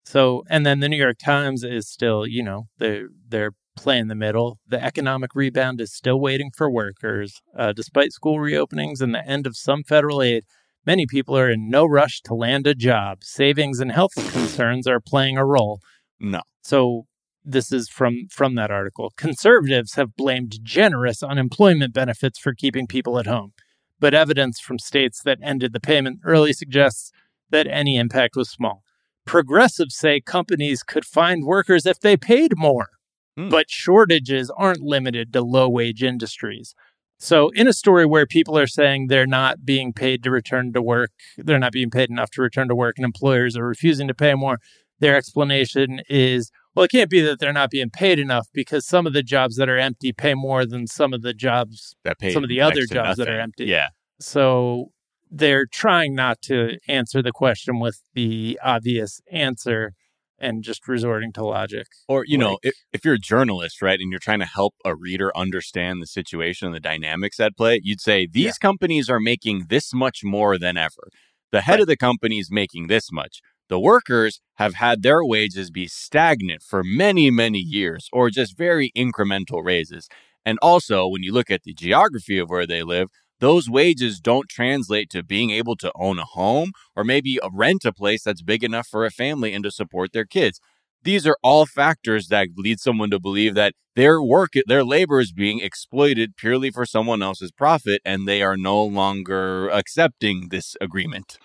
So, 0.06 0.44
and 0.48 0.64
then 0.66 0.80
the 0.80 0.88
New 0.88 0.96
York 0.96 1.18
Times 1.18 1.62
is 1.64 1.88
still, 1.88 2.26
you 2.26 2.42
know, 2.42 2.64
they're 2.78 3.08
they're 3.28 3.52
playing 3.76 4.08
the 4.08 4.14
middle. 4.14 4.58
The 4.66 4.82
economic 4.82 5.34
rebound 5.34 5.80
is 5.80 5.92
still 5.94 6.20
waiting 6.20 6.50
for 6.56 6.70
workers, 6.70 7.40
uh, 7.56 7.72
despite 7.72 8.12
school 8.12 8.38
reopenings 8.38 9.00
and 9.00 9.14
the 9.14 9.26
end 9.26 9.46
of 9.46 9.56
some 9.56 9.82
federal 9.82 10.22
aid. 10.22 10.44
Many 10.86 11.06
people 11.06 11.36
are 11.36 11.50
in 11.50 11.68
no 11.70 11.84
rush 11.86 12.20
to 12.22 12.34
land 12.34 12.66
a 12.66 12.74
job. 12.74 13.24
Savings 13.24 13.80
and 13.80 13.92
health 13.92 14.14
concerns 14.32 14.86
are 14.86 15.00
playing 15.00 15.36
a 15.38 15.44
role. 15.44 15.80
No. 16.20 16.42
So 16.62 17.06
this 17.44 17.72
is 17.72 17.88
from 17.88 18.26
from 18.30 18.54
that 18.56 18.70
article. 18.70 19.12
Conservatives 19.16 19.94
have 19.94 20.16
blamed 20.16 20.58
generous 20.62 21.22
unemployment 21.22 21.92
benefits 21.94 22.38
for 22.38 22.54
keeping 22.54 22.86
people 22.86 23.18
at 23.18 23.26
home, 23.26 23.52
but 24.00 24.14
evidence 24.14 24.60
from 24.60 24.78
states 24.78 25.22
that 25.24 25.38
ended 25.42 25.72
the 25.72 25.80
payment 25.80 26.20
early 26.24 26.52
suggests 26.52 27.10
that 27.50 27.66
any 27.66 27.96
impact 27.96 28.36
was 28.36 28.50
small. 28.50 28.82
Progressives 29.26 29.94
say 29.96 30.20
companies 30.20 30.82
could 30.82 31.04
find 31.04 31.44
workers 31.44 31.86
if 31.86 31.98
they 32.00 32.16
paid 32.16 32.56
more, 32.56 32.88
Hmm. 33.36 33.48
but 33.48 33.70
shortages 33.70 34.50
aren't 34.56 34.80
limited 34.80 35.32
to 35.32 35.42
low 35.42 35.68
wage 35.68 36.02
industries. 36.02 36.74
So, 37.24 37.48
in 37.54 37.66
a 37.66 37.72
story 37.72 38.04
where 38.04 38.26
people 38.26 38.58
are 38.58 38.66
saying 38.66 39.06
they're 39.06 39.26
not 39.26 39.64
being 39.64 39.94
paid 39.94 40.22
to 40.24 40.30
return 40.30 40.74
to 40.74 40.82
work, 40.82 41.10
they're 41.38 41.58
not 41.58 41.72
being 41.72 41.88
paid 41.88 42.10
enough 42.10 42.28
to 42.32 42.42
return 42.42 42.68
to 42.68 42.74
work, 42.74 42.96
and 42.98 43.04
employers 43.06 43.56
are 43.56 43.66
refusing 43.66 44.08
to 44.08 44.14
pay 44.14 44.34
more, 44.34 44.58
their 44.98 45.16
explanation 45.16 46.02
is 46.10 46.50
well, 46.74 46.84
it 46.84 46.90
can't 46.90 47.08
be 47.08 47.22
that 47.22 47.40
they're 47.40 47.54
not 47.54 47.70
being 47.70 47.88
paid 47.88 48.18
enough 48.18 48.48
because 48.52 48.86
some 48.86 49.06
of 49.06 49.14
the 49.14 49.22
jobs 49.22 49.56
that 49.56 49.70
are 49.70 49.78
empty 49.78 50.12
pay 50.12 50.34
more 50.34 50.66
than 50.66 50.86
some 50.86 51.14
of 51.14 51.22
the 51.22 51.32
jobs. 51.32 51.96
That 52.04 52.18
paid 52.18 52.34
Some 52.34 52.42
of 52.42 52.50
the 52.50 52.60
other 52.60 52.84
jobs 52.84 53.16
that 53.16 53.28
are 53.28 53.40
empty. 53.40 53.64
Yeah. 53.64 53.88
So, 54.20 54.90
they're 55.30 55.64
trying 55.64 56.14
not 56.14 56.42
to 56.42 56.76
answer 56.88 57.22
the 57.22 57.32
question 57.32 57.80
with 57.80 58.02
the 58.12 58.60
obvious 58.62 59.22
answer 59.32 59.94
and 60.44 60.62
just 60.62 60.86
resorting 60.86 61.32
to 61.32 61.44
logic. 61.44 61.86
Or, 62.08 62.24
you 62.26 62.38
know, 62.38 62.58
if, 62.62 62.74
if 62.92 63.04
you're 63.04 63.14
a 63.14 63.18
journalist, 63.18 63.80
right, 63.82 63.98
and 63.98 64.10
you're 64.10 64.20
trying 64.20 64.40
to 64.40 64.46
help 64.46 64.74
a 64.84 64.94
reader 64.94 65.32
understand 65.36 66.02
the 66.02 66.06
situation 66.06 66.66
and 66.66 66.74
the 66.74 66.80
dynamics 66.80 67.40
at 67.40 67.56
play, 67.56 67.80
you'd 67.82 68.00
say 68.00 68.28
these 68.30 68.58
companies 68.58 69.08
are 69.08 69.20
making 69.20 69.66
this 69.68 69.94
much 69.94 70.20
more 70.22 70.58
than 70.58 70.76
ever. 70.76 71.08
The 71.50 71.62
head 71.62 71.80
of 71.80 71.86
the 71.86 71.96
company 71.96 72.38
is 72.38 72.50
making 72.50 72.88
this 72.88 73.10
much. 73.10 73.40
The 73.68 73.80
workers 73.80 74.40
have 74.56 74.74
had 74.74 75.02
their 75.02 75.24
wages 75.24 75.70
be 75.70 75.86
stagnant 75.86 76.62
for 76.62 76.82
many, 76.84 77.30
many 77.30 77.60
years 77.60 78.08
or 78.12 78.28
just 78.28 78.58
very 78.58 78.92
incremental 78.96 79.64
raises. 79.64 80.08
And 80.44 80.58
also, 80.60 81.08
when 81.08 81.22
you 81.22 81.32
look 81.32 81.50
at 81.50 81.62
the 81.62 81.72
geography 81.72 82.38
of 82.38 82.50
where 82.50 82.66
they 82.66 82.82
live, 82.82 83.08
those 83.44 83.68
wages 83.68 84.20
don't 84.20 84.48
translate 84.48 85.10
to 85.10 85.22
being 85.22 85.50
able 85.50 85.76
to 85.76 85.92
own 85.94 86.18
a 86.18 86.24
home 86.24 86.72
or 86.96 87.04
maybe 87.04 87.38
rent 87.52 87.84
a 87.84 87.92
place 87.92 88.22
that's 88.22 88.40
big 88.40 88.64
enough 88.64 88.88
for 88.90 89.04
a 89.04 89.10
family 89.10 89.52
and 89.52 89.62
to 89.64 89.70
support 89.70 90.14
their 90.14 90.24
kids. 90.24 90.60
These 91.02 91.26
are 91.26 91.36
all 91.42 91.66
factors 91.66 92.28
that 92.28 92.48
lead 92.56 92.80
someone 92.80 93.10
to 93.10 93.20
believe 93.20 93.54
that 93.54 93.74
their 93.96 94.22
work, 94.22 94.52
their 94.66 94.82
labor 94.82 95.20
is 95.20 95.30
being 95.30 95.60
exploited 95.60 96.38
purely 96.38 96.70
for 96.70 96.86
someone 96.86 97.20
else's 97.20 97.52
profit, 97.52 98.00
and 98.02 98.26
they 98.26 98.42
are 98.42 98.56
no 98.56 98.82
longer 98.82 99.68
accepting 99.68 100.48
this 100.48 100.74
agreement. 100.80 101.36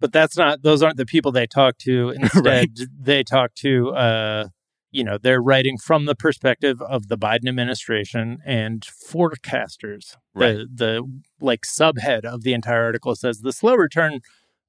But 0.00 0.12
that's 0.12 0.36
not; 0.36 0.62
those 0.62 0.82
aren't 0.82 0.96
the 0.96 1.06
people 1.06 1.30
they 1.30 1.46
talk 1.46 1.78
to. 1.78 2.10
Instead, 2.16 2.44
right. 2.44 2.80
they 2.98 3.22
talk 3.22 3.54
to 3.66 3.90
uh, 3.90 4.48
you 4.90 5.04
know, 5.04 5.18
they're 5.18 5.42
writing 5.42 5.78
from 5.78 6.06
the 6.06 6.14
perspective 6.14 6.80
of 6.82 7.08
the 7.08 7.18
Biden 7.18 7.48
administration 7.48 8.38
and 8.44 8.82
forecasters. 8.82 10.16
Right. 10.34 10.56
The, 10.56 10.68
the 10.74 11.20
like 11.40 11.62
subhead 11.62 12.24
of 12.24 12.42
the 12.42 12.52
entire 12.52 12.84
article 12.84 13.14
says 13.14 13.40
the 13.40 13.52
slow 13.52 13.74
return 13.74 14.20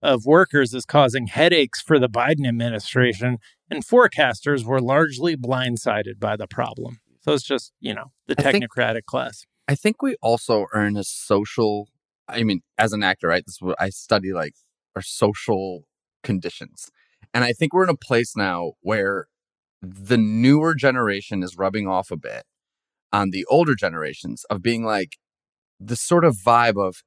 of 0.02 0.26
workers 0.26 0.74
is 0.74 0.86
causing 0.86 1.28
headaches 1.28 1.82
for 1.82 2.00
the 2.00 2.10
Biden 2.10 2.48
administration, 2.48 3.38
and 3.70 3.86
forecasters 3.86 4.64
were 4.66 4.82
largely 4.82 5.36
blindsided 5.36 6.20
by 6.20 6.36
the 6.36 6.48
problem. 6.48 7.00
So 7.22 7.34
it's 7.34 7.44
just, 7.44 7.72
you 7.80 7.94
know, 7.94 8.06
the 8.28 8.36
technocratic 8.36 8.94
think, 8.94 9.06
class. 9.06 9.46
I 9.68 9.76
think 9.76 10.02
we 10.02 10.16
also 10.22 10.66
earn 10.74 10.98
a 10.98 11.04
social, 11.04 11.88
I 12.28 12.44
mean, 12.44 12.62
as 12.80 12.94
an 12.94 13.04
actor, 13.04 13.28
right? 13.28 13.44
This 13.46 13.56
is 13.56 13.62
what 13.62 13.80
I 13.80 13.90
study 13.90 14.34
like 14.34 14.54
our 14.96 15.04
social 15.04 15.84
conditions. 16.24 16.90
And 17.34 17.44
I 17.44 17.54
think 17.54 17.74
we're 17.74 17.84
in 17.84 17.90
a 17.90 17.96
place 17.96 18.36
now 18.36 18.74
where 18.82 19.28
the 19.82 20.18
newer 20.18 20.76
generation 20.76 21.44
is 21.44 21.58
rubbing 21.58 21.88
off 21.88 22.12
a 22.12 22.18
bit 22.18 22.44
on 23.12 23.32
the 23.32 23.46
older 23.50 23.76
generations 23.76 24.46
of 24.50 24.62
being 24.62 24.84
like 24.84 25.18
the 25.80 25.96
sort 25.96 26.24
of 26.24 26.36
vibe 26.36 26.78
of 26.82 27.04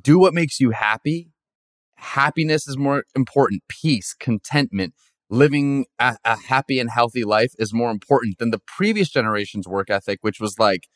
do 0.00 0.18
what 0.18 0.34
makes 0.34 0.60
you 0.60 0.70
happy. 0.70 1.30
Happiness 1.96 2.66
is 2.68 2.78
more 2.78 3.04
important. 3.14 3.62
Peace, 3.68 4.14
contentment, 4.18 4.94
living 5.28 5.86
a, 5.98 6.16
a, 6.24 6.36
happy 6.36 6.78
and 6.78 6.90
healthy 6.90 7.24
life 7.24 7.52
is 7.58 7.74
more 7.74 7.90
important 7.90 8.38
than 8.38 8.50
the 8.50 8.60
previous 8.66 9.10
generation's 9.10 9.66
work 9.68 9.90
ethic, 9.90 10.18
which 10.22 10.40
was 10.40 10.58
like 10.58 10.88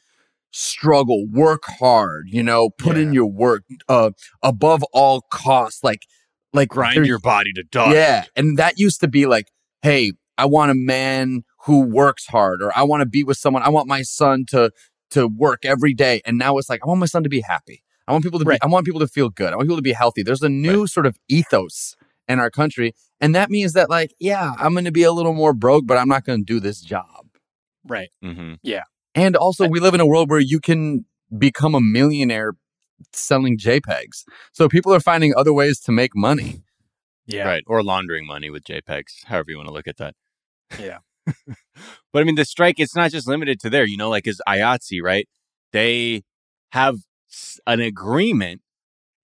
struggle, 0.50 1.26
work 1.30 1.64
hard, 1.66 2.26
you 2.28 2.42
know, 2.42 2.70
put 2.70 2.96
yeah. 2.96 3.02
in 3.02 3.12
your 3.12 3.26
work 3.26 3.64
uh, 3.88 4.10
above 4.42 4.82
all 4.92 5.22
costs, 5.30 5.82
like 5.82 6.06
like 6.52 6.68
grind 6.68 7.04
your 7.06 7.18
body 7.18 7.52
to 7.52 7.64
dust. 7.64 7.94
Yeah, 7.94 8.24
and 8.36 8.56
that 8.58 8.78
used 8.78 9.00
to 9.00 9.08
be 9.08 9.26
like, 9.26 9.48
hey, 9.82 10.12
I 10.36 10.46
want 10.46 10.70
a 10.70 10.74
man 10.74 11.44
who 11.64 11.80
works 11.80 12.26
hard 12.26 12.62
or 12.62 12.76
I 12.76 12.82
want 12.82 13.00
to 13.00 13.06
be 13.06 13.24
with 13.24 13.36
someone. 13.36 13.62
I 13.62 13.68
want 13.68 13.88
my 13.88 14.02
son 14.02 14.44
to 14.50 14.70
to 15.10 15.28
work 15.28 15.64
every 15.64 15.94
day. 15.94 16.20
And 16.24 16.38
now 16.38 16.58
it's 16.58 16.68
like 16.68 16.80
I 16.84 16.88
want 16.88 17.00
my 17.00 17.06
son 17.06 17.22
to 17.22 17.28
be 17.28 17.40
happy. 17.40 17.82
I 18.06 18.12
want 18.12 18.24
people 18.24 18.38
to 18.38 18.44
right. 18.44 18.60
be, 18.60 18.64
I 18.64 18.68
want 18.68 18.84
people 18.84 19.00
to 19.00 19.08
feel 19.08 19.30
good. 19.30 19.52
I 19.52 19.56
want 19.56 19.68
people 19.68 19.76
to 19.76 19.82
be 19.82 19.92
healthy. 19.92 20.22
There's 20.22 20.42
a 20.42 20.48
new 20.48 20.80
right. 20.80 20.88
sort 20.88 21.06
of 21.06 21.16
ethos 21.28 21.96
in 22.28 22.38
our 22.38 22.50
country. 22.50 22.94
And 23.20 23.34
that 23.34 23.50
means 23.50 23.72
that 23.72 23.88
like, 23.88 24.14
yeah, 24.18 24.52
I'm 24.58 24.72
going 24.72 24.84
to 24.84 24.92
be 24.92 25.04
a 25.04 25.12
little 25.12 25.34
more 25.34 25.54
broke, 25.54 25.86
but 25.86 25.96
I'm 25.96 26.08
not 26.08 26.24
going 26.24 26.40
to 26.40 26.44
do 26.44 26.60
this 26.60 26.80
job. 26.80 27.26
Right. 27.86 28.10
Mm-hmm. 28.22 28.54
Yeah. 28.62 28.82
And 29.14 29.36
also 29.36 29.68
we 29.68 29.80
live 29.80 29.94
in 29.94 30.00
a 30.00 30.06
world 30.06 30.30
where 30.30 30.40
you 30.40 30.60
can 30.60 31.06
become 31.38 31.74
a 31.74 31.80
millionaire 31.80 32.54
selling 33.12 33.58
JPEGs. 33.58 34.24
So 34.52 34.68
people 34.68 34.92
are 34.92 35.00
finding 35.00 35.34
other 35.36 35.52
ways 35.52 35.80
to 35.80 35.92
make 35.92 36.14
money. 36.14 36.62
Yeah. 37.26 37.44
Right. 37.44 37.64
Or 37.66 37.82
laundering 37.82 38.26
money 38.26 38.50
with 38.50 38.64
JPEGs, 38.64 39.24
however 39.26 39.50
you 39.50 39.56
want 39.56 39.68
to 39.68 39.74
look 39.74 39.88
at 39.88 39.96
that. 39.96 40.14
Yeah. 40.80 40.98
but 42.12 42.20
I 42.20 42.24
mean, 42.24 42.34
the 42.34 42.44
strike, 42.44 42.78
it's 42.78 42.94
not 42.94 43.10
just 43.10 43.26
limited 43.26 43.60
to 43.60 43.70
there, 43.70 43.86
you 43.86 43.96
know, 43.96 44.10
like 44.10 44.26
as 44.26 44.40
IATSE, 44.46 45.02
right? 45.02 45.28
They 45.72 46.22
have 46.72 46.96
an 47.66 47.80
agreement, 47.80 48.60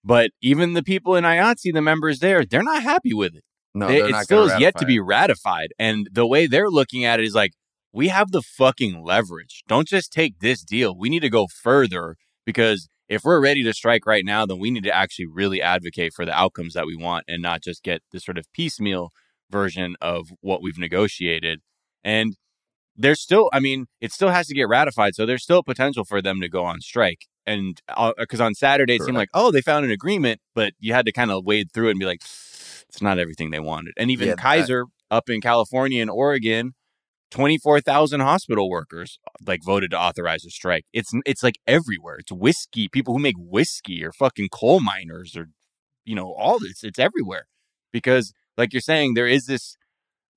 but 0.05 0.31
even 0.43 0.73
the 0.73 0.83
people 0.83 1.15
in 1.15 1.25
IATSE, 1.25 1.73
the 1.73 1.83
members 1.83 2.21
there, 2.21 2.45
they're 2.45 2.63
not 2.63 2.83
happy 2.83 3.13
with 3.13 3.35
it. 3.35 3.45
No, 3.75 3.87
they, 3.87 4.01
it 4.03 4.17
still 4.25 4.45
is 4.45 4.59
yet 4.59 4.77
to 4.79 4.87
be 4.87 4.99
ratified. 4.99 5.69
And 5.79 6.09
the 6.11 6.27
way 6.27 6.47
they're 6.47 6.71
looking 6.71 7.05
at 7.05 7.21
it 7.21 7.27
is 7.27 7.35
like, 7.35 7.53
we 7.93 8.09
have 8.09 8.31
the 8.31 8.43
fucking 8.43 9.03
leverage. 9.05 9.63
Don't 9.69 9.87
just 9.87 10.13
take 10.13 10.41
this 10.41 10.63
deal. 10.63 10.97
We 10.97 11.09
need 11.09 11.21
to 11.21 11.31
go 11.31 11.47
further 11.63 12.17
because 12.45 12.89
if 13.09 13.25
we're 13.25 13.41
ready 13.41 13.63
to 13.65 13.73
strike 13.73 14.07
right 14.07 14.25
now, 14.25 14.47
then 14.47 14.59
we 14.59 14.71
need 14.71 14.85
to 14.85 14.95
actually 14.95 15.27
really 15.27 15.61
advocate 15.61 16.13
for 16.15 16.25
the 16.25 16.33
outcomes 16.33 16.75
that 16.75 16.87
we 16.87 16.97
want 16.97 17.25
and 17.27 17.43
not 17.43 17.63
just 17.63 17.83
get 17.83 18.03
this 18.13 18.25
sort 18.25 18.39
of 18.39 18.47
piecemeal 18.53 19.11
version 19.51 19.97
of 20.01 20.29
what 20.41 20.63
we've 20.63 20.79
negotiated. 20.79 21.61
And 22.05 22.37
there's 22.97 23.21
still, 23.21 23.51
I 23.53 23.61
mean, 23.61 23.87
it 24.01 24.13
still 24.13 24.31
has 24.31 24.47
to 24.49 24.55
get 24.55 24.69
ratified. 24.69 25.15
So 25.15 25.27
there's 25.27 25.43
still 25.43 25.63
potential 25.63 26.05
for 26.05 26.21
them 26.21 26.41
to 26.41 26.49
go 26.49 26.65
on 26.65 26.81
strike. 26.81 27.27
And 27.47 27.81
because 28.19 28.41
uh, 28.41 28.45
on 28.45 28.55
Saturday, 28.55 28.97
it 28.97 29.03
seemed 29.03 29.17
like, 29.17 29.31
oh, 29.35 29.51
they 29.51 29.63
found 29.63 29.85
an 29.85 29.91
agreement, 29.91 30.41
but 30.55 30.73
you 30.79 30.93
had 30.93 31.07
to 31.07 31.13
kind 31.13 31.31
of 31.31 31.45
wade 31.45 31.73
through 31.73 31.89
it 31.89 31.93
and 31.93 32.01
be 32.01 32.07
like, 32.07 32.21
it's 32.23 33.03
not 33.03 33.19
everything 33.19 33.51
they 33.51 33.61
wanted. 33.61 33.95
And 33.97 34.11
even 34.11 34.29
yeah, 34.29 34.35
Kaiser 34.35 34.85
that- 34.85 35.17
up 35.17 35.31
in 35.31 35.41
California 35.41 36.01
and 36.01 36.11
Oregon, 36.11 36.75
24,000 37.31 38.21
hospital 38.21 38.69
workers 38.69 39.19
like 39.47 39.61
voted 39.65 39.93
to 39.93 39.99
authorize 39.99 40.45
a 40.45 40.51
strike. 40.51 40.85
It's 40.93 41.13
it's 41.25 41.43
like 41.43 41.55
everywhere. 41.67 42.17
It's 42.17 42.33
whiskey, 42.33 42.89
people 42.89 43.15
who 43.15 43.21
make 43.21 43.37
whiskey 43.39 44.05
or 44.05 44.13
fucking 44.13 44.49
coal 44.51 44.81
miners 44.81 45.37
or 45.37 45.47
you 46.05 46.15
know, 46.15 46.35
all 46.37 46.59
this. 46.59 46.83
It's 46.83 46.99
everywhere. 46.99 47.47
Because 47.93 48.33
like 48.61 48.73
you're 48.73 48.81
saying, 48.81 49.15
there 49.15 49.27
is 49.27 49.47
this, 49.47 49.77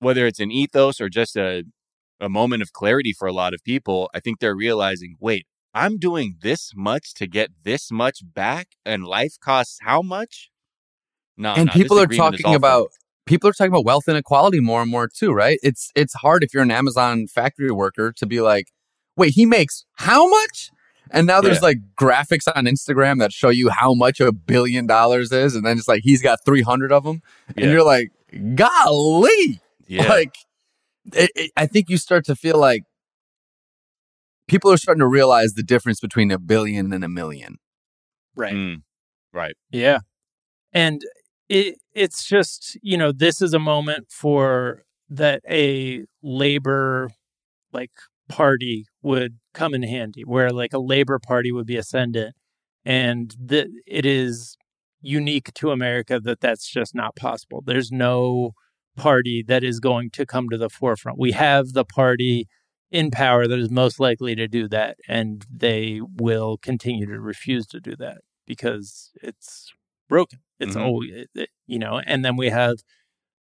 whether 0.00 0.26
it's 0.26 0.40
an 0.40 0.50
ethos 0.50 1.00
or 1.00 1.08
just 1.08 1.36
a, 1.36 1.64
a 2.20 2.28
moment 2.28 2.62
of 2.62 2.72
clarity 2.72 3.12
for 3.12 3.28
a 3.28 3.32
lot 3.32 3.54
of 3.54 3.60
people, 3.62 4.10
I 4.14 4.20
think 4.20 4.40
they're 4.40 4.56
realizing, 4.56 5.16
wait, 5.20 5.46
I'm 5.74 5.98
doing 5.98 6.36
this 6.40 6.72
much 6.74 7.14
to 7.14 7.26
get 7.26 7.50
this 7.64 7.90
much 7.90 8.20
back 8.22 8.68
and 8.84 9.04
life 9.04 9.34
costs 9.40 9.78
how 9.82 10.02
much? 10.02 10.50
No, 11.36 11.54
and 11.54 11.66
no, 11.66 11.72
people 11.72 11.98
are 12.00 12.06
talking 12.06 12.54
about 12.54 12.88
people 13.26 13.50
are 13.50 13.52
talking 13.52 13.72
about 13.72 13.84
wealth 13.84 14.08
inequality 14.08 14.60
more 14.60 14.82
and 14.82 14.90
more 14.90 15.08
too, 15.08 15.32
right? 15.32 15.58
It's 15.62 15.90
it's 15.96 16.14
hard 16.14 16.44
if 16.44 16.54
you're 16.54 16.62
an 16.62 16.70
Amazon 16.70 17.26
factory 17.26 17.72
worker 17.72 18.12
to 18.12 18.26
be 18.26 18.40
like, 18.40 18.68
wait, 19.16 19.34
he 19.34 19.44
makes 19.44 19.84
how 19.94 20.28
much? 20.28 20.70
And 21.14 21.28
now 21.28 21.40
there's 21.40 21.58
yeah. 21.58 21.68
like 21.68 21.78
graphics 21.98 22.48
on 22.54 22.64
Instagram 22.64 23.20
that 23.20 23.32
show 23.32 23.48
you 23.48 23.70
how 23.70 23.94
much 23.94 24.18
a 24.18 24.32
billion 24.32 24.86
dollars 24.86 25.30
is, 25.30 25.54
and 25.54 25.64
then 25.64 25.78
it's 25.78 25.86
like 25.86 26.02
he's 26.02 26.20
got 26.20 26.44
300 26.44 26.90
of 26.90 27.04
them, 27.04 27.22
and 27.56 27.70
you're 27.70 27.84
like, 27.84 28.10
golly, 28.56 29.60
yeah. 29.86 30.08
like 30.08 30.34
it, 31.12 31.30
it, 31.36 31.52
I 31.56 31.66
think 31.66 31.88
you 31.88 31.98
start 31.98 32.24
to 32.26 32.34
feel 32.34 32.58
like 32.58 32.82
people 34.48 34.72
are 34.72 34.76
starting 34.76 35.00
to 35.00 35.06
realize 35.06 35.54
the 35.54 35.62
difference 35.62 36.00
between 36.00 36.32
a 36.32 36.38
billion 36.38 36.92
and 36.92 37.04
a 37.04 37.08
million. 37.08 37.58
Right. 38.34 38.54
Mm, 38.54 38.82
right. 39.32 39.54
Yeah. 39.70 40.00
And 40.72 41.00
it 41.48 41.76
it's 41.92 42.24
just, 42.24 42.76
you 42.82 42.96
know, 42.96 43.12
this 43.12 43.40
is 43.40 43.54
a 43.54 43.60
moment 43.60 44.08
for 44.10 44.82
that 45.10 45.42
a 45.48 46.04
labor 46.24 47.10
like 47.72 47.92
party 48.28 48.86
would 49.00 49.38
come 49.54 49.74
in 49.74 49.82
handy 49.82 50.22
where 50.22 50.50
like 50.50 50.72
a 50.72 50.78
labor 50.78 51.18
party 51.18 51.52
would 51.52 51.66
be 51.66 51.76
ascendant 51.76 52.34
and 52.84 53.34
that 53.40 53.68
it 53.86 54.04
is 54.04 54.56
unique 55.00 55.52
to 55.54 55.70
America 55.70 56.20
that 56.20 56.40
that's 56.40 56.68
just 56.68 56.94
not 56.94 57.16
possible. 57.16 57.62
There's 57.64 57.90
no 57.92 58.52
party 58.96 59.42
that 59.46 59.64
is 59.64 59.80
going 59.80 60.10
to 60.10 60.26
come 60.26 60.48
to 60.48 60.58
the 60.58 60.70
forefront. 60.70 61.18
We 61.18 61.32
have 61.32 61.72
the 61.72 61.84
party 61.84 62.48
in 62.90 63.10
power 63.10 63.46
that 63.46 63.58
is 63.58 63.70
most 63.70 63.98
likely 63.98 64.34
to 64.36 64.46
do 64.46 64.68
that, 64.68 64.96
and 65.08 65.44
they 65.50 66.00
will 66.16 66.58
continue 66.58 67.06
to 67.06 67.20
refuse 67.20 67.66
to 67.66 67.80
do 67.80 67.96
that 67.96 68.18
because 68.46 69.10
it's 69.22 69.72
broken. 70.08 70.40
It's 70.60 70.76
mm-hmm. 70.76 70.84
always, 70.84 71.26
you 71.66 71.78
know, 71.78 72.00
and 72.06 72.24
then 72.24 72.36
we 72.36 72.50
have 72.50 72.76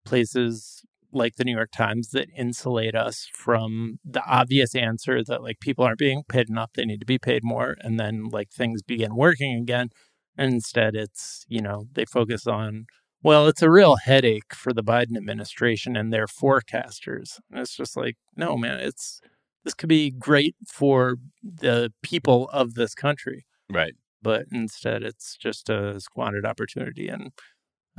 places 0.05 0.83
like 1.13 1.35
the 1.35 1.43
New 1.43 1.55
York 1.55 1.71
Times 1.71 2.09
that 2.09 2.29
insulate 2.35 2.95
us 2.95 3.27
from 3.33 3.99
the 4.03 4.23
obvious 4.25 4.75
answer 4.75 5.23
that 5.23 5.43
like 5.43 5.59
people 5.59 5.83
aren't 5.85 5.99
being 5.99 6.23
paid 6.27 6.49
enough, 6.49 6.71
they 6.73 6.85
need 6.85 6.99
to 6.99 7.05
be 7.05 7.19
paid 7.19 7.43
more, 7.43 7.75
and 7.81 7.99
then 7.99 8.29
like 8.29 8.51
things 8.51 8.81
begin 8.81 9.15
working 9.15 9.57
again. 9.57 9.89
And 10.37 10.53
instead, 10.53 10.95
it's, 10.95 11.45
you 11.47 11.61
know, 11.61 11.85
they 11.91 12.05
focus 12.05 12.47
on, 12.47 12.85
well, 13.21 13.47
it's 13.47 13.61
a 13.61 13.69
real 13.69 13.97
headache 13.97 14.53
for 14.55 14.73
the 14.73 14.83
Biden 14.83 15.17
administration 15.17 15.95
and 15.95 16.11
their 16.11 16.25
forecasters. 16.25 17.39
And 17.51 17.59
it's 17.59 17.75
just 17.75 17.97
like, 17.97 18.15
no, 18.35 18.57
man, 18.57 18.79
it's, 18.79 19.19
this 19.63 19.73
could 19.73 19.89
be 19.89 20.09
great 20.09 20.55
for 20.67 21.17
the 21.43 21.91
people 22.01 22.49
of 22.49 22.73
this 22.73 22.95
country. 22.95 23.45
Right. 23.69 23.93
But 24.21 24.45
instead, 24.51 25.03
it's 25.03 25.35
just 25.37 25.69
a 25.69 25.99
squandered 25.99 26.45
opportunity 26.45 27.07
and 27.07 27.31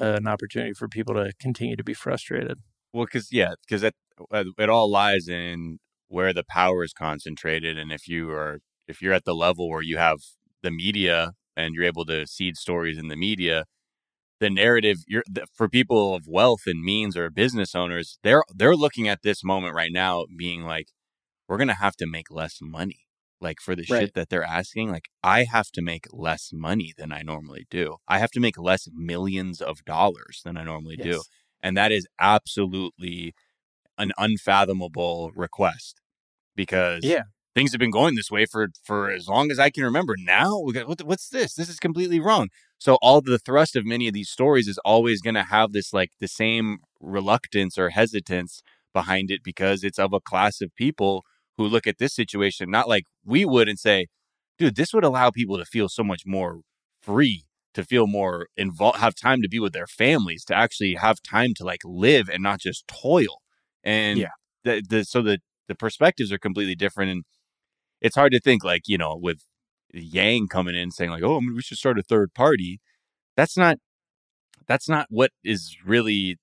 uh, 0.00 0.14
an 0.14 0.26
opportunity 0.26 0.72
for 0.72 0.88
people 0.88 1.14
to 1.14 1.32
continue 1.38 1.76
to 1.76 1.84
be 1.84 1.94
frustrated. 1.94 2.58
Well, 2.92 3.04
because, 3.06 3.32
yeah, 3.32 3.54
because 3.66 3.82
it, 3.82 3.94
uh, 4.30 4.44
it 4.58 4.68
all 4.68 4.90
lies 4.90 5.28
in 5.28 5.78
where 6.08 6.32
the 6.32 6.44
power 6.44 6.84
is 6.84 6.92
concentrated. 6.92 7.78
And 7.78 7.90
if 7.92 8.06
you 8.08 8.30
are, 8.30 8.58
if 8.86 9.00
you're 9.00 9.14
at 9.14 9.24
the 9.24 9.34
level 9.34 9.68
where 9.70 9.82
you 9.82 9.96
have 9.98 10.18
the 10.62 10.70
media 10.70 11.32
and 11.56 11.74
you're 11.74 11.84
able 11.84 12.04
to 12.06 12.26
seed 12.26 12.56
stories 12.56 12.98
in 12.98 13.08
the 13.08 13.16
media, 13.16 13.64
the 14.40 14.50
narrative 14.50 14.98
you're 15.08 15.24
the, 15.28 15.46
for 15.54 15.68
people 15.68 16.14
of 16.14 16.24
wealth 16.28 16.62
and 16.66 16.82
means 16.84 17.16
or 17.16 17.30
business 17.30 17.74
owners, 17.74 18.18
they're 18.24 18.44
they're 18.54 18.76
looking 18.76 19.08
at 19.08 19.22
this 19.22 19.44
moment 19.44 19.74
right 19.74 19.92
now 19.92 20.26
being 20.38 20.62
like, 20.64 20.88
we're 21.48 21.58
gonna 21.58 21.74
have 21.74 21.96
to 21.96 22.06
make 22.06 22.30
less 22.30 22.58
money. 22.62 23.00
Like 23.40 23.60
for 23.60 23.76
the 23.76 23.84
Right. 23.88 24.12
shit 24.12 24.14
that 24.14 24.28
they're 24.30 24.44
asking, 24.44 24.90
like 24.90 25.06
I 25.22 25.44
have 25.44 25.70
to 25.72 25.82
make 25.82 26.06
less 26.12 26.50
money 26.52 26.92
than 26.96 27.12
I 27.12 27.22
normally 27.22 27.66
do. 27.70 27.96
I 28.08 28.18
have 28.20 28.30
to 28.32 28.40
make 28.40 28.58
less 28.58 28.88
millions 28.92 29.60
of 29.60 29.84
dollars 29.84 30.42
than 30.44 30.56
I 30.56 30.64
normally 30.64 30.96
do. 30.96 31.24
And 31.62 31.76
that 31.76 31.92
is 31.92 32.06
absolutely 32.20 33.34
an 33.98 34.12
unfathomable 34.18 35.30
request 35.34 36.00
because 36.56 37.04
Yeah. 37.04 37.24
things 37.54 37.72
have 37.72 37.78
been 37.78 37.90
going 37.90 38.14
this 38.14 38.30
way 38.30 38.46
for 38.46 38.68
for 38.84 39.10
as 39.10 39.28
long 39.28 39.50
as 39.50 39.58
I 39.58 39.70
can 39.70 39.84
remember. 39.84 40.14
Now 40.18 40.58
we 40.60 40.72
got 40.72 40.88
what, 40.88 41.02
what's 41.02 41.28
this? 41.28 41.54
This 41.54 41.68
is 41.68 41.78
completely 41.78 42.20
wrong. 42.20 42.48
So 42.78 42.96
all 43.02 43.20
the 43.20 43.38
thrust 43.38 43.76
of 43.76 43.84
many 43.86 44.08
of 44.08 44.14
these 44.14 44.30
stories 44.30 44.68
is 44.68 44.78
always 44.84 45.20
going 45.22 45.34
to 45.34 45.44
have 45.44 45.72
this 45.72 45.92
like 45.92 46.10
the 46.20 46.28
same 46.28 46.78
reluctance 47.00 47.78
or 47.78 47.90
hesitance 47.90 48.62
behind 48.92 49.30
it 49.30 49.42
because 49.44 49.84
it's 49.84 49.98
of 49.98 50.12
a 50.12 50.20
class 50.20 50.60
of 50.60 50.74
people 50.76 51.24
who 51.56 51.64
look 51.66 51.86
at 51.86 51.98
this 51.98 52.14
situation 52.14 52.70
not 52.70 52.88
like 52.88 53.04
we 53.24 53.44
would 53.44 53.68
and 53.68 53.78
say, 53.78 54.06
dude, 54.58 54.76
this 54.76 54.92
would 54.94 55.04
allow 55.04 55.30
people 55.30 55.58
to 55.58 55.64
feel 55.64 55.88
so 55.88 56.02
much 56.04 56.22
more 56.26 56.60
free, 57.00 57.44
to 57.74 57.84
feel 57.84 58.06
more 58.06 58.46
involved, 58.56 58.98
have 58.98 59.14
time 59.14 59.42
to 59.42 59.48
be 59.48 59.58
with 59.58 59.72
their 59.72 59.86
families, 59.86 60.44
to 60.46 60.54
actually 60.54 60.94
have 60.94 61.22
time 61.22 61.52
to 61.56 61.64
like 61.64 61.80
live 61.84 62.28
and 62.28 62.42
not 62.42 62.60
just 62.60 62.86
toil. 62.88 63.40
And 63.84 64.18
Yeah. 64.18 64.28
the, 64.64 64.82
the 64.88 65.04
so 65.04 65.22
the 65.22 65.38
the 65.68 65.74
perspectives 65.74 66.32
are 66.32 66.38
completely 66.38 66.74
different 66.74 67.10
and 67.12 67.24
it's 68.00 68.16
hard 68.16 68.32
to 68.32 68.40
think 68.40 68.64
like 68.64 68.82
you 68.86 68.98
know 68.98 69.16
with 69.20 69.40
yang 69.94 70.48
coming 70.48 70.74
in 70.74 70.90
saying 70.90 71.10
like 71.10 71.22
oh 71.22 71.40
we 71.54 71.62
should 71.62 71.78
start 71.78 71.98
a 71.98 72.02
third 72.02 72.34
party 72.34 72.80
that's 73.36 73.56
not 73.56 73.78
that's 74.66 74.88
not 74.88 75.06
what 75.10 75.30
is 75.44 75.76
really 75.84 76.36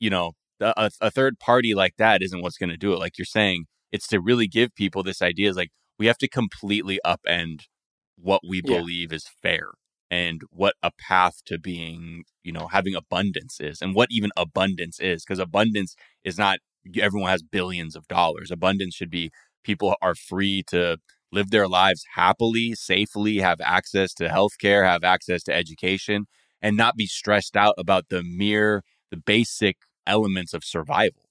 you 0.00 0.10
know 0.10 0.32
a, 0.60 0.90
a 1.00 1.10
third 1.10 1.38
party 1.38 1.74
like 1.74 1.94
that 1.98 2.22
isn't 2.22 2.42
what's 2.42 2.58
going 2.58 2.70
to 2.70 2.76
do 2.76 2.92
it 2.92 2.98
like 2.98 3.18
you're 3.18 3.24
saying 3.26 3.66
it's 3.92 4.06
to 4.08 4.20
really 4.20 4.46
give 4.48 4.74
people 4.74 5.02
this 5.02 5.22
idea 5.22 5.48
is 5.50 5.56
like 5.56 5.70
we 5.98 6.06
have 6.06 6.18
to 6.18 6.28
completely 6.28 6.98
upend 7.06 7.62
what 8.16 8.42
we 8.46 8.60
Yeah. 8.62 8.82
believe 8.82 9.12
is 9.12 9.26
fair 9.42 9.70
and 10.10 10.42
what 10.50 10.74
a 10.82 10.90
path 10.98 11.40
to 11.46 11.58
being 11.58 12.24
you 12.42 12.52
know 12.52 12.68
having 12.68 12.94
abundance 12.94 13.60
is 13.60 13.80
and 13.82 13.94
what 13.94 14.08
even 14.10 14.30
abundance 14.36 15.00
is 15.00 15.24
because 15.24 15.38
abundance 15.38 15.96
is 16.24 16.38
not 16.38 16.58
everyone 17.00 17.30
has 17.30 17.42
billions 17.42 17.96
of 17.96 18.06
dollars. 18.08 18.50
Abundance 18.50 18.94
should 18.94 19.10
be 19.10 19.30
people 19.64 19.94
are 20.02 20.14
free 20.14 20.62
to 20.68 20.98
live 21.32 21.50
their 21.50 21.66
lives 21.68 22.04
happily 22.14 22.74
safely 22.74 23.38
have 23.38 23.60
access 23.62 24.14
to 24.14 24.28
healthcare 24.28 24.84
have 24.86 25.02
access 25.04 25.42
to 25.42 25.52
education 25.54 26.26
and 26.62 26.76
not 26.76 26.96
be 26.96 27.06
stressed 27.06 27.56
out 27.56 27.74
about 27.78 28.04
the 28.10 28.22
mere 28.22 28.82
the 29.10 29.16
basic 29.16 29.76
elements 30.06 30.52
of 30.54 30.64
survival. 30.64 31.22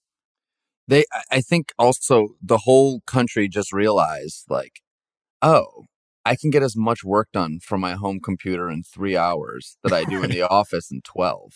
They 0.87 1.05
I- 1.31 1.41
think 1.41 1.71
also 1.79 2.35
the 2.41 2.59
whole 2.59 3.01
country 3.01 3.47
just 3.47 3.71
realized 3.73 4.45
like, 4.49 4.81
oh, 5.41 5.85
I 6.25 6.35
can 6.35 6.49
get 6.49 6.63
as 6.63 6.75
much 6.75 7.03
work 7.03 7.29
done 7.33 7.59
from 7.61 7.81
my 7.81 7.93
home 7.93 8.19
computer 8.23 8.69
in 8.69 8.83
three 8.83 9.17
hours 9.17 9.77
that 9.83 9.91
I 9.93 10.03
do 10.05 10.23
in 10.23 10.29
the 10.37 10.41
office 10.43 10.91
in 10.91 11.01
twelve. 11.01 11.53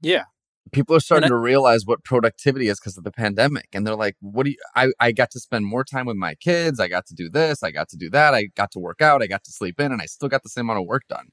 Yeah. 0.00 0.24
People 0.70 0.94
are 0.96 1.00
starting 1.00 1.24
And 1.24 1.30
to 1.30 1.36
realize 1.36 1.86
what 1.86 2.04
productivity 2.04 2.68
is 2.68 2.78
because 2.78 2.98
of 2.98 3.04
the 3.04 3.10
pandemic. 3.10 3.68
And 3.72 3.86
they're 3.86 3.96
like, 3.96 4.16
what 4.20 4.44
do 4.44 4.50
you 4.50 4.56
I, 4.76 4.88
I 5.00 5.12
got 5.12 5.30
to 5.30 5.40
spend 5.40 5.64
more 5.64 5.82
time 5.82 6.04
with 6.04 6.16
my 6.16 6.34
kids. 6.34 6.78
I 6.78 6.88
got 6.88 7.06
to 7.06 7.14
do 7.14 7.30
this. 7.30 7.62
I 7.62 7.70
got 7.70 7.88
to 7.90 7.96
do 7.96 8.10
that. 8.10 8.34
I 8.34 8.48
got 8.54 8.70
to 8.72 8.78
work 8.78 9.00
out. 9.00 9.22
I 9.22 9.26
got 9.28 9.44
to 9.44 9.50
sleep 9.50 9.80
in 9.80 9.92
and 9.92 10.02
I 10.02 10.06
still 10.06 10.28
got 10.28 10.42
the 10.42 10.50
same 10.50 10.66
amount 10.66 10.80
of 10.80 10.86
work 10.86 11.04
done. 11.08 11.28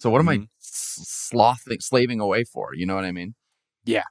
So 0.00 0.08
what 0.10 0.20
am 0.20 0.28
I 0.30 0.38
Mhm. 0.38 0.48
s- 0.62 1.28
slothing 1.30 1.82
slaving 1.82 2.20
away 2.20 2.44
for? 2.44 2.74
You 2.74 2.86
know 2.86 2.94
what 2.94 3.04
I 3.04 3.12
mean? 3.12 3.34
Yeah. 3.84 4.04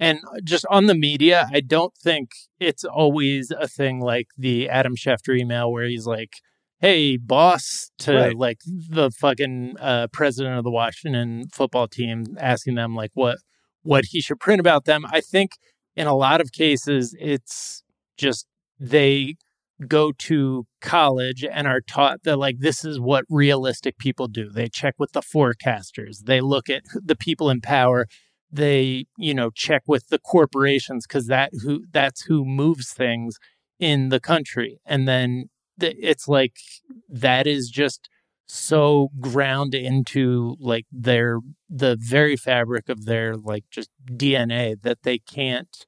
And 0.00 0.20
just 0.42 0.64
on 0.70 0.86
the 0.86 0.94
media, 0.94 1.46
I 1.52 1.60
don't 1.60 1.94
think 2.02 2.30
it's 2.58 2.84
always 2.84 3.50
a 3.50 3.68
thing 3.68 4.00
like 4.00 4.28
the 4.38 4.68
Adam 4.68 4.96
Schefter 4.96 5.38
email 5.38 5.70
where 5.70 5.84
he's 5.86 6.06
like, 6.06 6.32
"Hey, 6.84 7.16
boss," 7.16 7.90
to 8.00 8.12
Right. 8.14 8.36
like 8.36 8.58
the 8.66 9.10
fucking 9.10 9.76
uh, 9.80 10.08
president 10.12 10.58
of 10.58 10.64
the 10.64 10.70
Washington 10.70 11.46
football 11.52 11.88
team, 11.88 12.24
asking 12.38 12.74
them 12.74 12.94
like 12.94 13.10
what 13.14 13.38
what 13.82 14.04
he 14.10 14.20
should 14.20 14.40
print 14.40 14.60
about 14.60 14.84
them. 14.84 15.04
I 15.10 15.20
think 15.20 15.52
in 15.96 16.06
a 16.06 16.14
lot 16.14 16.40
of 16.42 16.52
cases, 16.52 17.14
it's 17.18 17.82
just 18.18 18.46
they 18.78 19.36
go 19.88 20.12
to 20.12 20.66
college 20.80 21.44
and 21.44 21.66
are 21.66 21.80
taught 21.80 22.22
that 22.24 22.36
like 22.36 22.56
this 22.60 22.84
is 22.84 23.00
what 23.00 23.24
realistic 23.30 23.96
people 23.98 24.28
do. 24.28 24.50
They 24.50 24.68
check 24.68 24.94
with 24.98 25.12
the 25.12 25.22
forecasters. 25.22 26.24
They 26.24 26.40
look 26.40 26.68
at 26.70 26.82
the 26.94 27.16
people 27.16 27.48
in 27.50 27.60
power 27.60 28.06
they 28.50 29.04
you 29.18 29.34
know 29.34 29.50
check 29.50 29.82
with 29.86 30.08
the 30.08 30.18
corporations 30.18 31.06
because 31.06 31.26
that 31.26 31.50
who 31.64 31.84
that's 31.90 32.22
who 32.26 32.44
moves 32.44 32.92
things 32.92 33.36
in 33.80 34.10
the 34.10 34.20
country 34.20 34.78
and 34.86 35.08
then 35.08 35.30
th- 35.30 35.48
it's 35.80 36.28
like 36.28 36.56
that 37.08 37.46
is 37.46 37.68
just 37.68 38.08
so 38.46 39.10
ground 39.20 39.74
into 39.74 40.56
like 40.60 40.86
their 40.92 41.40
the 41.68 41.96
very 41.98 42.36
fabric 42.36 42.88
of 42.88 43.06
their 43.06 43.34
like 43.36 43.64
just 43.70 43.88
dna 44.12 44.80
that 44.82 45.02
they 45.02 45.18
can't 45.18 45.86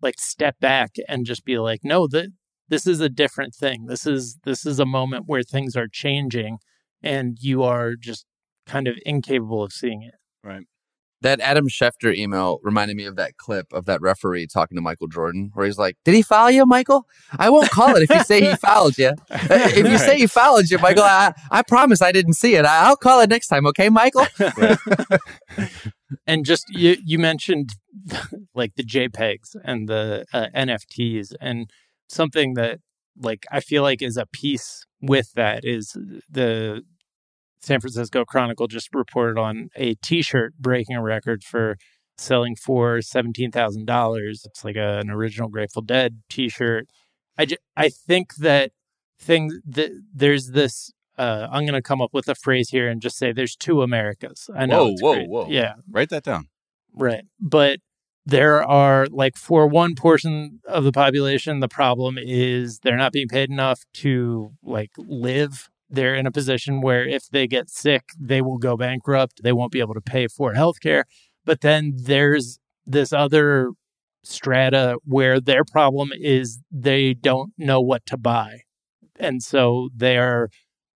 like 0.00 0.18
step 0.18 0.58
back 0.60 0.92
and 1.08 1.26
just 1.26 1.44
be 1.44 1.58
like 1.58 1.80
no 1.84 2.06
that 2.08 2.30
this 2.70 2.86
is 2.86 3.00
a 3.00 3.08
different 3.08 3.54
thing. 3.54 3.86
This 3.86 4.06
is 4.06 4.38
this 4.44 4.64
is 4.64 4.78
a 4.78 4.86
moment 4.86 5.24
where 5.26 5.42
things 5.42 5.76
are 5.76 5.88
changing 5.88 6.58
and 7.02 7.36
you 7.40 7.62
are 7.62 7.96
just 7.96 8.24
kind 8.66 8.88
of 8.88 8.96
incapable 9.04 9.62
of 9.62 9.72
seeing 9.72 10.02
it 10.02 10.14
That 11.22 11.40
Adam 11.40 11.68
Schefter 11.68 12.14
email 12.14 12.60
reminded 12.62 12.96
me 12.96 13.04
of 13.04 13.16
that 13.16 13.36
clip 13.36 13.72
of 13.72 13.84
that 13.84 14.00
referee 14.00 14.46
talking 14.46 14.76
to 14.76 14.82
Michael 14.82 15.06
Jordan, 15.06 15.50
where 15.54 15.66
he's 15.66 15.78
like, 15.78 15.96
"Did 16.04 16.14
he 16.14 16.22
foul 16.22 16.50
you, 16.50 16.64
Michael? 16.64 17.06
I 17.38 17.50
won't 17.50 17.70
call 17.70 17.94
it 17.96 18.02
if 18.02 18.10
you 18.10 18.24
say 18.24 18.40
he 18.40 18.56
fouled 18.56 18.96
you. 18.96 19.12
If 19.30 19.86
you 19.86 19.98
say 19.98 20.18
he 20.18 20.26
fouled 20.26 20.70
you, 20.70 20.78
Michael, 20.78 21.04
I, 21.04 21.32
I 21.50 21.62
promise 21.62 22.00
I 22.00 22.12
didn't 22.12 22.34
see 22.34 22.54
it. 22.54 22.64
I, 22.64 22.86
I'll 22.86 22.96
call 22.96 23.20
it 23.20 23.28
next 23.28 23.48
time, 23.48 23.66
okay, 23.66 23.88
Michael?" 23.90 24.26
and 26.26 26.44
just 26.44 26.64
you 26.70 26.96
you 27.04 27.18
mentioned 27.18 27.70
like 28.54 28.74
the 28.76 28.84
JPEGs 28.84 29.56
and 29.64 29.88
the 29.88 30.24
uh, 30.32 30.46
NFTs 30.54 31.34
and 31.40 31.70
something 32.08 32.54
that 32.54 32.80
like 33.18 33.46
I 33.50 33.60
feel 33.60 33.82
like 33.82 34.02
is 34.02 34.16
a 34.16 34.26
piece 34.26 34.86
with 35.00 35.32
that 35.34 35.64
is 35.64 35.96
the 36.30 36.82
San 37.60 37.80
Francisco 37.80 38.24
Chronicle 38.24 38.66
just 38.66 38.94
reported 38.94 39.38
on 39.38 39.68
a 39.76 39.94
T-shirt 39.96 40.54
breaking 40.58 40.96
a 40.96 41.02
record 41.02 41.44
for 41.44 41.76
selling 42.18 42.56
for 42.56 43.00
seventeen 43.02 43.50
thousand 43.50 43.86
dollars. 43.86 44.42
It's 44.44 44.64
like 44.64 44.76
a, 44.76 44.98
an 44.98 45.10
original 45.10 45.48
Grateful 45.48 45.82
Dead 45.82 46.22
T-shirt. 46.28 46.88
I 47.38 47.46
ju- 47.46 47.56
I 47.76 47.88
think 47.88 48.34
that 48.36 48.72
thing 49.18 49.60
that 49.66 49.90
there's 50.14 50.48
this. 50.48 50.92
Uh, 51.18 51.46
I'm 51.50 51.64
going 51.64 51.74
to 51.74 51.82
come 51.82 52.00
up 52.00 52.14
with 52.14 52.28
a 52.28 52.34
phrase 52.34 52.70
here 52.70 52.88
and 52.88 53.02
just 53.02 53.18
say 53.18 53.30
there's 53.30 53.54
two 53.54 53.82
Americas. 53.82 54.48
I 54.56 54.64
know. 54.64 54.86
Whoa, 54.86 54.94
whoa, 55.00 55.14
great. 55.14 55.28
whoa. 55.28 55.46
Yeah, 55.50 55.74
write 55.90 56.08
that 56.08 56.22
down 56.24 56.48
Right. 56.94 57.24
But 57.38 57.80
there 58.26 58.62
are 58.62 59.06
like 59.06 59.36
for 59.36 59.66
one 59.66 59.94
portion 59.94 60.60
of 60.66 60.84
the 60.84 60.92
population, 60.92 61.60
the 61.60 61.68
problem 61.68 62.16
is 62.18 62.78
they're 62.78 62.96
not 62.96 63.12
being 63.12 63.28
paid 63.28 63.50
enough 63.50 63.82
to 63.94 64.52
like 64.62 64.90
live. 64.96 65.68
They're 65.90 66.14
in 66.14 66.26
a 66.26 66.30
position 66.30 66.80
where 66.80 67.06
if 67.06 67.28
they 67.30 67.46
get 67.46 67.68
sick, 67.68 68.04
they 68.18 68.40
will 68.40 68.58
go 68.58 68.76
bankrupt. 68.76 69.42
They 69.42 69.52
won't 69.52 69.72
be 69.72 69.80
able 69.80 69.94
to 69.94 70.00
pay 70.00 70.28
for 70.28 70.54
healthcare. 70.54 71.02
But 71.44 71.62
then 71.62 71.94
there's 71.96 72.58
this 72.86 73.12
other 73.12 73.70
strata 74.22 74.98
where 75.04 75.40
their 75.40 75.64
problem 75.64 76.10
is 76.14 76.60
they 76.70 77.14
don't 77.14 77.52
know 77.58 77.80
what 77.80 78.06
to 78.06 78.16
buy. 78.16 78.60
And 79.18 79.42
so 79.42 79.88
they 79.94 80.16
are 80.16 80.48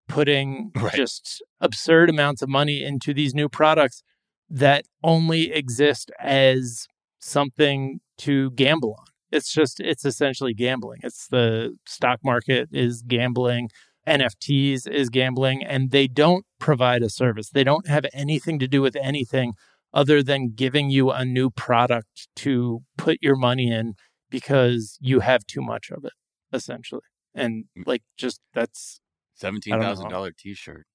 putting 0.09 0.71
Right. 0.77 0.95
just 0.95 1.43
absurd 1.61 2.11
amounts 2.11 2.43
of 2.43 2.49
money 2.49 2.83
into 2.85 3.13
these 3.15 3.35
new 3.35 3.49
products 3.49 4.03
that 4.49 4.85
only 5.03 5.53
exist 5.53 6.11
as 6.21 6.87
something 7.19 8.01
to 8.19 8.51
gamble 8.53 8.95
on. 8.99 9.07
It's 9.33 9.53
just, 9.53 9.81
it's 9.81 10.05
essentially 10.05 10.55
gambling. 10.55 11.01
It's 11.03 11.27
the 11.27 11.77
stock 11.87 12.21
market 12.23 12.69
is 12.71 13.03
gambling, 13.03 13.71
NFTs 14.07 14.89
is 14.89 15.09
gambling, 15.09 15.65
and 15.65 15.91
they 15.91 16.07
don't 16.07 16.45
provide 16.59 17.03
a 17.03 17.11
service. 17.11 17.51
They 17.51 17.65
don't 17.65 17.89
have 17.89 18.07
anything 18.13 18.59
to 18.59 18.69
do 18.69 18.83
with 18.83 18.97
anything 18.97 19.55
other 19.93 20.23
than 20.23 20.53
giving 20.55 20.91
you 20.91 21.11
a 21.11 21.25
new 21.25 21.51
product 21.51 22.29
to 22.37 22.83
put 22.99 23.19
your 23.23 23.37
money 23.37 23.71
in 23.71 23.95
because 24.31 24.99
you 25.01 25.21
have 25.21 25.47
too 25.47 25.63
much 25.63 25.91
of 25.91 26.05
it, 26.05 26.13
essentially. 26.53 27.03
And 27.35 27.65
mm. 27.79 27.87
like, 27.87 28.03
just 28.17 28.41
that's, 28.53 29.01
seventeen 29.35 29.81
thousand 29.81 30.11
dollar 30.11 30.33
t 30.37 30.55
shirt. 30.55 30.87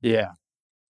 yeah. 0.00 0.32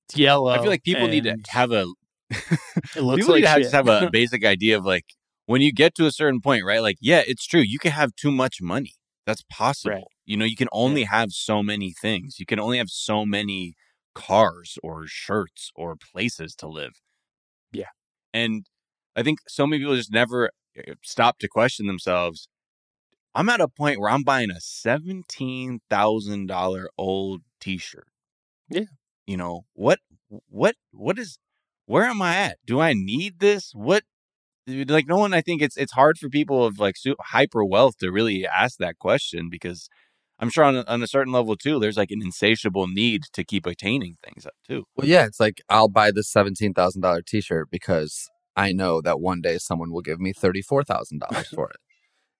It's 0.08 0.18
yellow. 0.18 0.50
I 0.50 0.58
feel 0.58 0.68
like 0.68 0.84
people 0.84 1.08
need 1.08 1.24
to 1.24 1.36
have 1.48 1.72
a 1.72 1.86
It 2.30 2.36
looks 3.02 3.22
people 3.22 3.34
like 3.34 3.34
need 3.34 3.40
to 3.42 3.48
have, 3.48 3.58
just 3.60 3.74
have 3.74 3.88
a 3.88 4.08
basic 4.12 4.44
idea 4.44 4.78
of 4.78 4.84
like 4.84 5.04
when 5.46 5.62
you 5.62 5.72
get 5.72 5.94
to 5.96 6.06
a 6.06 6.12
certain 6.12 6.40
point, 6.40 6.64
right? 6.64 6.80
Like, 6.80 6.96
yeah, 7.00 7.22
it's 7.26 7.46
true. 7.46 7.60
You 7.60 7.78
can 7.78 7.92
have 7.92 8.14
too 8.14 8.30
much 8.30 8.58
money. 8.60 8.94
That's 9.26 9.42
possible. 9.50 9.94
Right. 9.96 10.04
You 10.26 10.36
know, 10.36 10.44
you 10.44 10.56
can 10.56 10.68
only 10.72 11.04
have 11.04 11.32
so 11.32 11.62
many 11.62 11.92
things. 11.92 12.38
You 12.38 12.46
can 12.46 12.58
only 12.60 12.78
have 12.78 12.90
so 12.90 13.24
many 13.24 13.74
cars 14.14 14.78
or 14.82 15.06
shirts 15.06 15.70
or 15.76 15.96
places 15.96 16.54
to 16.56 16.66
live. 16.66 17.00
Yeah. 17.72 17.90
And 18.34 18.66
I 19.14 19.22
think 19.22 19.38
so 19.48 19.66
many 19.66 19.80
people 19.80 19.96
just 19.96 20.12
never 20.12 20.50
uh, 20.78 20.94
stop 21.02 21.38
to 21.38 21.48
question 21.48 21.86
themselves. 21.86 22.48
I'm 23.34 23.48
at 23.48 23.60
a 23.60 23.68
point 23.68 24.00
where 24.00 24.10
I'm 24.10 24.22
buying 24.22 24.50
a 24.50 24.60
seventeen 24.60 25.80
thousand 25.90 26.46
dollar 26.46 26.88
old 26.98 27.42
T-shirt. 27.60 28.08
Yeah. 28.70 28.84
You 29.26 29.36
know 29.36 29.66
what? 29.74 30.00
What? 30.48 30.76
What 30.92 31.18
is? 31.18 31.38
Where 31.86 32.04
am 32.04 32.20
I 32.22 32.36
at? 32.36 32.58
Do 32.66 32.80
I 32.80 32.94
need 32.94 33.38
this? 33.38 33.72
What? 33.74 34.04
Like 34.66 35.06
no 35.06 35.18
one. 35.18 35.34
I 35.34 35.42
think 35.42 35.62
it's 35.62 35.76
it's 35.76 35.92
hard 35.92 36.18
for 36.18 36.28
people 36.28 36.64
of 36.64 36.78
like 36.78 36.96
hyper 37.20 37.64
wealth 37.64 37.98
to 37.98 38.10
really 38.10 38.46
ask 38.46 38.78
that 38.78 38.98
question 38.98 39.48
because 39.50 39.88
I'm 40.38 40.50
sure 40.50 40.64
on 40.64 40.76
a, 40.76 40.84
on 40.86 41.02
a 41.02 41.06
certain 41.06 41.32
level 41.32 41.56
too. 41.56 41.78
There's 41.80 41.96
like 41.96 42.10
an 42.10 42.20
insatiable 42.22 42.86
need 42.88 43.22
to 43.32 43.44
keep 43.44 43.66
attaining 43.66 44.16
things 44.24 44.44
up 44.46 44.54
too. 44.66 44.84
Well, 44.96 45.06
yeah, 45.06 45.24
it's 45.26 45.40
like 45.40 45.62
I'll 45.68 45.88
buy 45.88 46.10
this 46.10 46.28
seventeen 46.30 46.74
thousand 46.74 47.02
dollar 47.02 47.22
t 47.22 47.40
shirt 47.40 47.68
because 47.70 48.28
I 48.56 48.72
know 48.72 49.00
that 49.00 49.20
one 49.20 49.40
day 49.40 49.58
someone 49.58 49.90
will 49.92 50.02
give 50.02 50.20
me 50.20 50.32
thirty 50.32 50.62
four 50.62 50.84
thousand 50.84 51.20
dollars 51.20 51.48
for 51.48 51.70
it. 51.70 51.76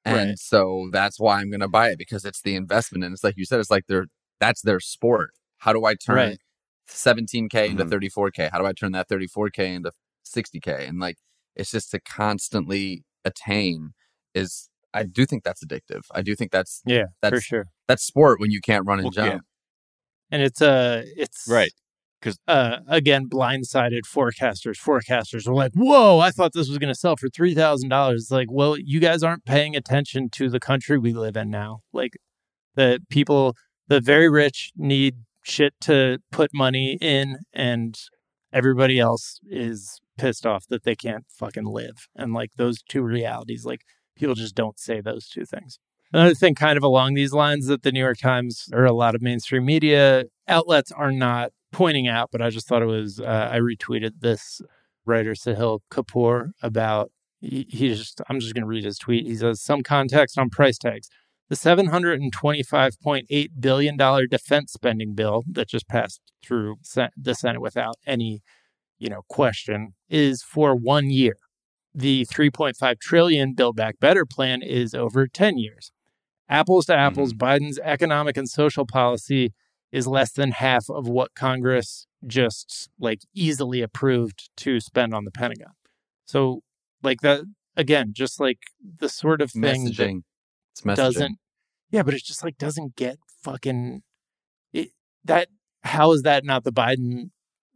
And 0.04 0.14
Right. 0.30 0.38
so 0.38 0.88
that's 0.92 1.18
why 1.18 1.40
I'm 1.40 1.50
gonna 1.50 1.68
buy 1.68 1.88
it 1.90 1.98
because 1.98 2.24
it's 2.24 2.40
the 2.42 2.54
investment. 2.54 3.02
And 3.04 3.12
it's 3.12 3.24
like 3.24 3.36
you 3.36 3.44
said, 3.44 3.58
it's 3.60 3.70
like 3.72 3.86
their 3.88 4.06
that's 4.40 4.62
their 4.62 4.78
sport. 4.80 5.30
How 5.58 5.72
do 5.72 5.84
I 5.84 5.94
turn 5.94 6.16
Right. 6.16 6.38
seventeen 6.86 7.48
K 7.48 7.68
into 7.70 7.84
Mhm. 7.84 7.90
thirty 7.90 8.08
four 8.08 8.30
K? 8.30 8.48
How 8.52 8.58
do 8.60 8.66
I 8.66 8.72
turn 8.72 8.92
that 8.92 9.08
thirty 9.08 9.26
four 9.26 9.50
K 9.50 9.74
into 9.74 9.90
sixty 10.22 10.60
K? 10.60 10.86
And 10.86 11.00
like 11.00 11.16
it's 11.56 11.70
just 11.72 11.90
to 11.92 12.00
constantly 12.00 13.04
attain 13.24 13.94
is 14.34 14.68
I 14.94 15.02
do 15.04 15.26
think 15.26 15.42
that's 15.44 15.64
addictive. 15.64 16.02
I 16.14 16.22
do 16.22 16.36
think 16.36 16.52
that's 16.52 16.82
Yeah, 16.86 17.06
that's 17.20 17.36
for 17.36 17.40
sure. 17.40 17.66
That's 17.88 18.04
sport 18.04 18.40
when 18.40 18.50
you 18.50 18.60
can't 18.60 18.86
run 18.86 18.98
and 19.00 19.04
Well, 19.14 19.24
yeah. 19.26 19.32
jump. 19.34 19.42
And 20.30 20.42
it's 20.42 20.60
uh 20.60 21.02
it's 21.16 21.46
Right. 21.48 21.70
because 22.20 22.38
uh 22.48 22.78
again 22.88 23.28
blindsided 23.28 24.00
forecasters. 24.06 24.76
Forecasters 24.78 25.46
were 25.46 25.54
like, 25.54 25.72
"Whoa, 25.74 26.18
I 26.18 26.30
thought 26.30 26.52
this 26.52 26.68
was 26.68 26.78
going 26.78 26.92
to 26.92 26.98
sell 26.98 27.16
for 27.16 27.28
three 27.28 27.54
thousand 27.54 27.88
dollars." 27.90 28.22
It's 28.22 28.30
like, 28.30 28.48
well, 28.50 28.76
you 28.76 28.98
guys 29.00 29.22
aren't 29.22 29.44
paying 29.44 29.76
attention 29.76 30.28
to 30.30 30.48
the 30.50 30.58
country 30.60 30.98
we 30.98 31.12
live 31.12 31.36
in 31.36 31.48
now. 31.50 31.80
Like 31.92 32.14
the 32.74 33.00
people, 33.08 33.54
the 33.88 34.00
very 34.00 34.28
rich 34.28 34.72
need 34.76 35.16
shit 35.44 35.74
to 35.82 36.18
put 36.32 36.50
money 36.52 36.98
in, 37.00 37.38
and 37.52 37.96
everybody 38.52 38.98
else 38.98 39.38
is 39.48 40.00
pissed 40.18 40.44
off 40.44 40.66
that 40.68 40.82
they 40.82 40.96
can't 40.96 41.24
fucking 41.28 41.66
live. 41.66 42.08
And 42.16 42.32
like 42.32 42.50
those 42.56 42.82
two 42.82 43.02
realities, 43.02 43.64
like 43.64 43.82
people 44.16 44.34
just 44.34 44.54
don't 44.56 44.78
say 44.78 45.00
those 45.00 45.28
two 45.28 45.44
things. 45.44 45.78
Another 46.12 46.34
thing, 46.34 46.54
kind 46.54 46.76
of 46.76 46.84
along 46.84 47.14
these 47.14 47.32
lines, 47.32 47.66
that 47.66 47.82
the 47.82 47.92
New 47.92 48.00
York 48.00 48.18
Times 48.18 48.68
or 48.72 48.84
a 48.84 48.92
lot 48.92 49.14
of 49.14 49.22
mainstream 49.22 49.64
media 49.64 50.24
outlets 50.46 50.92
are 50.92 51.12
not 51.12 51.52
pointing 51.72 52.08
out, 52.08 52.30
but 52.30 52.40
I 52.40 52.50
just 52.50 52.68
thought 52.68 52.82
it 52.82 52.86
was, 52.86 53.20
uh, 53.20 53.50
I 53.52 53.58
retweeted 53.58 54.20
this 54.20 54.62
writer, 55.04 55.32
Sahil 55.32 55.80
Kapur, 55.90 56.52
about, 56.62 57.10
he, 57.40 57.66
he 57.68 57.94
just, 57.94 58.20
I'm 58.28 58.40
just 58.40 58.54
going 58.54 58.62
to 58.62 58.68
read 58.68 58.84
his 58.84 58.98
tweet. 58.98 59.26
He 59.26 59.36
says, 59.36 59.60
some 59.60 59.82
context 59.82 60.38
on 60.38 60.48
price 60.48 60.78
tags. 60.78 61.08
The 61.48 61.54
$725.8 61.54 63.48
billion 63.60 63.96
defense 63.96 64.72
spending 64.72 65.14
bill 65.14 65.44
that 65.52 65.68
just 65.68 65.86
passed 65.86 66.20
through 66.44 66.76
the 67.16 67.34
Senate 67.34 67.60
without 67.60 67.96
any, 68.06 68.42
you 68.98 69.08
know, 69.08 69.22
question 69.28 69.94
is 70.08 70.42
for 70.42 70.74
one 70.74 71.10
year. 71.10 71.36
The 71.94 72.26
3.5 72.26 73.00
trillion 73.00 73.54
Build 73.54 73.76
Back 73.76 74.00
Better 74.00 74.26
plan 74.26 74.60
is 74.60 74.92
over 74.92 75.26
10 75.26 75.56
years. 75.58 75.92
Apples 76.48 76.86
to 76.86 76.94
apples, 76.94 77.32
Biden's 77.32 77.78
economic 77.82 78.36
and 78.36 78.48
social 78.48 78.86
policy 78.86 79.52
is 79.90 80.06
less 80.06 80.32
than 80.32 80.52
half 80.52 80.88
of 80.88 81.08
what 81.08 81.34
Congress 81.34 82.06
just 82.26 82.88
like 82.98 83.20
easily 83.34 83.82
approved 83.82 84.50
to 84.58 84.80
spend 84.80 85.14
on 85.14 85.24
the 85.24 85.30
Pentagon. 85.30 85.72
So, 86.24 86.60
like 87.02 87.20
that 87.22 87.42
again, 87.76 88.12
just 88.12 88.40
like 88.40 88.58
the 88.98 89.08
sort 89.08 89.40
of 89.40 89.50
thing 89.50 89.84
that 89.84 89.92
Messaging. 89.94 90.22
It's 90.72 90.82
messaging. 90.82 90.96
doesn't 90.96 91.38
yeah 91.90 92.02
but 92.02 92.14
it 92.14 92.22
just 92.24 92.44
like 92.44 92.58
doesn't 92.58 92.96
get 92.96 93.18
fucking 93.42 94.02
it, 94.72 94.90
that 95.24 95.48
how 95.82 96.12
is 96.12 96.22
that 96.22 96.44
not 96.44 96.64
the 96.64 96.72
biden 96.72 97.30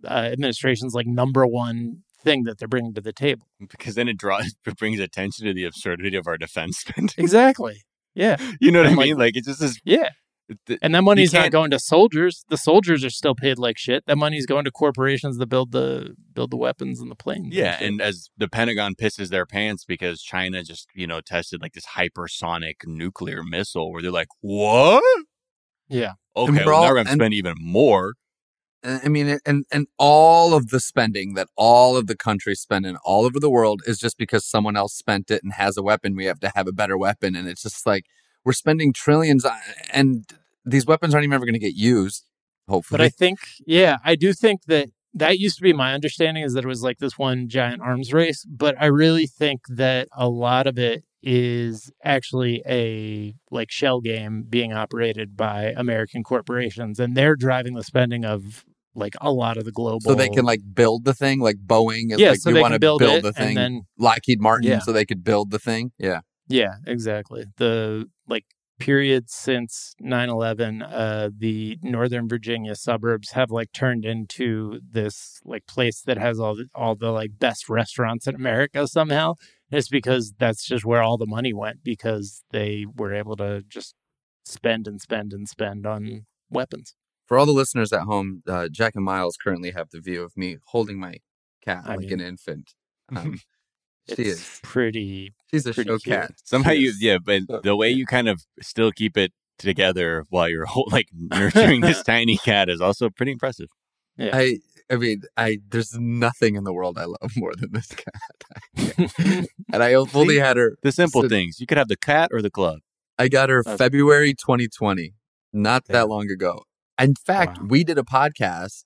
uh, 0.04 0.28
administration's 0.32 0.94
like 0.94 1.06
number 1.06 1.46
one 1.46 2.02
thing 2.22 2.44
that 2.44 2.58
they're 2.58 2.68
bringing 2.68 2.94
to 2.94 3.00
the 3.00 3.12
table 3.12 3.46
because 3.68 3.94
then 3.94 4.08
it 4.08 4.18
draws 4.18 4.54
it 4.66 4.76
brings 4.76 5.00
attention 5.00 5.46
to 5.46 5.54
the 5.54 5.64
absurdity 5.64 6.16
of 6.16 6.26
our 6.26 6.36
defense 6.36 6.78
spending. 6.78 7.14
exactly 7.16 7.82
yeah 8.14 8.36
you 8.60 8.70
know 8.70 8.80
what 8.80 8.86
I 8.86 8.90
And, 8.90 8.98
like- 8.98 9.06
mean? 9.06 9.18
Like 9.18 9.36
it 9.36 9.44
just 9.44 9.62
is. 9.62 9.80
yeah 9.84 10.08
th- 10.66 10.78
and 10.82 10.94
that 10.94 11.02
money's 11.02 11.32
not 11.32 11.50
going 11.52 11.70
to 11.70 11.78
soldiers 11.78 12.44
the 12.48 12.56
soldiers 12.56 13.04
are 13.04 13.10
still 13.10 13.34
paid 13.36 13.58
like 13.58 13.78
shit 13.78 14.04
that 14.06 14.16
money's 14.18 14.46
going 14.46 14.64
to 14.64 14.70
corporations 14.72 15.38
that 15.38 15.46
build 15.46 15.70
the 15.72 16.14
build 16.32 16.50
the 16.50 16.56
weapons 16.56 17.00
and 17.00 17.10
the 17.10 17.14
planes 17.14 17.54
Yeah, 17.54 17.78
shit. 17.78 17.88
and 17.88 18.02
as 18.02 18.30
the 18.36 18.48
Pentagon 18.48 18.94
pisses 18.96 19.28
their 19.28 19.46
pants 19.46 19.84
because 19.84 20.22
China 20.22 20.62
just 20.64 20.88
you 20.94 21.06
know 21.06 21.20
tested 21.20 21.62
like 21.62 21.72
this 21.74 21.86
hypersonic 21.96 22.74
nuclear 22.86 23.42
missile, 23.44 23.92
where 23.92 24.02
they're 24.02 24.10
like, 24.10 24.28
"What? 24.40 25.04
yeah 25.88 26.12
Okay, 26.36 26.52
we're 26.52 26.64
well, 26.66 26.74
all- 26.74 26.82
now 26.82 26.88
we're 26.90 26.94
gonna 26.96 27.10
and- 27.10 27.18
spend 27.20 27.34
even 27.34 27.54
more." 27.60 28.14
And- 28.82 29.00
I 29.04 29.08
mean, 29.08 29.38
and 29.44 29.64
and 29.70 29.86
all 29.98 30.54
of 30.54 30.68
the 30.68 30.80
spending 30.80 31.34
that 31.34 31.48
all 31.56 31.96
of 31.96 32.06
the 32.06 32.16
countries 32.16 32.60
spend 32.60 32.86
in 32.86 32.96
all 33.04 33.24
over 33.24 33.38
the 33.38 33.50
world 33.50 33.82
is 33.86 33.98
just 33.98 34.16
because 34.16 34.44
someone 34.44 34.76
else 34.76 34.94
spent 34.94 35.30
it 35.30 35.42
and 35.42 35.52
has 35.54 35.76
a 35.76 35.82
weapon. 35.82 36.16
We 36.16 36.24
have 36.26 36.40
to 36.40 36.52
have 36.54 36.66
a 36.66 36.72
better 36.72 36.96
weapon, 36.96 37.36
and 37.36 37.48
it's 37.48 37.62
just 37.62 37.86
like 37.86 38.04
we're 38.44 38.52
spending 38.52 38.92
trillions, 38.92 39.44
on, 39.44 39.58
and 39.92 40.24
these 40.64 40.86
weapons 40.86 41.14
aren't 41.14 41.24
even 41.24 41.34
ever 41.34 41.44
going 41.44 41.52
to 41.54 41.58
get 41.58 41.74
used. 41.74 42.24
Hopefully, 42.68 42.98
But 42.98 43.04
I 43.04 43.08
think, 43.08 43.38
yeah, 43.66 43.96
I 44.04 44.14
do 44.14 44.32
think 44.32 44.62
that 44.66 44.88
that 45.12 45.38
used 45.38 45.56
to 45.56 45.62
be 45.62 45.72
my 45.72 45.92
understanding 45.92 46.44
is 46.44 46.54
that 46.54 46.64
it 46.64 46.68
was 46.68 46.82
like 46.82 46.98
this 46.98 47.18
one 47.18 47.48
giant 47.48 47.82
arms 47.82 48.12
race. 48.12 48.44
But 48.48 48.76
I 48.80 48.86
really 48.86 49.26
think 49.26 49.62
that 49.68 50.08
a 50.16 50.28
lot 50.28 50.66
of 50.68 50.78
it 50.78 51.02
is 51.22 51.90
actually 52.04 52.62
a 52.66 53.34
like 53.50 53.70
shell 53.70 54.00
game 54.00 54.44
being 54.48 54.72
operated 54.72 55.36
by 55.36 55.74
American 55.76 56.22
corporations, 56.22 56.98
and 56.98 57.16
they're 57.16 57.36
driving 57.36 57.74
the 57.74 57.82
spending 57.84 58.24
of 58.24 58.64
like 58.94 59.14
a 59.20 59.30
lot 59.32 59.56
of 59.56 59.64
the 59.64 59.72
global. 59.72 60.00
so 60.00 60.14
they 60.14 60.28
can 60.28 60.44
like 60.44 60.60
build 60.74 61.04
the 61.04 61.14
thing, 61.14 61.40
like 61.40 61.56
Boeing. 61.64 62.12
Is 62.12 62.18
yeah, 62.20 62.30
like 62.30 62.40
so 62.40 62.52
they 62.52 62.60
want 62.60 62.74
to 62.74 62.80
build, 62.80 62.98
build, 63.00 63.18
it, 63.18 63.22
the 63.22 63.32
thing. 63.32 63.48
and 63.48 63.56
then 63.56 63.80
Lockheed 63.98 64.40
Martin, 64.40 64.68
Yeah. 64.68 64.78
so 64.80 64.92
they 64.92 65.04
could 65.04 65.22
build 65.24 65.50
the 65.50 65.58
thing. 65.58 65.92
Yeah, 65.98 66.20
Yeah, 66.48 66.74
exactly. 66.86 67.44
The 67.56 68.06
like 68.28 68.44
period 68.78 69.28
since 69.28 69.94
9/11 70.02 70.82
uh 70.82 71.28
the 71.36 71.76
Northern 71.82 72.26
Virginia 72.26 72.74
suburbs 72.74 73.32
have 73.32 73.50
like 73.50 73.70
turned 73.72 74.06
into 74.06 74.80
this 74.90 75.38
like 75.44 75.66
place 75.66 76.00
that 76.00 76.16
has 76.16 76.40
all 76.40 76.56
the, 76.56 76.66
all 76.74 76.94
the 76.94 77.10
like 77.10 77.32
best 77.38 77.68
restaurants 77.68 78.26
in 78.26 78.34
America 78.34 78.88
somehow. 78.88 79.34
And 79.70 79.78
it's 79.78 79.88
because 79.90 80.32
that's 80.38 80.64
just 80.66 80.84
where 80.86 81.02
all 81.02 81.18
the 81.18 81.26
money 81.26 81.52
went 81.52 81.84
because 81.84 82.42
they 82.52 82.86
were 82.96 83.12
able 83.14 83.36
to 83.36 83.62
just 83.68 83.94
spend 84.46 84.88
and 84.88 85.00
spend 85.00 85.32
and 85.34 85.46
spend 85.46 85.86
on 85.86 86.24
weapons. 86.48 86.94
For 87.30 87.38
all 87.38 87.46
the 87.46 87.52
listeners 87.52 87.92
at 87.92 88.00
home, 88.02 88.42
uh, 88.48 88.68
Jack 88.68 88.96
and 88.96 89.04
Miles 89.04 89.36
currently 89.42 89.70
have 89.70 89.88
the 89.90 90.00
view 90.00 90.24
of 90.24 90.36
me 90.36 90.56
holding 90.66 90.98
my 90.98 91.14
cat 91.64 91.84
I 91.86 91.90
like 91.90 92.00
mean- 92.00 92.14
an 92.14 92.20
infant. 92.20 92.74
Um, 93.16 93.38
she 94.16 94.22
is. 94.22 94.60
pretty 94.62 95.32
She's 95.52 95.64
a 95.66 95.72
pretty 95.74 95.88
show 95.90 95.98
cute. 95.98 96.14
cat. 96.16 96.32
Somehow 96.44 96.72
you, 96.72 96.92
yeah, 97.00 97.18
but 97.24 97.42
So- 97.48 97.60
the 97.62 97.76
way 97.76 97.90
you 97.90 98.04
kind 98.06 98.28
of 98.28 98.42
still 98.60 98.90
keep 98.90 99.16
it 99.16 99.32
together 99.58 100.24
while 100.30 100.48
you're 100.48 100.64
whole, 100.74 100.88
like 100.90 101.06
nurturing 101.16 101.80
this 101.82 102.02
tiny 102.02 102.36
cat 102.36 102.68
is 102.68 102.80
also 102.80 103.10
pretty 103.10 103.30
impressive. 103.32 103.68
I 104.18 104.58
I 104.90 104.96
mean, 104.96 105.22
I 105.36 105.58
there's 105.70 105.94
nothing 105.98 106.56
in 106.56 106.64
the 106.64 106.72
world 106.72 106.98
I 106.98 107.04
love 107.04 107.32
more 107.36 107.52
than 107.56 107.70
this 107.72 107.86
cat. 107.88 109.46
and 109.72 109.82
I 109.82 109.94
only 109.94 110.38
had 110.38 110.56
her 110.56 110.76
The 110.82 110.92
simple 110.92 111.22
So- 111.22 111.28
things. 111.28 111.60
You 111.60 111.66
could 111.66 111.78
have 111.78 111.88
the 111.88 111.96
cat 111.96 112.30
or 112.32 112.42
the 112.42 112.50
club. 112.50 112.80
I 113.18 113.28
got 113.28 113.48
her 113.50 113.62
That's- 113.64 113.78
February 113.78 114.34
2020, 114.34 115.14
not 115.52 115.84
Yeah. 115.88 115.92
that 115.94 116.08
long 116.08 116.30
ago. 116.30 116.64
In 117.00 117.14
fact, 117.14 117.58
Wow. 117.60 117.66
we 117.68 117.84
did 117.84 117.98
a 117.98 118.02
podcast 118.02 118.84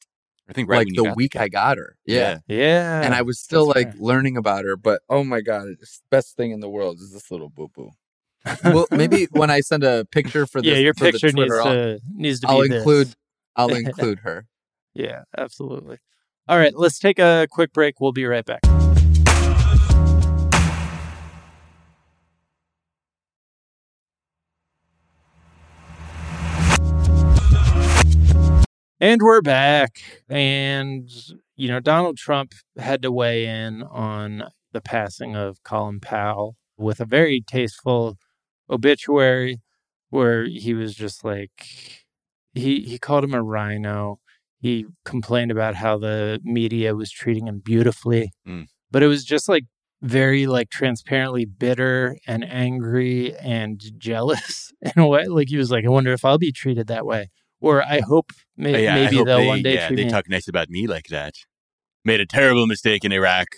I 0.49 0.53
think 0.53 0.69
right 0.69 0.79
like 0.79 0.87
when 0.89 0.95
the 0.97 1.03
got 1.11 1.17
week 1.17 1.37
I 1.37 1.49
got 1.49 1.79
her. 1.79 1.97
Yeah. 2.07 2.39
yeah. 2.47 3.03
And 3.03 3.15
I 3.15 3.23
was 3.23 3.41
still 3.41 3.67
that's 3.67 3.77
like 3.77 3.93
fair. 3.93 4.01
learning 4.03 4.37
about 4.37 4.65
her, 4.65 4.77
but 4.77 5.03
oh 5.09 5.25
my 5.25 5.41
god, 5.41 5.69
it's 5.81 5.99
the 6.01 6.05
best 6.11 6.37
thing 6.37 6.51
in 6.51 6.61
the 6.61 6.69
world 6.69 6.99
is 7.01 7.13
this 7.13 7.31
little 7.31 7.49
boo 7.49 7.69
boo. 7.75 7.91
well, 8.63 8.87
maybe 8.91 9.27
when 9.31 9.51
I 9.51 9.61
send 9.61 9.85
a 9.85 10.05
picture 10.05 10.47
for 10.47 10.61
this, 10.63 10.71
yeah, 10.73 10.77
your 10.79 10.93
for 10.95 11.05
the 11.07 11.13
picture 11.13 11.29
needs 11.29 11.37
Twitter, 11.37 11.61
I'll, 11.63 11.73
to 11.73 12.01
needs 12.15 12.41
to 12.41 12.47
be 12.47 12.53
I'll 12.53 12.61
this. 12.61 12.73
include 12.73 13.15
I'll 13.57 13.75
include 13.75 14.19
her. 14.21 14.47
Yeah, 14.93 15.23
absolutely. 15.39 15.97
All 16.47 16.59
right, 16.59 16.75
let's 16.77 16.99
take 16.99 17.19
a 17.19 17.47
quick 17.51 17.73
break. 17.73 18.01
We'll 18.01 18.13
be 18.13 18.27
right 18.27 18.45
back. 18.45 18.61
And 29.05 29.21
we're 29.21 29.43
back. 29.43 30.01
And, 30.31 31.11
you 31.57 31.69
know, 31.69 31.79
Donald 31.79 32.17
Trump 32.17 32.55
had 32.79 33.03
to 33.03 33.13
weigh 33.13 33.45
in 33.45 33.83
on 33.83 34.45
the 34.73 34.81
passing 34.81 35.37
of 35.37 35.63
Colin 35.63 36.01
Powell 36.01 36.57
with 36.79 37.01
a 37.01 37.05
very 37.05 37.43
tasteful 37.47 38.17
obituary 38.71 39.61
where 40.09 40.47
he 40.47 40.73
was 40.73 40.95
just 40.95 41.23
like, 41.23 41.51
he, 42.55 42.81
he 42.81 42.99
called 42.99 43.25
him 43.25 43.35
a 43.35 43.43
rhino. 43.43 44.21
he 44.59 44.87
complained 45.05 45.51
about 45.51 45.75
how 45.75 45.99
the 45.99 46.41
media 46.43 46.97
was 46.97 47.11
treating 47.11 47.47
him 47.47 47.61
beautifully. 47.63 48.33
Mm. 48.49 48.69
But 48.91 49.03
it 49.03 49.09
was 49.09 49.23
just 49.23 49.51
like 49.51 49.65
very 50.01 50.47
like 50.47 50.71
transparently 50.71 51.45
bitter 51.45 52.17
and 52.27 52.43
angry 52.43 53.37
and 53.37 53.83
jealous 53.99 54.73
in 54.81 54.93
a 54.97 55.07
way. 55.07 55.27
Like 55.27 55.51
he 55.51 55.59
was 55.59 55.71
like, 55.71 55.85
I 55.85 55.91
wonder 55.91 56.15
if 56.15 56.25
I'll 56.25 56.39
be 56.39 56.53
treated 56.53 56.87
that 56.87 57.05
way. 57.05 57.29
Or 57.65 57.83
I 57.83 58.01
hope 58.01 58.31
may- 58.57 58.85
yeah, 58.85 58.93
I 58.95 59.05
maybe 59.05 59.17
hope 59.17 59.27
they'll 59.27 59.39
they, 59.39 59.47
one 59.47 59.63
day 59.63 59.75
yeah, 59.75 59.89
they 59.89 60.05
me. 60.05 60.11
talk 60.11 60.29
nice 60.29 60.49
about 60.49 60.69
me 60.69 60.87
like 60.87 61.07
that. 61.09 61.35
Made 62.05 62.21
a 62.21 62.27
terrible 62.27 62.67
mistake 62.67 63.05
in 63.05 63.13
Iraq 63.13 63.49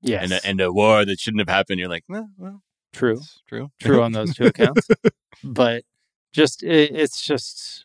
yes, 0.00 0.22
and, 0.24 0.32
a, 0.32 0.46
and 0.46 0.60
a 0.60 0.72
war 0.72 1.04
that 1.04 1.20
shouldn't 1.20 1.40
have 1.46 1.54
happened. 1.54 1.78
You're 1.78 1.88
like, 1.90 2.04
well, 2.08 2.30
well 2.38 2.62
true. 2.92 3.20
true. 3.48 3.68
true 3.80 4.02
on 4.02 4.12
those 4.12 4.34
two 4.34 4.44
accounts. 4.46 4.88
but 5.44 5.84
just 6.32 6.62
it, 6.62 6.90
it's 6.96 7.20
just 7.22 7.84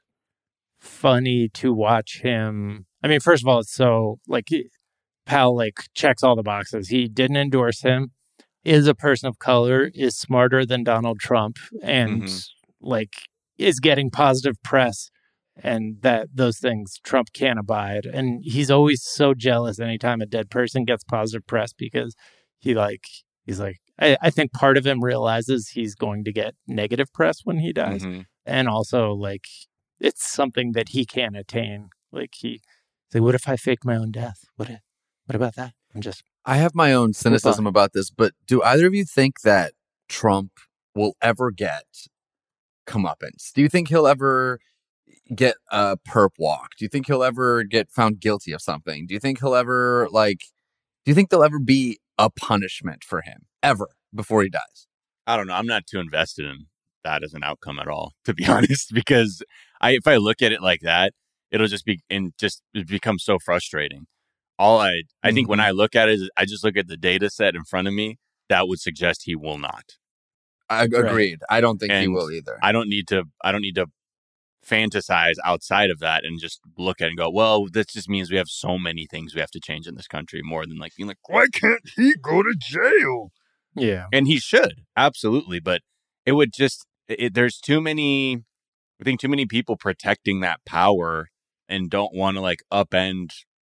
funny 0.79 1.49
to 1.49 1.73
watch 1.73 2.21
him. 2.21 2.85
I 3.03 3.07
mean, 3.07 3.19
first 3.19 3.43
of 3.43 3.47
all, 3.47 3.59
it's 3.59 3.73
so 3.73 4.19
like 4.27 4.47
Powell 5.25 5.55
like 5.57 5.77
checks 5.93 6.23
all 6.23 6.35
the 6.35 6.43
boxes. 6.43 6.87
He 6.89 7.07
didn't 7.07 7.37
endorse 7.37 7.81
him. 7.81 8.11
Is 8.63 8.87
a 8.87 8.95
person 8.95 9.27
of 9.27 9.39
color. 9.39 9.91
Is 9.93 10.17
smarter 10.17 10.65
than 10.65 10.85
Donald 10.85 11.19
Trump, 11.19 11.57
and 11.81 12.23
Mhm. 12.23 12.47
like 12.79 13.13
is 13.57 13.81
getting 13.81 14.09
positive 14.09 14.55
press. 14.63 15.09
And 15.61 16.01
that 16.01 16.29
those 16.33 16.57
things 16.57 16.99
Trump 17.03 17.27
can't 17.33 17.59
abide. 17.59 18.05
And 18.05 18.41
he's 18.43 18.71
always 18.71 19.03
so 19.03 19.33
jealous 19.33 19.79
anytime 19.79 20.21
a 20.21 20.25
dead 20.25 20.49
person 20.49 20.83
gets 20.83 21.03
positive 21.03 21.45
press 21.45 21.73
because 21.73 22.15
he 22.57 22.73
like 22.73 23.05
he's 23.45 23.59
like 23.59 23.77
I, 23.99 24.17
I 24.21 24.29
think 24.31 24.51
part 24.53 24.77
of 24.77 24.85
him 24.85 25.03
realizes 25.03 25.69
he's 25.69 25.93
going 25.93 26.23
to 26.23 26.31
get 26.33 26.55
negative 26.67 27.11
press 27.13 27.41
when 27.43 27.59
he 27.59 27.71
dies 27.73 28.01
Mhm. 28.03 28.25
and 28.45 28.67
also 28.67 29.11
like 29.13 29.45
it's 29.99 30.25
something 30.25 30.71
that 30.71 30.89
he 30.89 31.05
can't 31.05 31.37
attain 31.37 31.89
like 32.11 32.33
he 32.35 32.61
say 33.11 33.19
what 33.19 33.35
if 33.35 33.47
i 33.47 33.55
fake 33.55 33.85
my 33.85 33.95
own 33.95 34.11
death 34.11 34.39
what 34.55 34.69
if, 34.69 34.79
what 35.25 35.35
about 35.35 35.55
that 35.55 35.73
i'm 35.93 36.01
just 36.01 36.23
I 36.45 36.57
have 36.57 36.73
my 36.75 36.91
own 36.91 37.13
cynicism 37.13 37.65
about 37.67 37.93
this, 37.93 38.09
but 38.09 38.33
do 38.47 38.61
either 38.63 38.85
of 38.87 38.93
you 38.93 39.05
think 39.05 39.41
that 39.45 39.71
Trump 40.09 40.51
will 40.93 41.15
ever 41.21 41.51
get 41.51 41.85
comeuppance? 42.85 43.51
Do 43.53 43.61
you 43.61 43.69
think 43.69 43.87
he'll 43.87 44.07
ever 44.07 44.59
get 45.33 45.55
a 45.71 45.97
perp 45.97 46.31
walk? 46.37 46.71
Do 46.77 46.85
you 46.85 46.89
think 46.89 47.07
he'll 47.07 47.23
ever 47.23 47.63
get 47.63 47.91
found 47.91 48.19
guilty 48.19 48.51
of 48.51 48.61
something? 48.61 49.05
Do 49.07 49.13
you 49.13 49.19
think 49.19 49.39
he'll 49.39 49.55
ever 49.55 50.07
like? 50.11 50.39
Do 51.05 51.11
you 51.11 51.15
think 51.15 51.29
there'll 51.29 51.45
ever 51.45 51.59
be 51.59 51.99
a 52.17 52.29
punishment 52.29 53.03
for 53.03 53.21
him 53.21 53.45
ever 53.61 53.89
before 54.13 54.43
he 54.43 54.49
dies? 54.49 54.87
I 55.27 55.37
don't 55.37 55.47
know. 55.47 55.53
I'm 55.53 55.67
not 55.67 55.87
too 55.87 55.99
invested 55.99 56.45
in 56.45 56.67
that 57.03 57.23
as 57.23 57.33
an 57.33 57.43
outcome 57.43 57.79
at 57.79 57.87
all, 57.87 58.13
to 58.25 58.33
be 58.33 58.45
honest, 58.47 58.93
because 58.93 59.41
I 59.81 59.91
if 59.91 60.07
I 60.07 60.17
look 60.17 60.41
at 60.41 60.51
it 60.51 60.61
like 60.61 60.81
that, 60.81 61.13
it'll 61.51 61.67
just 61.67 61.85
be 61.85 62.01
and 62.09 62.33
just 62.39 62.61
it 62.73 62.87
becomes 62.87 63.23
so 63.23 63.39
frustrating. 63.39 64.05
All 64.59 64.79
I 64.79 65.03
I 65.23 65.31
think 65.31 65.49
when 65.49 65.59
mm-hmm. 65.59 65.67
I 65.67 65.71
look 65.71 65.95
at 65.95 66.09
it, 66.09 66.19
is 66.19 66.29
I 66.37 66.45
just 66.45 66.63
look 66.63 66.77
at 66.77 66.87
the 66.87 66.97
data 66.97 67.29
set 67.29 67.55
in 67.55 67.63
front 67.63 67.87
of 67.87 67.93
me 67.93 68.17
that 68.49 68.67
would 68.67 68.79
suggest 68.79 69.23
he 69.23 69.35
will 69.35 69.57
not. 69.57 69.83
I 70.69 70.83
agreed. 70.83 71.39
I 71.49 71.61
don't 71.61 71.77
think 71.77 71.91
he 71.91 72.07
will 72.07 72.31
either. 72.31 72.57
I 72.61 72.71
don't 72.71 72.89
need 72.89 73.07
to 73.09 73.25
I 73.43 73.51
don't 73.51 73.61
need 73.61 73.75
to 73.75 73.87
fantasize 74.67 75.35
outside 75.43 75.89
of 75.89 75.99
that 75.99 76.23
and 76.23 76.39
just 76.39 76.61
look 76.77 77.01
at 77.01 77.05
it 77.05 77.09
and 77.09 77.17
go, 77.17 77.29
well, 77.29 77.67
this 77.71 77.87
just 77.87 78.09
means 78.09 78.31
we 78.31 78.37
have 78.37 78.47
so 78.47 78.77
many 78.77 79.05
things 79.05 79.33
we 79.33 79.41
have 79.41 79.51
to 79.51 79.59
change 79.59 79.87
in 79.87 79.95
this 79.95 80.07
country 80.07 80.41
more 80.43 80.65
than 80.65 80.77
like 80.77 80.95
being 80.95 81.07
like, 81.07 81.17
why 81.27 81.45
can't 81.53 81.89
he 81.95 82.13
go 82.21 82.41
to 82.41 82.55
jail? 82.57 83.31
yeah 83.75 84.05
and 84.11 84.27
he 84.27 84.39
should 84.39 84.81
absolutely 84.95 85.59
but 85.59 85.81
it 86.25 86.33
would 86.33 86.53
just 86.53 86.85
it, 87.07 87.33
there's 87.33 87.57
too 87.57 87.81
many 87.81 88.43
i 88.99 89.03
think 89.03 89.19
too 89.19 89.27
many 89.27 89.45
people 89.45 89.75
protecting 89.75 90.39
that 90.39 90.59
power 90.65 91.27
and 91.67 91.89
don't 91.89 92.13
want 92.13 92.35
to 92.35 92.41
like 92.41 92.61
upend 92.71 93.29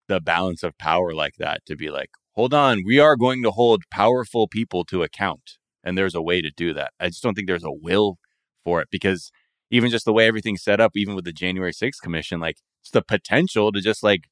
the 0.09 0.21
balance 0.21 0.63
of 0.63 0.77
power 0.79 1.15
like 1.15 1.35
that 1.39 1.65
to 1.67 1.77
be 1.77 1.91
like 1.91 2.11
hold 2.33 2.55
on 2.55 2.83
we 2.85 2.99
are 2.99 3.17
going 3.17 3.43
to 3.43 3.51
hold 3.51 3.83
powerful 3.91 4.49
people 4.49 4.85
to 4.85 5.03
account 5.03 5.59
and 5.85 5.97
there's 5.97 6.15
a 6.15 6.23
way 6.23 6.41
to 6.41 6.51
do 6.57 6.73
that 6.73 6.93
i 6.99 7.09
just 7.09 7.23
don't 7.23 7.35
think 7.35 7.47
there's 7.47 7.65
a 7.65 7.73
will 7.73 8.19
for 8.65 8.81
it 8.81 8.89
because 8.91 9.31
even 9.71 9.91
just 9.91 10.05
the 10.05 10.13
way 10.13 10.27
everything's 10.27 10.63
set 10.63 10.81
up 10.81 10.93
even 10.95 11.15
with 11.15 11.25
the 11.25 11.33
january 11.33 11.73
6th 11.73 12.01
commission 12.03 12.41
like 12.41 12.57
it's 12.81 12.91
the 12.91 13.03
potential 13.03 13.73
to 13.73 13.81
just 13.81 14.03
like 14.03 14.29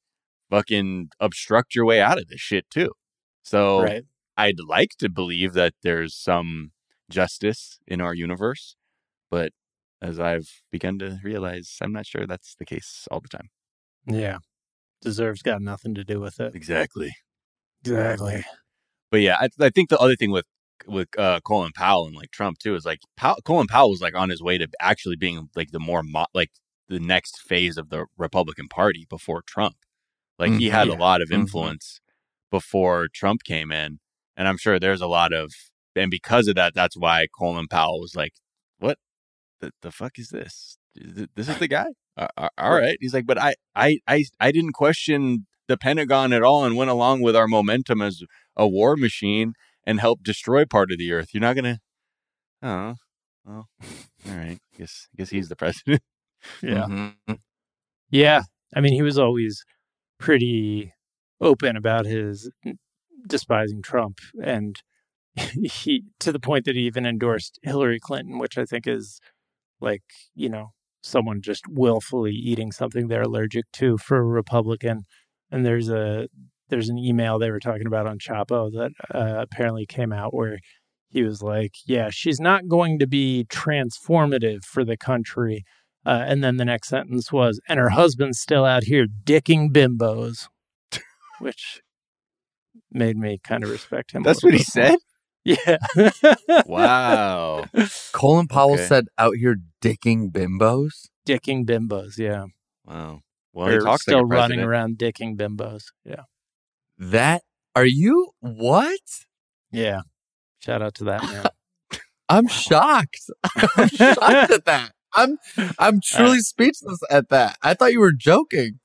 fucking 0.50 1.10
obstruct 1.20 1.74
your 1.74 1.84
way 1.84 2.00
out 2.00 2.18
of 2.18 2.28
this 2.28 2.40
shit 2.40 2.68
too. 2.70 2.92
So 3.42 3.82
right. 3.82 4.04
I'd 4.36 4.60
like 4.66 4.90
to 4.98 5.08
believe 5.08 5.52
that 5.54 5.74
there's 5.82 6.14
some 6.14 6.72
justice 7.10 7.78
in 7.86 8.00
our 8.00 8.14
universe, 8.14 8.76
but 9.30 9.52
as 10.00 10.20
I've 10.20 10.48
begun 10.70 10.98
to 11.00 11.18
realize, 11.24 11.76
I'm 11.80 11.92
not 11.92 12.06
sure 12.06 12.26
that's 12.26 12.54
the 12.54 12.64
case 12.64 13.06
all 13.10 13.20
the 13.20 13.28
time. 13.28 13.50
yeah. 14.06 14.38
Deserves 15.00 15.42
got 15.42 15.62
nothing 15.62 15.94
to 15.94 16.02
do 16.02 16.18
with 16.18 16.40
it. 16.40 16.56
Exactly. 16.56 17.14
exactly. 17.82 18.44
But 19.12 19.20
yeah, 19.20 19.36
I, 19.40 19.48
I 19.60 19.70
think 19.70 19.90
the 19.90 19.98
other 19.98 20.16
thing 20.16 20.32
with 20.32 20.44
with 20.86 21.08
uh, 21.18 21.40
Colin 21.44 21.72
Powell 21.74 22.06
and 22.06 22.16
like 22.16 22.30
Trump 22.30 22.58
too 22.58 22.74
is 22.74 22.84
like 22.84 23.00
Pow- 23.16 23.36
Colin 23.44 23.66
Powell 23.66 23.90
was 23.90 24.00
like 24.00 24.14
on 24.14 24.30
his 24.30 24.42
way 24.42 24.58
to 24.58 24.68
actually 24.80 25.16
being 25.16 25.48
like 25.56 25.70
the 25.70 25.80
more 25.80 26.02
mo- 26.02 26.26
like 26.34 26.50
the 26.88 27.00
next 27.00 27.40
phase 27.40 27.76
of 27.76 27.90
the 27.90 28.06
Republican 28.16 28.68
Party 28.68 29.06
before 29.10 29.42
Trump. 29.46 29.76
Like 30.38 30.52
he 30.52 30.68
Mhm. 30.68 30.72
had 30.72 30.88
Yeah. 30.88 30.94
a 30.94 30.98
lot 30.98 31.20
of 31.22 31.28
Mhm. 31.28 31.34
influence 31.40 32.00
before 32.50 33.08
Trump 33.12 33.42
came 33.44 33.70
in, 33.72 33.98
and 34.36 34.48
I'm 34.48 34.56
sure 34.58 34.78
there's 34.78 35.00
a 35.02 35.06
lot 35.06 35.32
of 35.32 35.52
and 35.96 36.10
because 36.12 36.46
of 36.46 36.54
that, 36.54 36.74
that's 36.74 36.96
why 36.96 37.26
Colin 37.36 37.66
Powell 37.68 38.00
was 38.00 38.14
like, 38.14 38.32
"What 38.78 38.98
the, 39.60 39.72
the 39.82 39.90
fuck 39.90 40.16
is 40.18 40.28
this? 40.28 40.78
This 40.94 41.48
is 41.48 41.58
the 41.58 41.66
guy? 41.68 41.86
All 42.16 42.72
right." 42.72 42.96
He's 43.00 43.12
like, 43.14 43.26
"But 43.26 43.38
I 43.38 43.54
I 43.74 43.98
I 44.06 44.24
I 44.40 44.52
didn't 44.52 44.72
question." 44.72 45.46
The 45.66 45.76
Pentagon 45.76 46.32
at 46.32 46.42
all 46.42 46.64
and 46.64 46.76
went 46.76 46.88
along 46.90 47.20
with 47.20 47.36
our 47.36 47.46
momentum 47.46 48.00
as 48.00 48.22
a 48.56 48.66
war 48.66 48.96
machine 48.96 49.52
and 49.86 50.00
help 50.00 50.22
destroy 50.22 50.64
part 50.64 50.90
of 50.92 50.98
the 50.98 51.12
earth. 51.12 51.28
You're 51.32 51.40
not 51.42 51.56
gonna. 51.56 51.78
Oh, 52.62 52.94
well, 53.44 53.68
all 53.80 53.86
right. 54.36 54.58
Guess 54.78 55.08
guess 55.16 55.30
he's 55.30 55.48
the 55.48 55.56
president. 55.56 56.02
yeah 56.62 56.86
Mhm. 56.86 57.16
yeah 58.10 58.42
i 58.76 58.80
mean 58.80 58.92
he 58.92 59.02
was 59.02 59.18
always 59.18 59.64
pretty 60.18 60.92
open 61.40 61.76
about 61.76 62.06
his 62.06 62.50
despising 63.26 63.82
trump 63.82 64.18
and 64.44 64.82
he 65.36 66.04
to 66.20 66.32
the 66.32 66.40
point 66.40 66.64
that 66.66 66.76
he 66.76 66.82
even 66.82 67.06
endorsed 67.06 67.58
hillary 67.62 68.00
clinton 68.00 68.38
which 68.38 68.58
i 68.58 68.64
think 68.64 68.86
is 68.86 69.20
like 69.80 70.02
you 70.34 70.48
know 70.48 70.72
someone 71.02 71.40
just 71.42 71.66
willfully 71.68 72.32
eating 72.32 72.72
something 72.72 73.08
they're 73.08 73.22
allergic 73.22 73.64
to 73.72 73.98
for 73.98 74.18
a 74.18 74.24
republican 74.24 75.02
and 75.50 75.66
there's 75.66 75.88
a 75.90 76.28
there's 76.68 76.88
an 76.88 76.98
email 76.98 77.38
they 77.38 77.50
were 77.50 77.60
talking 77.60 77.86
about 77.86 78.06
on 78.06 78.18
chapo 78.18 78.70
that 78.72 78.92
uh, 79.14 79.40
apparently 79.40 79.86
came 79.86 80.12
out 80.12 80.34
where 80.34 80.58
he 81.08 81.22
was 81.22 81.42
like 81.42 81.74
yeah 81.86 82.10
she's 82.10 82.38
not 82.40 82.68
going 82.68 82.98
to 82.98 83.06
be 83.06 83.46
transformative 83.50 84.64
for 84.64 84.84
the 84.84 84.96
country 84.96 85.64
uh, 86.06 86.24
and 86.26 86.42
then 86.44 86.56
the 86.56 86.64
next 86.64 86.88
sentence 86.88 87.32
was 87.32 87.60
and 87.68 87.78
her 87.78 87.90
husband's 87.90 88.38
still 88.38 88.64
out 88.64 88.84
here 88.84 89.06
dicking 89.24 89.70
bimbos 89.70 90.48
which 91.40 91.80
made 92.90 93.16
me 93.16 93.38
kind 93.42 93.62
of 93.64 93.70
respect 93.70 94.12
him 94.12 94.22
That's 94.22 94.42
little 94.42 94.58
what 94.58 94.74
he 94.74 94.80
more. 94.80 94.90
said. 94.90 94.98
yeah 95.44 95.78
Wow. 96.66 97.64
Colin 98.12 98.48
Powell 98.48 98.74
Okay. 98.74 98.86
said 98.86 99.06
out 99.16 99.36
here 99.36 99.56
dicking 99.80 100.30
bimbos. 100.30 101.08
dicking 101.26 101.64
bimbos 101.66 102.18
yeah 102.18 102.44
Wow. 102.84 103.20
Well, 103.52 103.68
he 103.68 103.76
or 103.76 103.80
talks 103.80 104.02
still 104.02 104.18
like 104.18 104.22
a 104.24 104.26
running 104.26 104.60
around 104.60 104.98
dicking 104.98 105.36
bimbos. 105.36 105.84
Yeah. 106.04 106.22
That 106.98 107.42
are 107.74 107.86
you 107.86 108.30
what? 108.40 109.00
Yeah. 109.70 110.00
Shout 110.58 110.82
out 110.82 110.94
to 110.96 111.04
that 111.04 111.22
man. 111.22 111.46
I'm 112.28 112.48
shocked. 112.48 113.30
I'm 113.76 113.88
shocked 113.88 114.50
at 114.50 114.64
that. 114.66 114.92
I'm 115.14 115.38
I'm 115.78 116.00
truly 116.04 116.40
speechless 116.40 116.98
at 117.10 117.28
that. 117.30 117.56
I 117.62 117.74
thought 117.74 117.92
you 117.92 118.00
were 118.00 118.12
joking. 118.12 118.80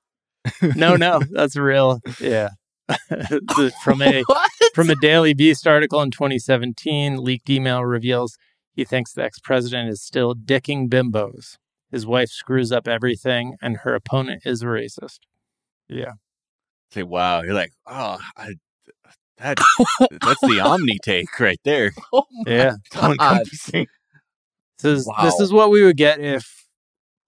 no, 0.76 0.96
no, 0.96 1.22
that's 1.32 1.56
real. 1.56 2.02
Yeah. 2.20 2.50
From 3.84 4.02
a 4.02 4.24
what? 4.24 4.52
from 4.76 4.90
a 4.90 4.96
Daily 4.96 5.34
Beast 5.34 5.66
article 5.66 6.02
in 6.02 6.12
2017, 6.12 7.18
leaked 7.18 7.50
email 7.50 7.84
reveals 7.84 8.38
he 8.74 8.84
thinks 8.84 9.14
the 9.14 9.24
ex-president 9.24 9.90
is 9.90 10.02
still 10.02 10.36
dicking 10.36 10.90
bimbos. 10.90 11.58
His 11.92 12.06
wife 12.06 12.30
screws 12.30 12.72
up 12.72 12.88
everything, 12.88 13.56
and 13.62 13.78
her 13.78 13.94
opponent 13.94 14.42
is 14.46 14.64
a 14.64 14.66
racist. 14.66 15.20
Yeah. 15.88 16.14
Say, 16.94 17.04
wow. 17.04 17.42
You're 17.42 17.54
like, 17.54 17.72
oh, 17.88 18.20
I, 18.38 18.54
that 19.38 19.58
that's 20.22 20.42
the 20.42 20.60
Omni 20.64 21.00
take 21.04 21.40
right 21.40 21.60
there. 21.64 21.92
Oh 22.14 22.24
Yeah. 22.46 22.76
All. 22.96 23.40
This 23.44 25.00
is 25.00 25.08
Wow. 25.08 25.24
this 25.24 25.40
is 25.40 25.52
what 25.52 25.72
we 25.72 25.84
would 25.84 25.98
get 25.98 26.20
if 26.20 26.68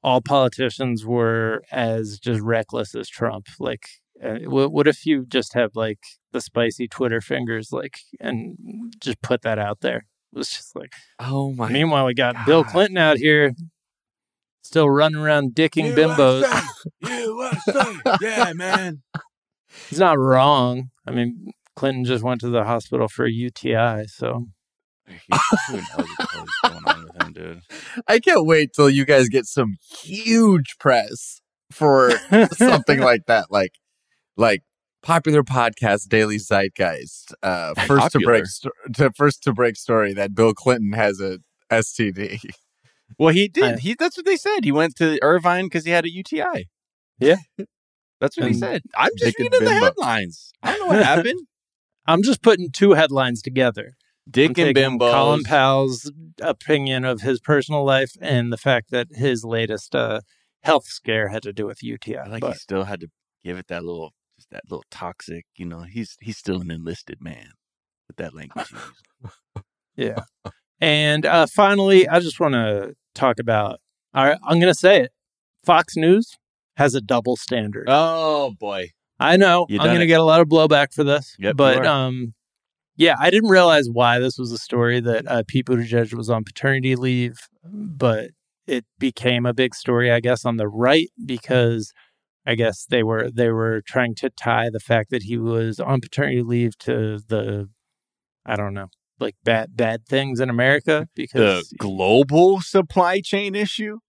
all 0.04 0.22
politicians 0.22 1.06
were 1.06 1.64
as 1.72 2.20
just 2.20 2.42
reckless 2.42 2.94
as 2.94 3.10
Trump. 3.10 3.48
Like, 3.60 3.88
uh, 4.24 4.40
what, 4.46 4.72
what 4.72 4.88
if 4.88 5.06
you 5.06 5.26
just 5.26 5.54
have 5.56 5.72
like 5.74 6.00
the 6.32 6.42
spicy 6.42 6.88
Twitter 6.88 7.22
fingers, 7.22 7.70
like, 7.72 7.98
and 8.20 8.56
just 9.00 9.22
put 9.22 9.42
that 9.42 9.58
out 9.58 9.80
there? 9.82 10.06
It 10.34 10.38
was 10.38 10.50
just 10.50 10.76
like. 10.76 10.94
Oh 11.20 11.54
my 11.54 11.70
Meanwhile, 11.70 12.06
we 12.06 12.14
got 12.14 12.46
Bill 12.46 12.64
Clinton 12.64 12.98
out 12.98 13.18
here 13.18 13.54
still 14.62 14.90
running 14.90 15.22
around 15.22 15.56
dicking 15.56 15.96
bimbos. 15.96 16.44
USA. 17.02 18.18
yeah, 18.22 18.54
man. 18.54 19.02
He's 19.90 20.00
not 20.00 20.18
wrong. 20.18 20.90
I 21.08 21.12
mean, 21.12 21.52
Clinton 21.76 22.06
just 22.06 22.24
went 22.24 22.42
to 22.42 22.50
the 22.50 22.64
hospital 22.64 23.08
for 23.08 23.26
a 23.26 23.32
UTI, 23.32 24.06
so 24.08 24.48
Who 25.08 25.14
knows 25.30 25.42
what 25.68 26.08
the 26.18 26.28
hell 26.32 26.44
is 26.46 26.72
going 26.72 26.84
on 26.88 27.04
with 27.04 27.24
him, 27.24 27.34
dude? 27.34 27.62
I 28.08 28.20
can't 28.20 28.46
wait 28.46 28.74
till 28.74 28.90
you 28.90 29.06
guys 29.06 29.30
get 29.30 29.46
some 29.46 29.76
huge 30.02 30.76
press 30.80 31.42
for 31.72 32.12
something 32.54 33.00
like 33.00 33.26
that, 33.28 33.48
like 33.52 33.72
like 34.38 34.64
popular 35.04 35.44
podcast 35.44 36.08
Daily 36.10 36.38
Zeitgeist. 36.38 37.34
Uh, 37.44 37.74
first 37.86 38.12
to 38.14 38.20
break 38.20 38.46
sto- 38.48 38.70
to 38.96 39.12
first 39.12 39.44
to 39.44 39.54
break 39.54 39.76
story 39.76 40.14
that 40.14 40.34
Bill 40.34 40.54
Clinton 40.54 40.94
has 40.94 41.20
a 41.20 41.40
STD. 41.72 42.40
Well, 43.20 43.34
he 43.34 43.48
did. 43.48 43.64
I- 43.64 43.78
he 43.78 43.96
that's 43.98 44.18
what 44.18 44.26
they 44.26 44.38
said. 44.38 44.64
He 44.64 44.72
went 44.72 44.96
to 44.96 45.20
Irvine 45.22 45.66
because 45.66 45.86
he 45.86 45.92
had 45.92 46.06
a 46.06 46.12
UTI. 46.12 46.70
Yeah. 47.20 47.38
That's 48.26 48.38
what 48.38 48.48
he 48.48 48.54
said. 48.54 48.82
I'm 48.98 49.12
just 49.18 49.38
Dick 49.38 49.46
reading 49.46 49.60
the 49.60 49.66
bimbo. 49.66 49.86
headlines. 49.86 50.52
I 50.64 50.72
don't 50.72 50.80
know 50.80 50.96
what 50.96 51.06
happened. 51.16 51.40
I'm 52.08 52.24
just 52.24 52.42
putting 52.42 52.72
two 52.72 52.94
headlines 52.94 53.42
together. 53.42 53.94
I'm 54.28 54.32
Dick 54.32 54.58
and 54.58 54.74
Bimbo. 54.74 55.12
Colin 55.12 55.44
Powell's 55.44 56.12
opinion 56.42 57.06
of 57.06 57.22
his 57.22 57.40
personal 57.40 57.84
life 57.84 58.12
and 58.20 58.52
the 58.52 58.58
fact 58.58 58.90
that 58.92 59.08
his 59.12 59.44
latest 59.44 59.96
uh, 59.96 60.22
health 60.64 60.86
scare 60.86 61.30
had 61.30 61.44
to 61.44 61.54
do 61.54 61.66
with 61.66 61.84
UTI. 61.84 62.18
I 62.18 62.28
like 62.28 62.42
but 62.42 62.54
he 62.54 62.58
still 62.58 62.86
had 62.86 63.00
to 63.02 63.08
give 63.44 63.58
it 63.58 63.68
that 63.68 63.84
little, 63.84 64.14
just 64.38 64.50
that 64.50 64.64
little 64.70 64.86
toxic. 64.90 65.46
You 65.56 65.66
know, 65.68 65.82
he's 65.82 66.18
he's 66.22 66.38
still 66.38 66.62
an 66.62 66.72
enlisted 66.72 67.22
man 67.22 67.50
with 68.08 68.18
that 68.18 68.36
language. 68.36 68.74
yeah. 69.96 70.24
And 70.82 71.26
uh, 71.26 71.46
finally, 71.48 72.08
I 72.08 72.20
just 72.20 72.40
want 72.40 72.54
to 72.54 72.96
talk 73.14 73.40
about. 73.40 73.80
All 74.14 74.26
right, 74.26 74.38
I'm 74.44 74.60
going 74.60 74.74
to 74.74 74.80
say 74.80 75.02
it. 75.02 75.12
Fox 75.66 75.98
News 75.98 76.38
has 76.78 76.96
a 76.96 77.02
double 77.02 77.36
standard. 77.36 77.86
oh 77.88 78.54
boy, 78.60 78.90
I 79.20 79.38
know 79.38 79.66
I'm 79.70 79.78
going 79.78 80.00
to 80.00 80.08
get 80.08 80.20
a 80.20 80.24
lot 80.24 80.42
of 80.42 80.48
blowback 80.48 80.94
for 80.94 81.04
this, 81.04 81.36
Yep, 81.40 81.58
but 81.58 81.86
um, 81.86 82.34
yeah, 82.98 83.16
I 83.20 83.30
didn't 83.30 83.50
realize 83.50 83.88
why 83.92 84.20
this 84.20 84.38
was 84.38 84.52
a 84.52 84.58
story 84.58 85.00
that 85.02 85.28
uh, 85.28 85.44
Pete 85.48 85.66
Buttigieg 85.66 86.14
was 86.14 86.30
on 86.30 86.44
paternity 86.44 86.96
leave, 86.96 87.38
but 87.64 88.30
it 88.68 88.86
became 89.00 89.46
a 89.46 89.54
big 89.54 89.76
story, 89.76 90.12
I 90.12 90.20
guess, 90.20 90.46
on 90.46 90.58
the 90.58 90.68
right 90.68 91.10
because 91.26 91.92
I 92.46 92.56
guess 92.56 92.86
they 92.86 93.04
were 93.04 93.30
they 93.32 93.50
were 93.50 93.82
trying 93.86 94.16
to 94.16 94.30
tie 94.30 94.70
the 94.70 94.80
fact 94.80 95.10
that 95.10 95.24
he 95.24 95.38
was 95.38 95.80
on 95.80 96.02
paternity 96.02 96.42
leave 96.42 96.78
to 96.80 97.20
the, 97.28 97.70
I 98.46 98.56
don't 98.56 98.74
know, 98.74 98.88
like 99.20 99.36
bad 99.44 99.76
bad 99.76 100.06
things 100.06 100.40
in 100.40 100.50
America 100.50 101.08
because 101.16 101.70
the 101.70 101.78
global 101.78 102.62
supply 102.62 103.22
chain 103.22 103.56
issue. 103.56 104.00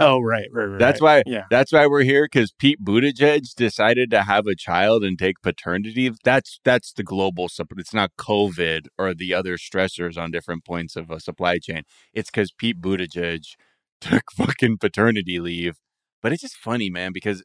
Oh 0.00 0.20
right 0.20 0.48
right 0.52 0.64
right 0.64 0.78
That's 0.78 1.00
right. 1.00 1.22
why 1.26 1.30
yeah 1.32 1.44
That's 1.50 1.72
why 1.72 1.86
we're 1.86 2.02
here 2.02 2.24
because 2.24 2.52
Pete 2.52 2.82
Buttigieg 2.82 3.54
decided 3.54 4.10
to 4.10 4.22
have 4.22 4.46
a 4.46 4.56
child 4.56 5.04
and 5.04 5.18
take 5.18 5.42
paternity. 5.42 6.10
That's 6.24 6.60
that's 6.64 6.92
the 6.92 7.04
global 7.04 7.48
supply. 7.48 7.76
It's 7.78 7.94
not 7.94 8.16
COVID 8.18 8.86
or 8.98 9.14
the 9.14 9.34
other 9.34 9.56
stressors 9.56 10.18
on 10.18 10.30
different 10.30 10.64
points 10.64 10.96
of 10.96 11.10
a 11.10 11.20
supply 11.20 11.58
chain. 11.58 11.82
It's 12.12 12.30
because 12.30 12.52
Pete 12.52 12.80
Buttigieg 12.80 13.42
took 14.00 14.24
fucking 14.34 14.78
paternity 14.78 15.38
leave. 15.38 15.76
But 16.22 16.32
it's 16.32 16.42
just 16.42 16.56
funny, 16.56 16.90
man, 16.90 17.12
because 17.12 17.42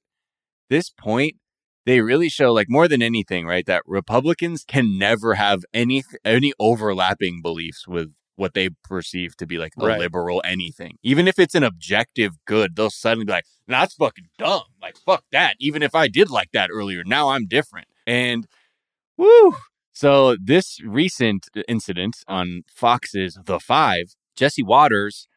this 0.69 0.89
point 0.89 1.35
they 1.85 2.01
really 2.01 2.29
show, 2.29 2.51
like 2.51 2.67
more 2.69 2.87
than 2.87 3.01
anything, 3.01 3.45
right, 3.45 3.65
that 3.67 3.83
Republicans 3.85 4.63
can 4.67 4.97
never 4.97 5.35
have 5.35 5.63
any 5.73 6.03
any 6.23 6.51
overlapping 6.59 7.41
beliefs 7.41 7.87
with 7.87 8.13
what 8.35 8.53
they 8.53 8.69
perceive 8.83 9.35
to 9.37 9.47
be 9.47 9.57
like 9.57 9.73
a 9.79 9.85
Right. 9.85 9.99
liberal 9.99 10.41
anything. 10.45 10.97
Even 11.03 11.27
if 11.27 11.39
it's 11.39 11.55
an 11.55 11.63
objective 11.63 12.33
good, 12.45 12.75
they'll 12.75 12.89
suddenly 12.89 13.25
be 13.25 13.31
like, 13.31 13.45
nah, 13.67 13.81
that's 13.81 13.95
fucking 13.95 14.27
dumb. 14.37 14.63
Like, 14.81 14.97
fuck 14.97 15.23
that. 15.31 15.55
Even 15.59 15.81
if 15.81 15.95
I 15.95 16.07
did 16.07 16.29
like 16.29 16.49
that 16.53 16.69
earlier, 16.71 17.03
now 17.05 17.29
I'm 17.29 17.47
different. 17.47 17.87
And 18.05 18.47
woo. 19.17 19.55
So 19.93 20.35
this 20.43 20.81
recent 20.83 21.47
incident 21.67 22.17
on 22.27 22.63
Fox's 22.67 23.39
The 23.45 23.59
Five, 23.59 24.15
Jesse 24.35 24.63
Watters 24.63 25.27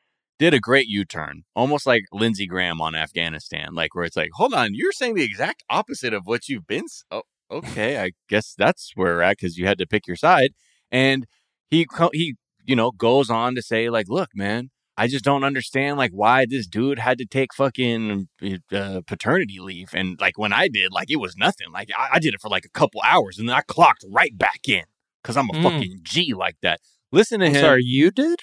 did 0.40 0.53
a 0.55 0.61
great 0.61 0.86
U-turn, 0.86 1.42
almost 1.55 1.86
like 1.86 2.03
Lindsey 2.12 2.46
Graham 2.46 2.80
on 2.80 2.94
Afghanistan, 2.94 3.74
like 3.74 3.94
where 3.94 4.05
it's 4.05 4.16
like, 4.16 4.30
hold 4.34 4.55
on, 4.55 4.70
you're 4.72 4.92
saying 4.92 5.14
the 5.14 5.24
exact 5.24 5.62
opposite 5.70 6.12
of 6.12 6.26
what 6.26 6.49
you've 6.49 6.66
been. 6.66 6.86
Oh, 7.11 7.22
okay, 7.51 8.01
I 8.01 8.12
guess 8.28 8.55
that's 8.57 8.92
where 8.94 9.16
we're 9.16 9.22
at 9.22 9.36
because 9.36 9.57
you 9.57 9.66
had 9.66 9.78
to 9.78 9.86
pick 9.86 10.07
your 10.07 10.16
side. 10.16 10.55
And 10.90 11.26
he 11.70 11.86
he 12.12 12.34
you 12.69 12.77
know 12.77 12.93
goes 12.93 13.29
on 13.31 13.57
to 13.57 13.62
say 13.62 13.91
like, 13.91 14.07
look, 14.09 14.29
man, 14.35 14.71
I 14.97 15.09
just 15.09 15.25
don't 15.25 15.43
understand 15.45 15.97
like 15.97 16.12
why 16.12 16.47
this 16.49 16.66
dude 16.66 16.99
had 17.01 17.19
to 17.19 17.27
take 17.27 17.53
fucking 17.55 18.29
uh, 18.73 19.01
paternity 19.07 19.59
leave, 19.61 19.89
and 19.95 20.16
like 20.21 20.39
when 20.39 20.53
I 20.53 20.69
did, 20.69 20.93
like 20.93 21.11
it 21.11 21.16
was 21.16 21.37
nothing. 21.37 21.73
Like 21.73 21.91
I, 21.99 22.11
I 22.14 22.19
did 22.21 22.35
it 22.35 22.41
for 22.41 22.49
like 22.49 22.64
a 22.64 22.71
couple 22.81 23.01
hours, 23.05 23.39
and 23.39 23.49
then 23.49 23.57
I 23.57 23.62
clocked 23.62 24.05
right 24.09 24.37
back 24.37 24.69
in 24.69 24.85
because 25.23 25.37
I'm 25.37 25.51
a 25.51 25.55
Mm. 25.55 25.62
fucking 25.62 25.99
G 26.03 26.35
like 26.35 26.57
that. 26.62 26.79
Listen 27.11 27.41
to 27.41 27.47
I'm 27.47 27.55
him. 27.55 27.61
sorry 27.61 27.83
you 27.85 28.11
did 28.11 28.39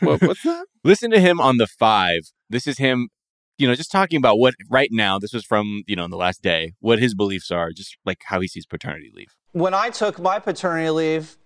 what, 0.00 0.22
what's 0.22 0.42
that 0.44 0.66
Listen 0.84 1.10
to 1.10 1.18
him 1.20 1.40
on 1.40 1.56
the 1.56 1.66
five. 1.66 2.20
This 2.48 2.68
is 2.68 2.78
him, 2.78 3.08
you 3.58 3.66
know, 3.66 3.74
just 3.74 3.90
talking 3.90 4.16
about 4.18 4.38
what 4.38 4.54
right 4.70 4.90
now. 4.92 5.18
This 5.18 5.32
was 5.32 5.44
from 5.44 5.82
you 5.88 5.96
know 5.96 6.04
in 6.04 6.10
the 6.12 6.16
last 6.16 6.40
day. 6.42 6.74
What 6.80 7.00
his 7.00 7.14
beliefs 7.14 7.50
are, 7.50 7.72
just 7.72 7.96
like 8.04 8.18
how 8.26 8.40
he 8.40 8.46
sees 8.48 8.64
paternity 8.66 9.10
leave. 9.12 9.32
when 9.52 9.74
I 9.74 9.90
took 9.90 10.20
my 10.20 10.38
paternity 10.38 10.90
leave, 10.90 11.36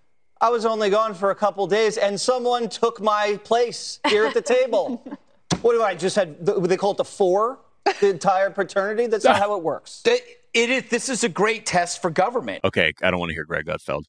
I 0.41 0.49
was 0.49 0.65
only 0.65 0.89
gone 0.89 1.13
for 1.13 1.29
a 1.29 1.35
couple 1.35 1.67
days, 1.67 1.97
and 1.97 2.19
someone 2.19 2.67
took 2.67 2.99
my 2.99 3.39
place 3.43 3.99
here 4.07 4.25
at 4.25 4.33
the 4.33 4.41
table. 4.41 5.03
what 5.61 5.73
do 5.73 5.83
I 5.83 5.93
just 5.93 6.15
had? 6.15 6.43
They 6.43 6.77
call 6.77 6.91
it 6.91 6.97
the 6.97 7.05
four, 7.05 7.59
the 7.99 8.09
entire 8.09 8.49
paternity. 8.49 9.05
That's 9.05 9.23
not 9.23 9.37
how 9.37 9.55
it 9.55 9.61
works. 9.61 10.01
It 10.05 10.23
it 10.53 10.69
is. 10.71 10.83
This 10.89 11.09
is 11.09 11.23
a 11.23 11.29
great 11.29 11.67
test 11.67 12.01
for 12.01 12.09
government. 12.09 12.63
Okay, 12.63 12.91
I 13.03 13.11
don't 13.11 13.19
want 13.19 13.29
to 13.29 13.35
hear 13.35 13.45
Greg 13.45 13.67
Gutfeld. 13.67 14.05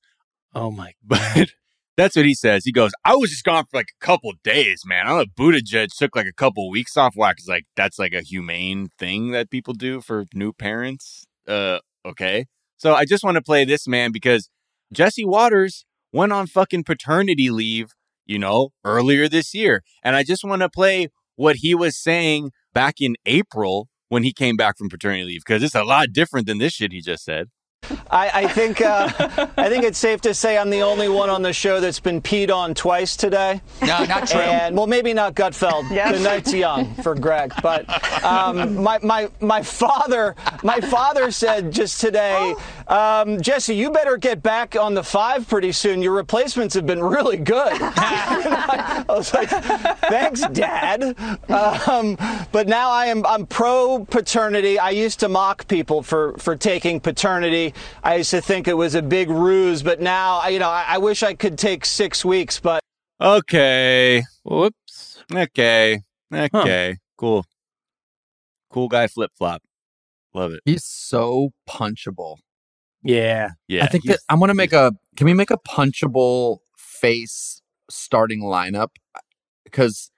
oh 0.54 0.70
my 0.70 0.94
But 1.04 1.50
that's 1.98 2.16
what 2.16 2.24
he 2.24 2.34
says. 2.34 2.64
He 2.64 2.72
goes, 2.72 2.92
I 3.04 3.14
was 3.14 3.30
just 3.30 3.44
gone 3.44 3.64
for 3.70 3.76
like 3.76 3.90
a 4.00 4.04
couple 4.04 4.32
days, 4.42 4.82
man. 4.86 5.06
I 5.06 5.10
know 5.10 5.24
Buttigieg 5.26 5.88
took 5.96 6.16
like 6.16 6.26
a 6.26 6.32
couple 6.32 6.70
weeks 6.70 6.96
off. 6.96 7.12
Why? 7.14 7.32
Because 7.32 7.48
like 7.48 7.66
that's 7.76 7.98
like 7.98 8.14
a 8.14 8.22
humane 8.22 8.88
thing 8.98 9.32
that 9.32 9.50
people 9.50 9.74
do 9.74 10.00
for 10.00 10.24
new 10.32 10.54
parents. 10.54 11.26
Uh, 11.46 11.80
okay. 12.06 12.46
So 12.78 12.94
I 12.94 13.04
just 13.04 13.22
want 13.22 13.34
to 13.34 13.42
play 13.42 13.66
this 13.66 13.86
man 13.86 14.12
because 14.12 14.48
Jesse 14.92 15.24
Watters 15.24 15.84
went 16.12 16.32
on 16.32 16.46
fucking 16.46 16.84
paternity 16.84 17.50
leave, 17.50 17.92
you 18.26 18.38
know, 18.38 18.70
earlier 18.84 19.28
this 19.28 19.54
year. 19.54 19.82
And 20.02 20.14
I 20.14 20.22
just 20.22 20.44
want 20.44 20.62
to 20.62 20.68
play 20.68 21.08
what 21.36 21.56
he 21.56 21.74
was 21.74 21.96
saying 21.96 22.50
back 22.72 22.96
in 23.00 23.16
April 23.26 23.88
when 24.08 24.22
he 24.22 24.32
came 24.32 24.56
back 24.56 24.76
from 24.76 24.88
paternity 24.88 25.24
leave 25.24 25.42
because 25.46 25.62
it's 25.62 25.74
a 25.74 25.84
lot 25.84 26.12
different 26.12 26.46
than 26.46 26.58
this 26.58 26.74
shit 26.74 26.92
he 26.92 27.00
just 27.00 27.24
said. 27.24 27.48
I, 28.10 28.30
I 28.44 28.48
think 28.48 28.80
uh, 28.80 29.08
I 29.56 29.68
think 29.68 29.84
it's 29.84 29.98
safe 29.98 30.20
to 30.22 30.34
say 30.34 30.56
I'm 30.56 30.70
the 30.70 30.82
only 30.82 31.08
one 31.08 31.30
on 31.30 31.42
the 31.42 31.52
show 31.52 31.80
that's 31.80 31.98
been 31.98 32.20
peed 32.22 32.54
on 32.54 32.74
twice 32.74 33.16
today. 33.16 33.60
No, 33.80 34.04
not 34.04 34.28
true. 34.28 34.40
And 34.40 34.76
well, 34.76 34.86
maybe 34.86 35.12
not 35.12 35.34
Gutfeld. 35.34 35.88
The 35.88 36.22
night's 36.22 36.52
young 36.52 36.94
for 36.96 37.14
Greg, 37.14 37.52
but 37.62 37.88
um, 38.24 38.82
my 38.82 38.98
my 39.02 39.28
my 39.40 39.62
father 39.62 40.36
my 40.62 40.80
father 40.80 41.30
said 41.30 41.72
just 41.72 42.00
today, 42.00 42.54
um, 42.86 43.40
Jesse, 43.40 43.74
you 43.74 43.90
better 43.90 44.16
get 44.16 44.42
back 44.42 44.76
on 44.76 44.94
the 44.94 45.02
five 45.02 45.48
pretty 45.48 45.72
soon. 45.72 46.02
Your 46.02 46.12
replacements 46.12 46.74
have 46.74 46.86
been 46.86 47.02
really 47.02 47.36
good. 47.38 47.72
I 47.80 49.04
was 49.08 49.34
like, 49.34 49.48
thanks, 49.48 50.42
Dad. 50.48 51.16
Um, 51.48 52.16
but 52.52 52.68
now 52.68 52.90
I 52.90 53.06
am 53.06 53.26
I'm 53.26 53.46
pro 53.46 54.06
paternity. 54.08 54.78
I 54.78 54.90
used 54.90 55.18
to 55.20 55.28
mock 55.28 55.66
people 55.66 56.02
for 56.02 56.34
for 56.38 56.54
taking 56.54 57.00
paternity. 57.00 57.71
I 58.02 58.16
used 58.16 58.30
to 58.30 58.40
think 58.40 58.68
it 58.68 58.76
was 58.76 58.94
a 58.94 59.02
big 59.02 59.28
ruse, 59.30 59.82
but 59.82 60.00
now 60.00 60.38
I- 60.38 60.48
you 60.48 60.58
know 60.58 60.68
I, 60.68 60.84
I 60.88 60.98
wish 60.98 61.22
I 61.22 61.34
could 61.34 61.58
take 61.58 61.84
six 61.84 62.24
weeks, 62.24 62.60
but. 62.60 62.80
Okay. 63.20 64.24
whoops 64.44 65.22
Okay. 65.32 66.00
Okay. 66.34 66.96
Cool. 67.16 67.44
Cool 68.70 68.88
guy 68.88 69.06
flip 69.06 69.30
flop. 69.36 69.62
Love 70.34 70.52
it. 70.52 70.60
He's 70.64 70.84
so 70.84 71.50
punchable. 71.68 72.38
yeah 73.02 73.50
Yeah. 73.68 73.84
I 73.84 73.86
think 73.88 74.04
that 74.04 74.18
I'm 74.28 74.40
gonna 74.40 74.54
make 74.54 74.72
a. 74.72 74.92
Can 75.16 75.26
we 75.26 75.34
make 75.34 75.50
a 75.50 75.58
punchable 75.58 76.58
face 76.76 77.60
starting 77.90 78.42
lineup? 78.42 78.88
Because 79.64 80.10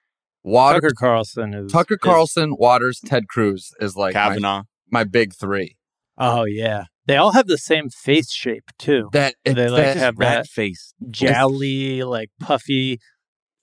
Watters, 0.45 0.81
Tucker 0.83 0.95
Carlson 0.97 1.55
is 1.55 1.73
Tucker 1.73 1.95
is- 1.95 2.01
Carlson, 2.01 2.55
Watters, 2.59 3.01
Ted 3.05 3.29
Cruz 3.29 3.73
is 3.81 3.97
like 3.97 4.15
my, 4.15 4.21
Kavanaugh. 4.29 4.63
my 4.91 5.05
big 5.05 5.35
three. 5.35 5.77
oh 6.19 6.45
yeah, 6.45 6.85
they 7.07 7.17
all 7.17 7.33
have 7.33 7.47
the 7.47 7.59
same 7.59 7.91
face 7.91 8.33
shape 8.33 8.71
too. 8.79 9.09
That 9.13 9.35
They 9.45 9.69
like 9.69 9.83
that- 9.85 9.97
have 9.97 10.17
that 10.19 10.47
face. 10.47 10.95
jowly, 11.11 12.03
like 12.03 12.31
puffy 12.41 12.99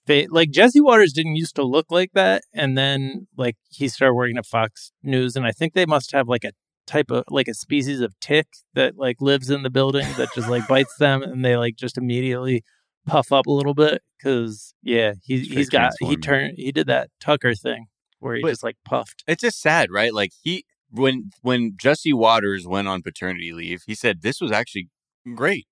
face. 0.05 0.27
Like 0.29 0.51
Jesse 0.51 0.81
Watters 0.81 1.13
didn't 1.13 1.35
used 1.35 1.55
to 1.55 1.63
look 1.63 1.87
like 1.89 2.11
that, 2.13 2.43
and 2.53 2.77
then 2.77 3.27
like 3.37 3.55
he 3.69 3.87
started 3.87 4.13
working 4.13 4.37
at 4.37 4.45
Fox 4.45 4.91
News, 5.03 5.35
and 5.35 5.45
I 5.45 5.51
think 5.51 5.73
they 5.73 5.85
must 5.85 6.11
have 6.11 6.27
like 6.27 6.43
a 6.43 6.51
type 6.87 7.11
of 7.11 7.23
like 7.29 7.47
a 7.47 7.53
species 7.53 8.01
of 8.01 8.13
tick 8.19 8.47
that 8.73 8.97
like 8.97 9.17
lives 9.21 9.49
in 9.49 9.63
the 9.63 9.69
building 9.69 10.05
that 10.17 10.29
just 10.35 10.49
like 10.49 10.67
bites 10.67 10.95
them, 10.97 11.21
and 11.23 11.43
they 11.45 11.55
like 11.57 11.75
just 11.77 11.97
immediately 11.97 12.63
puff 13.07 13.31
up 13.31 13.47
a 13.47 13.51
little 13.51 13.73
bit 13.73 14.01
because 14.17 14.73
yeah, 14.83 15.13
he 15.23 15.43
Straight 15.43 15.57
he's 15.57 15.69
got 15.69 15.93
he 15.99 16.15
turned 16.17 16.53
he 16.57 16.71
did 16.71 16.87
that 16.87 17.09
Tucker 17.19 17.55
thing. 17.55 17.85
where 18.19 18.35
he 18.35 18.41
But- 18.43 18.49
just 18.49 18.63
like 18.63 18.77
puffed. 18.85 19.23
It's 19.27 19.41
just 19.41 19.59
sad, 19.61 19.89
right? 19.91 20.13
Like 20.13 20.31
he 20.43 20.65
when 20.91 21.31
when 21.41 21.73
Jesse 21.79 22.13
Watters 22.13 22.67
went 22.67 22.87
on 22.87 23.01
paternity 23.01 23.51
leave, 23.53 23.83
he 23.87 23.95
said 23.95 24.21
this 24.21 24.41
was 24.41 24.51
actually 24.51 24.89
great. 25.35 25.67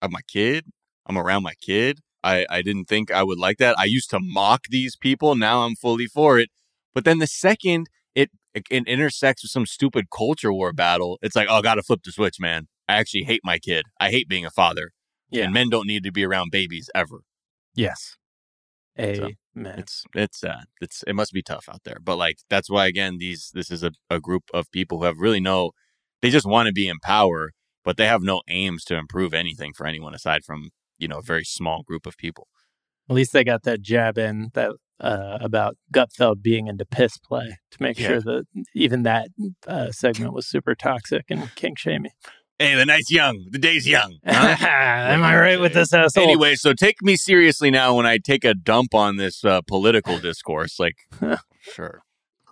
I'm 0.00 0.12
my 0.12 0.20
kid. 0.26 0.66
I'm 1.06 1.18
around 1.18 1.42
my 1.42 1.54
kid. 1.54 2.00
I 2.22 2.46
I 2.48 2.62
didn't 2.62 2.86
think 2.86 3.10
I 3.10 3.22
would 3.22 3.38
like 3.38 3.58
that. 3.58 3.78
I 3.78 3.84
used 3.84 4.10
to 4.10 4.20
mock 4.20 4.62
these 4.68 4.96
people. 4.96 5.34
Now 5.34 5.62
I'm 5.62 5.76
fully 5.76 6.06
for 6.06 6.38
it. 6.38 6.50
But 6.94 7.04
then 7.04 7.18
the 7.18 7.26
second 7.26 7.88
it 8.14 8.30
it, 8.54 8.64
it 8.70 8.86
intersects 8.86 9.42
with 9.42 9.50
some 9.50 9.66
stupid 9.66 10.06
culture 10.16 10.52
war 10.52 10.72
battle, 10.72 11.18
it's 11.22 11.36
like, 11.36 11.48
oh, 11.50 11.56
I 11.56 11.62
got 11.62 11.76
to 11.76 11.82
flip 11.82 12.00
the 12.04 12.12
switch, 12.12 12.36
man. 12.38 12.68
I 12.88 12.94
actually 12.94 13.24
hate 13.24 13.40
my 13.44 13.58
kid. 13.58 13.84
I 14.00 14.10
hate 14.10 14.28
being 14.28 14.44
a 14.44 14.50
father. 14.50 14.90
Yeah. 15.30 15.44
And 15.44 15.54
men 15.54 15.70
don't 15.70 15.86
need 15.86 16.04
to 16.04 16.12
be 16.12 16.24
around 16.24 16.50
babies 16.50 16.90
ever. 16.94 17.22
Yes. 17.74 18.16
So, 19.16 19.30
Amen. 19.56 19.78
It's 19.78 20.04
it's 20.14 20.42
uh 20.44 20.62
it's 20.80 21.02
it 21.06 21.14
must 21.14 21.32
be 21.32 21.42
tough 21.42 21.68
out 21.68 21.82
there. 21.84 21.98
But 22.02 22.16
like 22.16 22.36
that's 22.48 22.70
why 22.70 22.86
again 22.86 23.18
these 23.18 23.50
this 23.52 23.70
is 23.70 23.82
a, 23.82 23.92
a 24.08 24.20
group 24.20 24.44
of 24.54 24.70
people 24.70 24.98
who 24.98 25.04
have 25.04 25.18
really 25.18 25.40
no 25.40 25.72
they 26.22 26.30
just 26.30 26.46
want 26.46 26.68
to 26.68 26.72
be 26.72 26.88
in 26.88 26.98
power, 27.00 27.50
but 27.84 27.96
they 27.96 28.06
have 28.06 28.22
no 28.22 28.42
aims 28.48 28.84
to 28.84 28.96
improve 28.96 29.34
anything 29.34 29.72
for 29.74 29.86
anyone 29.86 30.14
aside 30.14 30.44
from, 30.44 30.70
you 30.98 31.08
know, 31.08 31.18
a 31.18 31.22
very 31.22 31.44
small 31.44 31.82
group 31.82 32.06
of 32.06 32.16
people. 32.16 32.46
At 33.10 33.16
least 33.16 33.32
they 33.32 33.42
got 33.44 33.64
that 33.64 33.82
jab 33.82 34.16
in 34.16 34.50
that 34.54 34.70
uh, 35.00 35.38
about 35.40 35.76
Gutfeld 35.92 36.40
being 36.42 36.68
into 36.68 36.84
piss 36.86 37.18
play 37.18 37.58
to 37.72 37.82
make 37.82 37.98
Yeah. 37.98 38.06
sure 38.06 38.20
that 38.20 38.44
even 38.74 39.02
that 39.02 39.28
uh, 39.66 39.90
segment 39.90 40.32
was 40.34 40.46
super 40.46 40.76
toxic 40.76 41.24
and 41.28 41.52
kink 41.56 41.78
shamey. 41.78 42.12
Hey, 42.62 42.76
the 42.76 42.86
night's 42.86 43.10
young. 43.10 43.44
The 43.50 43.58
day's 43.58 43.88
young. 43.88 44.18
Am 44.24 45.24
I 45.24 45.36
right 45.36 45.58
with 45.58 45.74
this 45.74 45.92
asshole? 45.92 46.22
Anyway, 46.22 46.54
so 46.54 46.72
take 46.72 47.02
me 47.02 47.16
seriously 47.16 47.72
now 47.72 47.96
when 47.96 48.06
I 48.06 48.18
take 48.18 48.44
a 48.44 48.54
dump 48.54 48.94
on 48.94 49.16
this 49.16 49.44
uh, 49.44 49.62
political 49.62 50.20
discourse. 50.20 50.78
Like, 50.78 50.94
sure. 51.60 52.04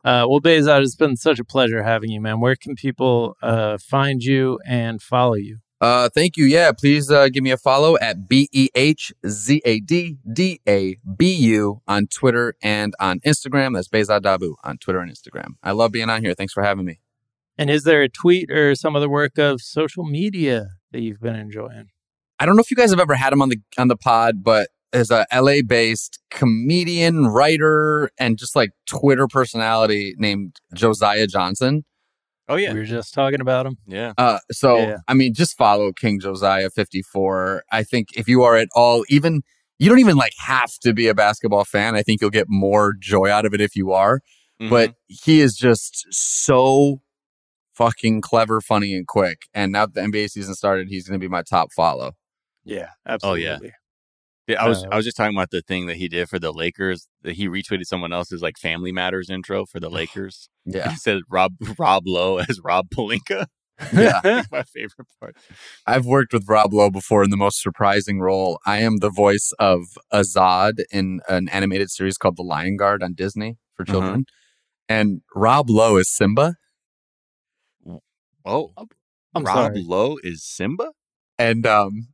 Uh, 0.04 0.26
well, 0.28 0.40
Behzad, 0.40 0.82
it's 0.82 0.96
been 0.96 1.16
such 1.16 1.38
a 1.38 1.44
pleasure 1.44 1.84
having 1.84 2.10
you, 2.10 2.20
man. 2.20 2.40
Where 2.40 2.56
can 2.56 2.74
people 2.74 3.36
uh, 3.40 3.78
find 3.78 4.20
you 4.20 4.58
and 4.66 5.00
follow 5.00 5.34
you? 5.34 5.58
Uh, 5.80 6.08
thank 6.08 6.36
you. 6.36 6.44
Yeah, 6.44 6.72
please 6.72 7.08
uh, 7.08 7.28
give 7.28 7.44
me 7.44 7.52
a 7.52 7.56
follow 7.56 7.96
at 7.98 8.28
B 8.28 8.48
E 8.50 8.68
H 8.74 9.12
Z 9.28 9.62
A 9.64 9.78
D 9.78 10.16
D 10.30 10.60
A 10.68 10.96
B 11.16 11.32
U 11.32 11.82
on 11.86 12.08
Twitter 12.08 12.56
and 12.60 12.94
on 12.98 13.20
Instagram. 13.20 13.74
That's 13.74 13.88
Behzad 13.88 14.22
Dabu 14.22 14.54
on 14.64 14.78
Twitter 14.78 14.98
and 14.98 15.12
Instagram. 15.12 15.52
I 15.62 15.70
love 15.70 15.92
being 15.92 16.10
on 16.10 16.24
here. 16.24 16.34
Thanks 16.34 16.52
for 16.52 16.64
having 16.64 16.84
me. 16.84 16.98
And 17.60 17.68
is 17.70 17.84
there 17.84 18.00
a 18.02 18.08
tweet 18.08 18.50
or 18.50 18.74
some 18.74 18.96
other 18.96 19.08
work 19.08 19.36
of 19.38 19.60
social 19.60 20.04
media 20.04 20.66
that 20.92 21.02
you've 21.02 21.20
been 21.20 21.36
enjoying? 21.36 21.88
I 22.38 22.46
don't 22.46 22.56
know 22.56 22.62
if 22.62 22.70
you 22.70 22.76
guys 22.76 22.90
have 22.90 22.98
ever 22.98 23.14
had 23.14 23.32
him 23.34 23.42
on 23.42 23.50
the 23.50 23.58
on 23.76 23.88
the 23.88 23.96
pod, 23.96 24.42
but 24.42 24.70
as 24.92 25.10
a 25.10 25.26
LA 25.32 25.60
based 25.64 26.18
comedian, 26.30 27.26
writer, 27.26 28.10
and 28.18 28.38
just 28.38 28.56
like 28.56 28.70
Twitter 28.86 29.28
personality 29.28 30.14
named 30.16 30.56
Josiah 30.74 31.26
Johnson. 31.26 31.84
Oh 32.48 32.56
yeah, 32.56 32.72
We 32.72 32.80
were 32.80 32.84
just 32.86 33.12
talking 33.14 33.40
about 33.40 33.66
him. 33.66 33.76
yeah. 33.86 34.12
Uh, 34.18 34.38
so 34.50 34.78
Yeah. 34.78 34.96
I 35.06 35.14
mean, 35.14 35.34
just 35.34 35.56
follow 35.56 35.92
King 35.92 36.18
Josiah 36.18 36.70
fifty 36.70 37.02
four. 37.02 37.62
I 37.70 37.82
think 37.84 38.08
if 38.16 38.26
you 38.26 38.42
are 38.42 38.56
at 38.56 38.68
all, 38.74 39.04
even 39.10 39.42
you 39.78 39.88
don't 39.90 39.98
even 40.00 40.16
like 40.16 40.32
have 40.38 40.72
to 40.82 40.92
be 40.94 41.08
a 41.08 41.14
basketball 41.14 41.64
fan. 41.64 41.94
I 41.94 42.02
think 42.02 42.20
you'll 42.22 42.30
get 42.30 42.46
more 42.48 42.94
joy 42.98 43.30
out 43.30 43.44
of 43.46 43.52
it 43.54 43.60
if 43.60 43.76
you 43.76 43.92
are. 43.92 44.20
Mhm. 44.60 44.70
But 44.70 44.94
he 45.06 45.40
is 45.40 45.54
just 45.54 46.06
so 46.10 47.02
fucking 47.80 48.20
clever, 48.20 48.60
funny, 48.60 48.94
and 48.94 49.06
quick. 49.06 49.42
And 49.54 49.72
now 49.72 49.86
that 49.86 49.94
the 49.94 50.02
NBA 50.02 50.28
season 50.30 50.54
started, 50.54 50.88
he's 50.88 51.08
going 51.08 51.18
to 51.18 51.24
be 51.24 51.30
my 51.30 51.42
top 51.42 51.72
follow. 51.72 52.12
Yeah, 52.64 52.90
absolutely. 53.06 53.46
Oh, 53.46 53.58
yeah. 53.62 53.70
Yeah, 54.46 54.62
I 54.64 54.68
was 54.68 54.82
Uh, 54.84 54.88
I 54.92 54.96
was 54.96 55.04
just 55.04 55.16
talking 55.16 55.36
about 55.36 55.50
the 55.50 55.62
thing 55.62 55.86
that 55.86 55.96
he 55.96 56.08
did 56.08 56.28
for 56.28 56.38
the 56.38 56.52
Lakers. 56.52 57.06
That 57.22 57.34
he 57.34 57.48
retweeted 57.48 57.84
someone 57.84 58.12
else's 58.12 58.42
like 58.42 58.58
Family 58.58 58.90
Matters 58.92 59.30
intro 59.30 59.64
for 59.64 59.78
the 59.80 59.88
Lakers. 59.98 60.48
Yeah. 60.64 60.90
He 60.90 60.96
said 60.96 61.22
Rob 61.30 61.54
Rob 61.78 62.02
Lowe 62.06 62.38
as 62.38 62.60
Rob 62.62 62.88
Pelinka. 62.90 63.46
Yeah. 63.94 64.42
My 64.52 64.62
favorite 64.64 65.06
part. 65.18 65.36
I've 65.86 66.04
worked 66.04 66.34
with 66.34 66.46
Rob 66.46 66.74
Lowe 66.74 66.90
before 66.90 67.24
in 67.24 67.30
the 67.30 67.36
most 67.38 67.62
surprising 67.62 68.20
role. 68.20 68.58
I 68.66 68.80
am 68.80 68.98
the 68.98 69.08
voice 69.08 69.52
of 69.58 69.96
Azaad 70.12 70.80
in 70.90 71.20
an 71.30 71.48
animated 71.48 71.90
series 71.90 72.18
called 72.18 72.36
The 72.36 72.42
Lion 72.42 72.76
Guard 72.76 73.02
on 73.02 73.14
Disney 73.14 73.56
for 73.74 73.84
Uh-huh. 73.84 73.92
children. 73.92 74.24
And 74.86 75.22
Rob 75.34 75.70
Lowe 75.70 75.96
is 75.96 76.14
Simba. 76.14 76.56
Oh, 78.44 78.72
I'm 79.34 79.44
Rob 79.44 79.54
sorry. 79.72 79.84
Lowe 79.86 80.16
is 80.22 80.42
Simba. 80.42 80.90
And 81.38 81.66
um 81.66 82.08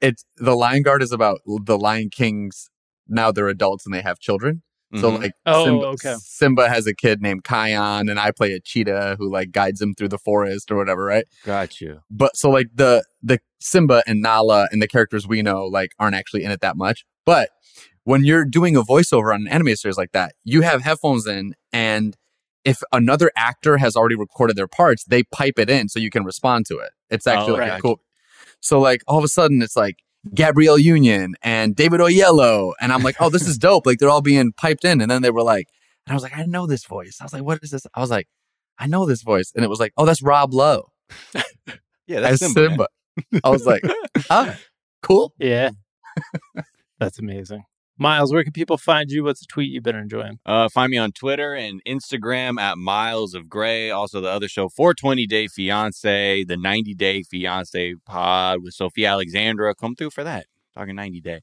it's 0.00 0.24
the 0.36 0.54
Lion 0.54 0.82
Guard 0.82 1.02
is 1.02 1.12
about 1.12 1.40
the 1.46 1.76
Lion 1.78 2.08
Kings. 2.10 2.70
Now 3.08 3.32
they're 3.32 3.48
adults 3.48 3.84
and 3.84 3.94
they 3.94 4.00
have 4.02 4.18
children. 4.18 4.62
So 4.94 5.10
Mhm. 5.10 5.22
like 5.22 5.32
Oh, 5.46 5.64
Simba, 5.64 5.86
okay. 5.86 6.14
Simba 6.20 6.68
has 6.68 6.86
a 6.86 6.94
kid 6.94 7.22
named 7.22 7.44
Kion 7.44 8.10
and 8.10 8.20
I 8.20 8.30
play 8.30 8.52
a 8.52 8.60
cheetah 8.60 9.16
who 9.18 9.30
like 9.30 9.50
guides 9.50 9.80
him 9.80 9.94
through 9.94 10.08
the 10.08 10.18
forest 10.18 10.70
or 10.70 10.76
whatever, 10.76 11.04
right? 11.04 11.24
got 11.44 11.80
you. 11.80 12.00
but 12.10 12.36
so 12.36 12.50
like 12.50 12.66
the 12.74 13.02
the 13.22 13.40
Simba 13.60 14.02
and 14.06 14.20
Nala 14.20 14.68
and 14.70 14.82
the 14.82 14.88
characters 14.88 15.26
we 15.26 15.40
know 15.42 15.66
like 15.66 15.92
aren't 15.98 16.14
actually 16.14 16.44
in 16.44 16.50
it 16.50 16.60
that 16.60 16.76
much. 16.76 17.04
But 17.24 17.50
when 18.04 18.24
you're 18.24 18.44
doing 18.44 18.76
a 18.76 18.82
voiceover 18.82 19.32
on 19.34 19.42
an 19.42 19.48
anime 19.48 19.74
series 19.76 19.96
like 19.96 20.12
that, 20.12 20.34
you 20.44 20.60
have 20.62 20.82
headphones 20.82 21.26
in 21.26 21.54
and 21.72 22.16
if 22.64 22.82
another 22.92 23.30
actor 23.36 23.78
has 23.78 23.96
already 23.96 24.16
recorded 24.16 24.56
their 24.56 24.68
parts, 24.68 25.04
they 25.04 25.22
pipe 25.24 25.58
it 25.58 25.68
in 25.70 25.88
so 25.88 25.98
you 25.98 26.10
can 26.10 26.24
respond 26.24 26.66
to 26.66 26.78
it. 26.78 26.90
It's 27.10 27.26
actually 27.26 27.60
Oh, 27.60 27.64
like 27.64 27.78
a 27.78 27.82
cool. 27.82 28.00
So 28.60 28.78
like 28.80 29.02
all 29.06 29.18
of 29.18 29.24
a 29.24 29.28
sudden 29.28 29.60
it's 29.62 29.76
like 29.76 29.96
Gabrielle 30.34 30.78
Union 30.78 31.34
and 31.42 31.74
David 31.74 32.00
Oyelowo 32.00 32.72
and 32.80 32.92
I'm 32.92 33.02
like, 33.02 33.16
"Oh, 33.20 33.28
this 33.30 33.46
is 33.48 33.58
dope." 33.68 33.86
Like 33.86 33.98
they're 33.98 34.08
all 34.10 34.22
being 34.22 34.52
piped 34.52 34.84
in 34.84 35.00
and 35.00 35.10
then 35.10 35.22
they 35.22 35.30
were 35.30 35.42
like 35.42 35.66
and 36.06 36.12
I 36.12 36.14
was 36.14 36.22
like, 36.22 36.36
"I 36.36 36.44
know 36.44 36.66
this 36.66 36.84
voice." 36.84 37.18
I 37.20 37.24
was 37.24 37.32
like, 37.32 37.42
"What 37.42 37.58
is 37.62 37.70
this?" 37.70 37.86
I 37.94 38.00
was 38.00 38.10
like, 38.10 38.28
"I 38.78 38.86
know 38.86 39.04
this 39.06 39.22
voice." 39.22 39.52
And 39.54 39.64
it 39.64 39.68
was 39.68 39.80
like, 39.80 39.92
"Oh, 39.96 40.04
that's 40.04 40.22
Rob 40.22 40.52
Lowe." 40.54 40.90
Yeah, 42.08 42.18
that's 42.20 42.40
Simba. 42.40 42.68
Simba. 42.68 42.88
I 43.44 43.48
was 43.48 43.64
like, 43.64 43.82
ah, 44.30 44.58
cool. 45.02 45.32
Yeah. 45.38 45.70
That's 46.98 47.18
amazing. 47.20 47.62
Miles, 47.98 48.32
where 48.32 48.42
can 48.42 48.52
people 48.52 48.78
find 48.78 49.10
you? 49.10 49.24
What's 49.24 49.42
a 49.42 49.46
tweet 49.46 49.70
you've 49.70 49.82
been 49.82 49.96
enjoying? 49.96 50.38
Uh, 50.46 50.68
find 50.68 50.90
me 50.90 50.96
on 50.96 51.12
Twitter 51.12 51.54
and 51.54 51.82
Instagram 51.84 52.58
at 52.58 52.78
Miles 52.78 53.34
of 53.34 53.48
Gray. 53.48 53.90
Also, 53.90 54.20
the 54.20 54.28
other 54.28 54.48
show, 54.48 54.68
420 54.68 55.26
Day 55.26 55.46
Fiance, 55.46 56.44
the 56.44 56.56
90 56.56 56.94
Day 56.94 57.22
Fiance 57.22 57.94
pod 58.06 58.62
with 58.62 58.74
Sophia 58.74 59.10
Alexandra. 59.10 59.74
Come 59.74 59.94
through 59.94 60.10
for 60.10 60.24
that. 60.24 60.46
Talking 60.74 60.96
90 60.96 61.20
Day. 61.20 61.40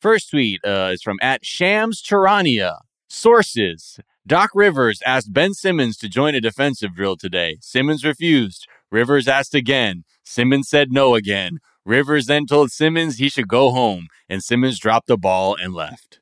First 0.00 0.30
tweet 0.30 0.60
uh, 0.64 0.90
is 0.92 1.02
from 1.02 1.16
at 1.22 1.44
Shams 1.44 2.02
Charania. 2.02 2.78
Sources. 3.08 4.00
Doc 4.26 4.50
Rivers 4.54 5.00
asked 5.06 5.32
Ben 5.32 5.54
Simmons 5.54 5.96
to 5.98 6.08
join 6.08 6.34
a 6.34 6.40
defensive 6.40 6.94
drill 6.94 7.16
today. 7.16 7.58
Simmons 7.60 8.04
refused. 8.04 8.66
Rivers 8.90 9.28
asked 9.28 9.54
again. 9.54 10.04
Simmons 10.24 10.68
said 10.68 10.90
no 10.90 11.14
again. 11.14 11.58
Rivers 11.84 12.26
then 12.26 12.46
told 12.46 12.70
Simmons 12.70 13.16
he 13.16 13.28
should 13.28 13.48
go 13.48 13.70
home, 13.70 14.08
and 14.28 14.42
Simmons 14.42 14.78
dropped 14.78 15.06
the 15.06 15.18
ball 15.18 15.54
and 15.54 15.74
left. 15.74 16.18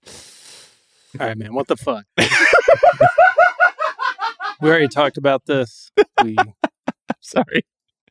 All 1.20 1.26
right, 1.26 1.36
man. 1.36 1.54
What 1.54 1.68
the 1.68 1.76
fuck? 1.76 2.04
we 4.60 4.68
already 4.68 4.88
talked 4.88 5.16
about 5.16 5.46
this. 5.46 5.90
We 6.22 6.36
sorry. 7.20 7.64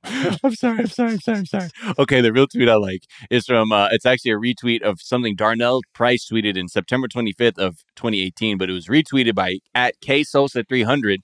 I'm 0.04 0.56
sorry. 0.56 0.80
I'm 0.80 0.88
sorry. 0.88 1.12
I'm 1.12 1.20
sorry. 1.20 1.38
I'm 1.38 1.46
sorry. 1.46 1.70
Okay, 2.00 2.22
the 2.22 2.34
real 2.34 2.48
tweet 2.48 2.70
I 2.70 2.76
like 2.76 3.04
is 3.30 3.46
from. 3.46 3.72
Uh, 3.72 3.90
it's 3.92 4.06
actually 4.06 4.32
a 4.32 4.38
retweet 4.38 4.82
of 4.82 5.02
something 5.02 5.36
Darnell 5.36 5.82
Price 5.94 6.28
tweeted 6.32 6.58
in 6.58 6.68
September 6.68 7.08
25th 7.08 7.58
of 7.58 7.84
2018, 7.96 8.58
but 8.58 8.70
it 8.70 8.74
was 8.74 8.88
retweeted 8.88 9.36
by 9.36 9.60
at 9.76 10.00
K 10.02 10.24
Sosa 10.24 10.64
300. 10.64 11.22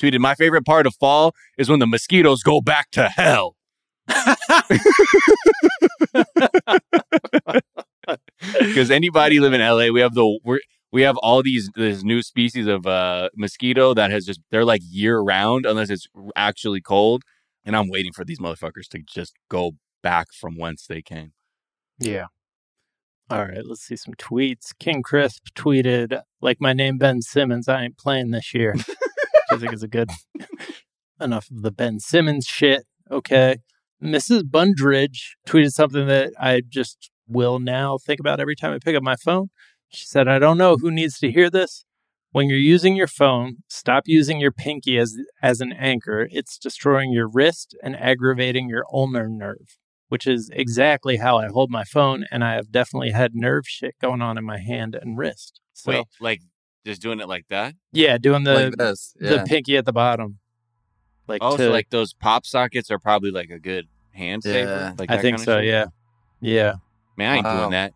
Tweeted, 0.00 0.20
"My 0.20 0.34
favorite 0.34 0.64
part 0.64 0.86
of 0.86 0.94
fall 0.94 1.34
is 1.58 1.68
when 1.68 1.80
the 1.80 1.86
mosquitoes 1.86 2.42
go 2.42 2.60
back 2.60 2.90
to 2.92 3.08
hell." 3.08 3.56
Because 8.58 8.90
anybody 8.90 9.40
live 9.40 9.52
in 9.52 9.60
LA, 9.60 9.88
we 9.88 10.00
have 10.00 10.14
the 10.14 10.38
we're, 10.44 10.60
we 10.92 11.02
have 11.02 11.16
all 11.18 11.42
these 11.42 11.70
this 11.74 12.04
new 12.04 12.22
species 12.22 12.66
of 12.66 12.86
uh, 12.86 13.28
mosquito 13.36 13.94
that 13.94 14.10
has 14.10 14.24
just 14.24 14.40
they're 14.50 14.64
like 14.64 14.82
year 14.88 15.18
round 15.18 15.66
unless 15.66 15.90
it's 15.90 16.06
actually 16.36 16.80
cold, 16.80 17.22
and 17.64 17.76
I'm 17.76 17.88
waiting 17.88 18.12
for 18.12 18.24
these 18.24 18.38
motherfuckers 18.38 18.88
to 18.90 19.00
just 19.00 19.34
go 19.50 19.72
back 20.02 20.28
from 20.32 20.56
whence 20.56 20.86
they 20.86 21.02
came. 21.02 21.32
Yeah. 21.98 22.26
All 23.30 23.44
right, 23.44 23.64
let's 23.64 23.80
see 23.80 23.96
some 23.96 24.14
tweets. 24.14 24.72
King 24.78 25.02
Crisp 25.02 25.46
tweeted, 25.56 26.20
like 26.42 26.60
my 26.60 26.74
name 26.74 26.98
Ben 26.98 27.22
Simmons, 27.22 27.68
I 27.68 27.84
ain't 27.84 27.96
playing 27.96 28.32
this 28.32 28.52
year. 28.52 28.74
I 29.50 29.56
think 29.56 29.72
it's 29.72 29.82
a 29.82 29.88
good 29.88 30.10
enough 31.20 31.50
of 31.50 31.62
the 31.62 31.70
Ben 31.70 32.00
Simmons 32.00 32.46
shit. 32.46 32.84
Okay. 33.10 33.56
Mrs. 34.04 34.42
Bundridge 34.42 35.36
tweeted 35.46 35.70
something 35.70 36.06
that 36.06 36.32
I 36.38 36.62
just 36.66 37.10
will 37.26 37.58
now 37.58 37.98
think 37.98 38.20
about 38.20 38.40
every 38.40 38.54
time 38.54 38.72
I 38.72 38.78
pick 38.78 38.96
up 38.96 39.02
my 39.02 39.16
phone. 39.16 39.48
She 39.88 40.06
said, 40.06 40.28
I 40.28 40.38
don't 40.38 40.58
know 40.58 40.76
who 40.76 40.90
needs 40.90 41.18
to 41.20 41.30
hear 41.30 41.48
this. 41.48 41.84
When 42.32 42.48
you're 42.48 42.58
using 42.58 42.96
your 42.96 43.06
phone, 43.06 43.58
stop 43.68 44.04
using 44.06 44.40
your 44.40 44.50
pinky 44.50 44.98
as 44.98 45.16
as 45.40 45.60
an 45.60 45.72
anchor. 45.72 46.28
It's 46.30 46.58
destroying 46.58 47.12
your 47.12 47.28
wrist 47.28 47.76
and 47.82 47.94
aggravating 47.96 48.68
your 48.68 48.84
ulnar 48.92 49.28
nerve 49.28 49.78
which 50.14 50.28
is 50.28 50.48
exactly 50.52 51.16
how 51.16 51.38
I 51.38 51.48
hold 51.48 51.72
my 51.72 51.82
phone. 51.82 52.24
And 52.30 52.44
I 52.44 52.54
have 52.54 52.70
definitely 52.70 53.10
had 53.10 53.34
nerve 53.34 53.64
shit 53.66 53.96
going 54.00 54.22
on 54.22 54.38
in 54.38 54.44
my 54.44 54.58
hand 54.58 54.94
and 54.94 55.18
wrist. 55.18 55.60
So, 55.72 55.90
Wait, 55.90 56.04
like 56.20 56.40
Just 56.86 57.02
doing 57.02 57.18
it 57.18 57.28
like 57.28 57.46
that. 57.48 57.74
Yeah, 57.92 58.18
doing 58.18 58.44
the 58.44 58.54
like 58.54 58.76
this. 58.76 59.12
the 59.18 59.44
pinky 59.44 59.76
at 59.76 59.86
the 59.86 59.92
bottom. 59.92 60.38
Like 61.26 61.40
Oh, 61.42 61.56
to, 61.56 61.64
so 61.64 61.70
like 61.70 61.90
those 61.90 62.12
pop 62.12 62.46
sockets 62.46 62.92
are 62.92 62.98
probably 63.00 63.32
like 63.32 63.50
a 63.50 63.58
good 63.58 63.88
hand 64.14 64.42
saver. 64.42 64.70
Yeah. 64.70 64.92
Like 64.98 65.10
I 65.10 65.18
think 65.18 65.38
so. 65.38 65.58
Yeah, 65.58 65.86
yeah. 66.40 66.74
Man, 67.16 67.30
I 67.32 67.36
ain't 67.36 67.44
Wow. 67.44 67.58
doing 67.60 67.70
that. 67.72 67.92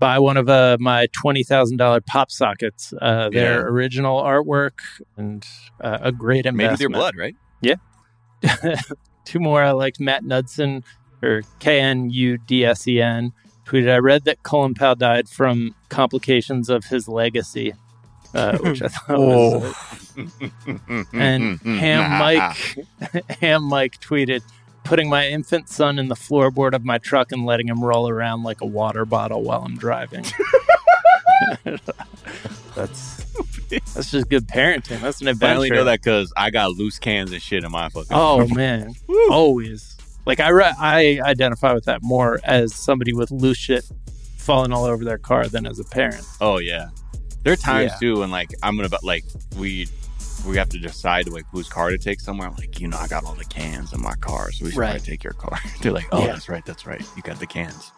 Buy 0.00 0.18
one 0.20 0.36
of 0.36 0.48
uh, 0.48 0.76
my 0.80 1.08
twenty 1.12 1.42
thousand 1.42 1.76
dollar 1.78 2.00
pop 2.00 2.30
sockets. 2.30 2.94
Uh, 3.00 3.28
their 3.30 3.54
Yeah. 3.54 3.64
original 3.64 4.22
artwork 4.22 4.78
and 5.16 5.44
uh, 5.80 5.98
a 6.02 6.12
great 6.12 6.44
Maybe 6.44 6.68
with 6.68 6.80
your 6.80 6.90
blood, 6.90 7.14
right? 7.16 7.34
Yeah. 7.60 7.74
Two 9.24 9.40
more. 9.40 9.62
I 9.62 9.72
liked 9.72 9.98
Matt 10.00 10.24
Knudsen 10.24 10.84
or 11.22 11.42
K 11.58 11.80
N 11.80 12.10
U 12.10 12.38
D 12.38 12.64
S 12.64 12.86
E 12.86 13.00
N 13.00 13.32
tweeted. 13.66 13.90
I 13.92 13.96
read 13.98 14.24
that 14.24 14.42
Colin 14.44 14.74
Powell 14.74 14.94
died 14.94 15.28
from 15.28 15.74
complications 15.88 16.70
of 16.70 16.84
his 16.86 17.08
legacy, 17.08 17.74
uh, 18.34 18.56
which 18.62 18.80
I 18.82 18.88
thought 18.88 19.18
was. 19.18 19.74
and 21.12 21.60
Ham 21.64 22.18
Mike, 22.18 22.78
Ham 23.40 23.64
Mike 23.64 24.00
tweeted, 24.00 24.42
"Putting 24.88 25.08
my 25.08 25.28
infant 25.28 25.68
son 25.68 25.98
in 25.98 26.08
the 26.08 26.14
floorboard 26.14 26.72
of 26.74 26.84
my 26.84 26.98
truck 26.98 27.30
and 27.32 27.44
letting 27.46 27.68
him 27.68 27.84
roll 27.84 28.08
around 28.08 28.42
like 28.42 28.60
a 28.60 28.66
water 28.66 29.04
bottle 29.04 29.42
while 29.42 29.62
I'm 29.62 29.76
driving." 29.76 30.24
that's 32.74 33.24
that's 33.94 34.10
just 34.10 34.28
good 34.28 34.46
parenting. 34.46 35.00
That's 35.00 35.20
an 35.20 35.28
adventure. 35.28 35.52
I 35.52 35.56
only 35.56 35.70
know 35.70 35.84
that 35.84 36.00
because 36.02 36.32
I 36.36 36.50
got 36.50 36.70
loose 36.72 36.98
cans 36.98 37.32
and 37.32 37.40
shit 37.42 37.64
in 37.64 37.70
my 37.70 37.88
fucking. 37.88 38.08
Oh 38.10 38.46
man, 38.48 38.94
always. 39.30 39.96
Like 40.26 40.40
I 40.40 40.48
re- 40.50 40.74
I 40.78 41.20
identify 41.22 41.72
with 41.72 41.84
that 41.84 42.02
more 42.02 42.38
as 42.44 42.74
somebody 42.74 43.12
with 43.12 43.30
loose 43.30 43.56
shit 43.58 43.84
falling 44.36 44.72
all 44.72 44.84
over 44.84 45.04
their 45.04 45.18
car 45.18 45.46
than 45.46 45.66
as 45.66 45.78
a 45.78 45.84
parent. 45.84 46.24
Oh 46.40 46.58
yeah, 46.58 46.88
there 47.44 47.52
are 47.52 47.56
times 47.56 47.92
Yeah. 47.92 47.98
too 47.98 48.20
when 48.20 48.30
like 48.30 48.50
I'm 48.62 48.76
gonna 48.76 48.88
but 48.88 49.04
like 49.04 49.24
we 49.58 49.86
we 50.46 50.56
have 50.56 50.68
to 50.70 50.78
decide 50.78 51.28
like 51.28 51.44
whose 51.52 51.68
car 51.68 51.90
to 51.90 51.98
take 51.98 52.20
somewhere. 52.20 52.48
I'm 52.48 52.54
like, 52.56 52.80
you 52.80 52.88
know, 52.88 52.98
I 52.98 53.06
got 53.08 53.24
all 53.24 53.34
the 53.34 53.44
cans 53.44 53.92
in 53.92 54.00
my 54.02 54.14
car, 54.14 54.50
so 54.52 54.64
we 54.64 54.70
should 54.70 54.78
Right. 54.78 54.90
probably 54.92 55.06
take 55.06 55.24
your 55.24 55.32
car. 55.34 55.58
They're 55.82 55.92
like, 55.92 56.08
oh, 56.12 56.20
Yeah. 56.20 56.32
that's 56.32 56.48
right, 56.48 56.64
that's 56.64 56.86
right. 56.86 57.02
You 57.16 57.22
got 57.22 57.38
the 57.40 57.46
cans. 57.46 57.92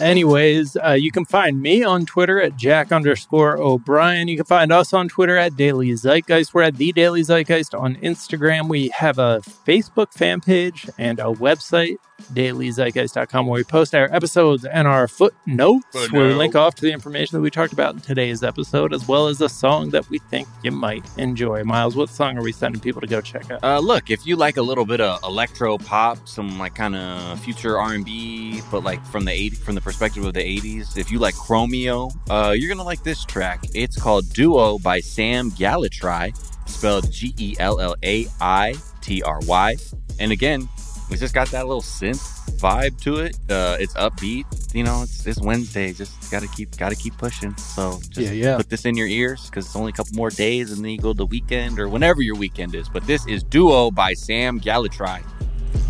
Anyways, 0.00 0.76
uh, 0.76 0.90
you 0.92 1.10
can 1.10 1.24
find 1.24 1.60
me 1.60 1.82
on 1.82 2.04
Twitter 2.04 2.40
at 2.40 2.56
Jack 2.56 2.92
underscore 2.92 3.56
O'Brien. 3.56 4.28
You 4.28 4.36
can 4.36 4.44
find 4.44 4.70
us 4.70 4.92
on 4.92 5.08
Twitter 5.08 5.36
at 5.38 5.56
Daily 5.56 5.90
Zeitgeist. 5.92 6.52
We're 6.52 6.62
at 6.62 6.76
The 6.76 6.92
Daily 6.92 7.22
Zeitgeist 7.22 7.78
on 7.78 7.96
Instagram. 7.96 8.68
We 8.68 8.90
have 8.94 9.18
a 9.18 9.40
Facebook 9.66 10.12
fan 10.12 10.40
page 10.40 10.88
and 10.98 11.18
a 11.18 11.24
website, 11.24 11.96
dailyzeitgeist.com, 12.32 13.46
where 13.46 13.58
we 13.58 13.64
post 13.64 13.94
our 13.94 14.12
episodes 14.14 14.64
and 14.64 14.88
our 14.88 15.08
footnotes, 15.08 16.10
where 16.10 16.28
we 16.28 16.34
link 16.34 16.54
off 16.54 16.74
to 16.76 16.82
the 16.82 16.92
information 16.92 17.36
that 17.36 17.42
we 17.42 17.50
talked 17.50 17.72
about 17.72 17.94
in 17.94 18.00
today's 18.00 18.42
episode, 18.42 18.92
as 18.92 19.06
well 19.06 19.28
as 19.28 19.40
a 19.40 19.48
song 19.48 19.90
that 19.90 20.08
we 20.10 20.18
think 20.18 20.48
you 20.62 20.70
might 20.70 21.04
enjoy. 21.18 21.62
Miles, 21.64 21.96
what 21.96 22.08
song 22.08 22.36
are 22.38 22.42
we 22.42 22.52
sending 22.52 22.80
people 22.80 23.00
to 23.00 23.06
go 23.06 23.20
check 23.20 23.50
out? 23.50 23.62
Uh, 23.62 23.78
look, 23.78 24.10
if 24.10 24.26
you 24.26 24.36
like 24.36 24.56
a 24.56 24.62
little 24.62 24.86
bit 24.86 25.00
of 25.00 25.22
electro 25.22 25.78
pop, 25.78 26.26
some 26.26 26.58
like 26.58 26.74
kind 26.74 26.96
of 26.96 27.40
future 27.40 27.78
R 27.78 27.94
and 27.94 28.04
B, 28.04 28.60
but 28.70 28.82
like 28.82 29.04
from 29.06 29.24
the 29.24 29.32
80, 29.32 29.56
from 29.56 29.74
the 29.74 29.80
perspective 29.80 30.24
of 30.24 30.34
the 30.34 30.40
'80s, 30.40 30.96
if 30.96 31.10
you 31.10 31.18
like 31.18 31.34
Chromeo, 31.34 32.12
uh, 32.30 32.52
you're 32.52 32.68
gonna 32.68 32.84
like 32.84 33.02
this 33.02 33.24
track. 33.24 33.60
It's 33.74 34.00
called 34.00 34.28
"Duo" 34.32 34.78
by 34.78 35.00
Sam 35.00 35.50
Gellaitry, 35.50 36.36
spelled 36.68 37.10
G 37.10 37.34
E 37.38 37.56
L 37.58 37.80
L 37.80 37.94
A 38.02 38.26
I 38.40 38.74
T 39.00 39.22
R 39.22 39.40
Y. 39.46 39.76
And 40.18 40.32
again, 40.32 40.68
we 41.10 41.16
just 41.16 41.34
got 41.34 41.48
that 41.48 41.66
little 41.66 41.82
synth 41.82 42.32
vibe 42.58 43.00
to 43.02 43.16
it. 43.18 43.36
Uh, 43.50 43.76
it's 43.78 43.94
upbeat. 43.94 44.44
You 44.74 44.82
know, 44.84 45.02
it's, 45.02 45.26
it's 45.26 45.40
Wednesday. 45.40 45.92
Just 45.92 46.30
gotta 46.30 46.48
keep 46.48 46.76
gotta 46.76 46.96
keep 46.96 47.16
pushing. 47.18 47.56
So 47.56 47.98
just 48.10 48.32
Yeah, 48.32 48.50
yeah. 48.50 48.56
put 48.56 48.68
this 48.70 48.84
in 48.84 48.96
your 48.96 49.06
ears 49.06 49.46
because 49.46 49.66
it's 49.66 49.76
only 49.76 49.90
a 49.90 49.92
couple 49.92 50.14
more 50.16 50.30
days, 50.30 50.72
and 50.72 50.84
then 50.84 50.90
you 50.92 50.98
go 50.98 51.12
to 51.12 51.16
the 51.16 51.26
weekend 51.26 51.78
or 51.78 51.88
whenever 51.88 52.22
your 52.22 52.36
weekend 52.36 52.74
is. 52.74 52.88
But 52.88 53.06
this 53.06 53.26
is 53.26 53.42
Duo 53.42 53.90
by 53.90 54.14
Sam 54.14 54.60
Gellaitry. 54.60 55.22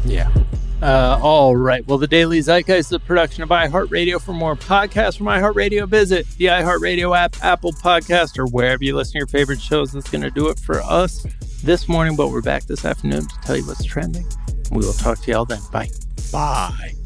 Yeah. 0.05 0.31
Uh, 0.83 1.19
all 1.23 1.57
right. 1.57 1.87
Well, 1.87 1.97
the 1.97 2.07
Daily 2.07 2.39
Zeitgeist 2.41 2.79
is 2.89 2.93
a 2.93 2.99
production 2.99 3.43
of 3.43 3.49
iHeartRadio. 3.49 4.21
For 4.21 4.35
more 4.35 4.55
podcasts 4.57 5.17
from 5.17 5.27
iHeartRadio, 5.27 5.89
visit 5.89 6.27
the 6.37 6.47
iHeartRadio 6.47 7.17
app, 7.17 7.37
Apple 7.43 7.73
Podcast, 7.73 8.39
or 8.39 8.47
wherever 8.47 8.85
you 8.85 8.95
listen 8.95 9.13
to 9.13 9.19
your 9.19 9.27
favorite 9.27 9.61
shows. 9.61 9.93
That's 9.93 10.11
going 10.11 10.21
to 10.23 10.31
do 10.31 10.49
it 10.51 10.59
for 10.61 10.83
us 10.83 11.27
this 11.65 11.89
morning, 11.89 12.15
but 12.15 12.29
we're 12.29 12.43
back 12.43 12.65
this 12.65 12.85
afternoon 12.85 13.23
to 13.27 13.35
tell 13.43 13.57
you 13.57 13.67
what's 13.67 13.85
trending. 13.85 14.27
We 14.71 14.79
will 14.79 14.93
talk 14.93 15.21
to 15.21 15.31
y'all 15.31 15.45
then. 15.45 15.61
Bye. 15.73 15.91
Bye. 16.33 17.06